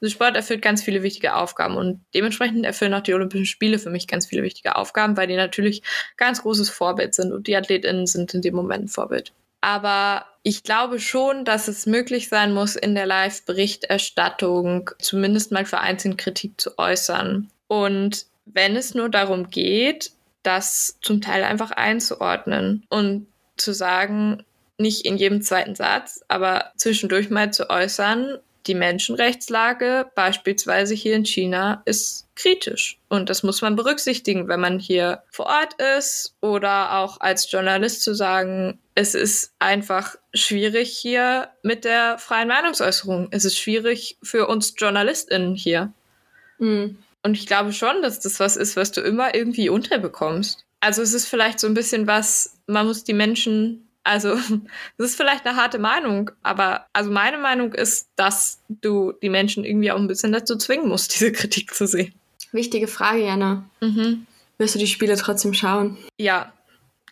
Also 0.00 0.12
Sport 0.12 0.36
erfüllt 0.36 0.62
ganz 0.62 0.82
viele 0.82 1.02
wichtige 1.02 1.34
Aufgaben 1.34 1.76
und 1.76 2.00
dementsprechend 2.14 2.64
erfüllen 2.64 2.94
auch 2.94 3.02
die 3.02 3.12
Olympischen 3.12 3.46
Spiele 3.46 3.78
für 3.78 3.90
mich 3.90 4.06
ganz 4.06 4.26
viele 4.26 4.42
wichtige 4.42 4.76
Aufgaben, 4.76 5.16
weil 5.16 5.26
die 5.26 5.36
natürlich 5.36 5.82
ganz 6.16 6.42
großes 6.42 6.70
Vorbild 6.70 7.14
sind 7.14 7.32
und 7.32 7.46
die 7.46 7.56
AthletInnen 7.56 8.06
sind 8.06 8.32
in 8.32 8.40
dem 8.40 8.54
Moment 8.54 8.84
ein 8.84 8.88
Vorbild. 8.88 9.32
Aber 9.60 10.24
ich 10.42 10.64
glaube 10.64 10.98
schon, 10.98 11.44
dass 11.44 11.68
es 11.68 11.86
möglich 11.86 12.28
sein 12.28 12.52
muss, 12.52 12.74
in 12.76 12.94
der 12.94 13.06
Live-Berichterstattung 13.06 14.90
zumindest 14.98 15.52
mal 15.52 15.64
vereinzelt 15.64 16.18
Kritik 16.18 16.60
zu 16.60 16.78
äußern. 16.78 17.50
Und 17.68 18.26
wenn 18.44 18.76
es 18.76 18.94
nur 18.94 19.08
darum 19.08 19.50
geht, 19.50 20.12
das 20.42 20.98
zum 21.00 21.20
Teil 21.20 21.44
einfach 21.44 21.70
einzuordnen 21.70 22.84
und 22.88 23.28
zu 23.56 23.72
sagen, 23.72 24.44
nicht 24.78 25.04
in 25.04 25.16
jedem 25.16 25.42
zweiten 25.42 25.76
Satz, 25.76 26.24
aber 26.26 26.72
zwischendurch 26.76 27.30
mal 27.30 27.52
zu 27.52 27.70
äußern, 27.70 28.38
die 28.66 28.74
Menschenrechtslage 28.74 30.10
beispielsweise 30.14 30.94
hier 30.94 31.16
in 31.16 31.24
China 31.24 31.82
ist 31.84 32.28
kritisch. 32.36 32.98
Und 33.08 33.28
das 33.28 33.42
muss 33.42 33.62
man 33.62 33.76
berücksichtigen, 33.76 34.48
wenn 34.48 34.60
man 34.60 34.78
hier 34.78 35.22
vor 35.30 35.46
Ort 35.46 35.74
ist 35.98 36.34
oder 36.40 36.98
auch 36.98 37.20
als 37.20 37.50
Journalist 37.50 38.02
zu 38.02 38.14
sagen, 38.14 38.78
es 38.94 39.14
ist 39.14 39.52
einfach 39.58 40.16
schwierig 40.34 40.96
hier 40.96 41.48
mit 41.62 41.84
der 41.84 42.18
freien 42.18 42.48
Meinungsäußerung. 42.48 43.28
Es 43.30 43.44
ist 43.44 43.58
schwierig 43.58 44.18
für 44.22 44.46
uns 44.46 44.74
JournalistInnen 44.78 45.54
hier. 45.54 45.92
Mhm. 46.58 46.98
Und 47.22 47.36
ich 47.36 47.46
glaube 47.46 47.72
schon, 47.72 48.02
dass 48.02 48.20
das 48.20 48.40
was 48.40 48.56
ist, 48.56 48.76
was 48.76 48.92
du 48.92 49.00
immer 49.00 49.34
irgendwie 49.34 49.68
unterbekommst. 49.68 50.64
Also 50.80 51.02
es 51.02 51.14
ist 51.14 51.26
vielleicht 51.26 51.60
so 51.60 51.68
ein 51.68 51.74
bisschen 51.74 52.06
was, 52.06 52.56
man 52.66 52.86
muss 52.86 53.04
die 53.04 53.12
Menschen 53.12 53.88
also, 54.04 54.34
das 54.98 55.10
ist 55.10 55.16
vielleicht 55.16 55.46
eine 55.46 55.56
harte 55.56 55.78
Meinung, 55.78 56.30
aber 56.42 56.86
also 56.92 57.10
meine 57.10 57.38
Meinung 57.38 57.72
ist, 57.72 58.08
dass 58.16 58.60
du 58.68 59.12
die 59.22 59.28
Menschen 59.28 59.64
irgendwie 59.64 59.92
auch 59.92 59.98
ein 59.98 60.08
bisschen 60.08 60.32
dazu 60.32 60.56
zwingen 60.56 60.88
musst, 60.88 61.14
diese 61.14 61.32
Kritik 61.32 61.74
zu 61.74 61.86
sehen. 61.86 62.14
Wichtige 62.52 62.88
Frage, 62.88 63.24
Jana. 63.24 63.64
Mhm. 63.80 64.26
Wirst 64.58 64.74
du 64.74 64.78
die 64.78 64.86
Spiele 64.86 65.16
trotzdem 65.16 65.54
schauen? 65.54 65.96
Ja, 66.18 66.52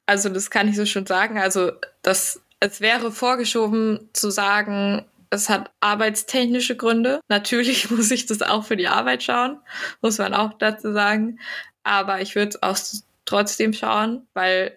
also 0.06 0.28
das 0.28 0.50
kann 0.50 0.68
ich 0.68 0.76
so 0.76 0.84
schon 0.84 1.06
sagen. 1.06 1.38
Also, 1.38 1.72
das, 2.02 2.40
es 2.60 2.80
wäre 2.80 3.10
vorgeschoben 3.10 4.08
zu 4.12 4.30
sagen, 4.30 5.04
es 5.30 5.48
hat 5.48 5.70
arbeitstechnische 5.80 6.76
Gründe. 6.76 7.20
Natürlich 7.28 7.90
muss 7.90 8.10
ich 8.10 8.26
das 8.26 8.42
auch 8.42 8.64
für 8.64 8.76
die 8.76 8.88
Arbeit 8.88 9.22
schauen, 9.22 9.58
muss 10.02 10.18
man 10.18 10.34
auch 10.34 10.54
dazu 10.54 10.92
sagen. 10.92 11.38
Aber 11.84 12.20
ich 12.20 12.34
würde 12.34 12.50
es 12.50 12.62
auch 12.62 12.76
trotzdem 13.24 13.72
schauen, 13.72 14.26
weil 14.34 14.76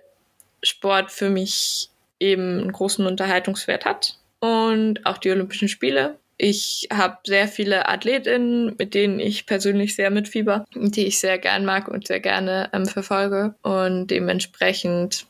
Sport 0.61 1.11
für 1.11 1.29
mich 1.29 1.89
eben 2.23 2.59
einen 2.59 2.71
großen 2.71 3.05
Unterhaltungswert 3.05 3.85
hat. 3.85 4.17
Und 4.39 5.05
auch 5.05 5.17
die 5.17 5.31
Olympischen 5.31 5.67
Spiele. 5.67 6.17
Ich 6.37 6.87
habe 6.91 7.17
sehr 7.25 7.47
viele 7.47 7.87
Athletinnen, 7.87 8.75
mit 8.77 8.93
denen 8.93 9.19
ich 9.19 9.45
persönlich 9.45 9.95
sehr 9.95 10.09
mitfieber, 10.09 10.65
die 10.73 11.05
ich 11.05 11.19
sehr 11.19 11.37
gern 11.37 11.63
mag 11.63 11.87
und 11.87 12.07
sehr 12.07 12.19
gerne 12.19 12.69
ähm, 12.73 12.85
verfolge. 12.85 13.55
Und 13.61 14.07
dementsprechend 14.07 15.25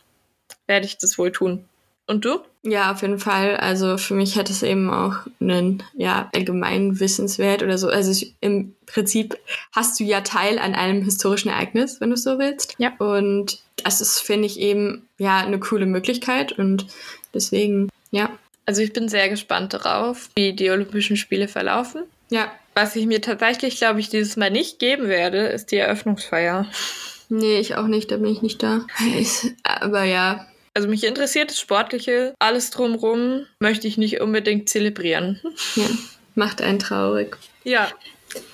werde 0.65 0.85
ich 0.85 0.97
das 0.97 1.17
wohl 1.17 1.31
tun. 1.31 1.65
Und 2.07 2.25
du? 2.25 2.39
Ja, 2.65 2.91
auf 2.91 3.01
jeden 3.01 3.19
Fall. 3.19 3.57
Also 3.57 3.97
für 3.97 4.13
mich 4.13 4.37
hat 4.37 4.49
es 4.49 4.63
eben 4.63 4.89
auch 4.89 5.17
einen 5.41 5.83
ja, 5.95 6.29
allgemeinen 6.33 6.99
Wissenswert 7.01 7.61
oder 7.61 7.77
so. 7.77 7.89
Also 7.89 8.11
ich, 8.11 8.35
im 8.39 8.73
Prinzip 8.85 9.37
hast 9.73 9.99
du 9.99 10.05
ja 10.05 10.21
Teil 10.21 10.57
an 10.59 10.73
einem 10.73 11.03
historischen 11.03 11.49
Ereignis, 11.49 11.99
wenn 11.99 12.09
du 12.09 12.17
so 12.17 12.39
willst. 12.39 12.75
Ja. 12.77 12.93
Und 12.99 13.59
das 13.83 13.99
ist, 13.99 14.19
finde 14.19 14.45
ich, 14.45 14.59
eben 14.59 15.05
ja 15.17 15.39
eine 15.39 15.59
coole 15.59 15.85
Möglichkeit. 15.85 16.53
Und 16.53 16.87
deswegen, 17.33 17.89
ja. 18.11 18.29
Also 18.65 18.81
ich 18.81 18.93
bin 18.93 19.09
sehr 19.09 19.27
gespannt 19.27 19.73
darauf, 19.73 20.29
wie 20.35 20.53
die 20.53 20.71
Olympischen 20.71 21.17
Spiele 21.17 21.49
verlaufen. 21.49 22.03
Ja. 22.29 22.49
Was 22.75 22.95
ich 22.95 23.05
mir 23.05 23.21
tatsächlich, 23.21 23.77
glaube 23.77 23.99
ich, 23.99 24.09
dieses 24.09 24.37
Mal 24.37 24.49
nicht 24.49 24.79
geben 24.79 25.09
werde, 25.09 25.47
ist 25.47 25.71
die 25.71 25.77
Eröffnungsfeier. 25.77 26.65
Nee, 27.27 27.59
ich 27.59 27.75
auch 27.75 27.87
nicht, 27.87 28.09
da 28.09 28.17
bin 28.17 28.31
ich 28.31 28.41
nicht 28.41 28.63
da. 28.63 28.85
Aber 29.63 30.03
ja, 30.03 30.47
also 30.73 30.87
mich 30.87 31.03
interessiert 31.03 31.51
das 31.51 31.59
Sportliche, 31.59 32.33
alles 32.39 32.69
drumrum 32.71 33.45
möchte 33.59 33.87
ich 33.87 33.97
nicht 33.97 34.21
unbedingt 34.21 34.69
zelebrieren. 34.69 35.41
Ja. 35.75 35.85
macht 36.35 36.61
einen 36.61 36.79
traurig. 36.79 37.37
Ja, 37.63 37.91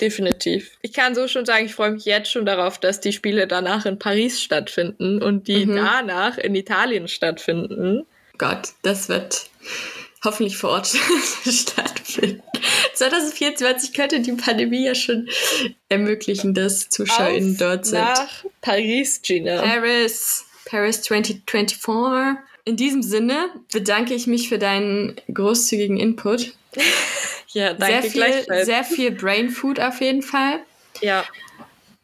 definitiv. 0.01 0.71
Ich 0.81 0.93
kann 0.93 1.15
so 1.15 1.27
schon 1.27 1.45
sagen, 1.45 1.65
ich 1.65 1.73
freue 1.73 1.91
mich 1.91 2.05
jetzt 2.05 2.31
schon 2.31 2.45
darauf, 2.45 2.77
dass 2.77 2.99
die 2.99 3.13
Spiele 3.13 3.47
danach 3.47 3.85
in 3.85 3.99
Paris 3.99 4.41
stattfinden 4.41 5.21
und 5.21 5.47
die 5.47 5.65
mhm. 5.65 5.75
danach 5.75 6.37
in 6.37 6.55
Italien 6.55 7.07
stattfinden. 7.07 8.05
Gott, 8.37 8.69
das 8.81 9.09
wird 9.09 9.49
hoffentlich 10.23 10.57
vor 10.57 10.71
Ort 10.71 10.87
stattfinden. 11.45 12.43
2024 12.95 13.93
könnte 13.93 14.19
die 14.19 14.33
Pandemie 14.33 14.85
ja 14.85 14.95
schon 14.95 15.29
ermöglichen, 15.87 16.53
dass 16.53 16.89
ZuschauerInnen 16.89 17.57
dort 17.57 17.85
sind. 17.85 17.99
Nach 17.99 18.45
Paris, 18.61 19.21
Gina. 19.21 19.61
Paris, 19.61 20.45
Paris 20.69 21.01
2024. 21.01 22.37
In 22.65 22.77
diesem 22.77 23.01
Sinne 23.01 23.49
bedanke 23.71 24.13
ich 24.13 24.27
mich 24.27 24.49
für 24.49 24.59
deinen 24.59 25.15
großzügigen 25.33 25.97
Input. 25.97 26.53
ja, 27.47 27.73
danke 27.73 28.09
sehr 28.09 28.43
viel, 28.43 28.65
sehr 28.65 28.83
viel 28.83 29.11
Brain 29.11 29.49
Food 29.49 29.79
auf 29.79 29.99
jeden 29.99 30.21
Fall. 30.21 30.59
Ja. 31.01 31.25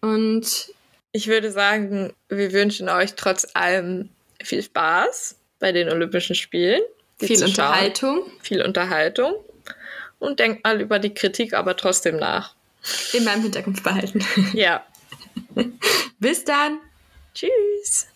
Und 0.01 0.73
ich 1.11 1.27
würde 1.27 1.51
sagen, 1.51 2.13
wir 2.29 2.53
wünschen 2.53 2.89
euch 2.89 3.13
trotz 3.13 3.47
allem 3.53 4.09
viel 4.43 4.63
Spaß 4.63 5.35
bei 5.59 5.71
den 5.71 5.89
Olympischen 5.89 6.35
Spielen. 6.35 6.81
Viel 7.19 7.43
Unterhaltung. 7.43 8.23
Viel 8.41 8.63
Unterhaltung. 8.63 9.35
Und 10.17 10.39
denkt 10.39 10.63
mal 10.63 10.81
über 10.81 10.97
die 10.97 11.13
Kritik 11.13 11.53
aber 11.53 11.77
trotzdem 11.77 12.17
nach. 12.17 12.55
In 13.13 13.23
meinem 13.23 13.43
Hinterkopf 13.43 13.83
behalten. 13.83 14.25
Ja. 14.53 14.85
Bis 16.19 16.43
dann. 16.43 16.79
Tschüss. 17.33 18.07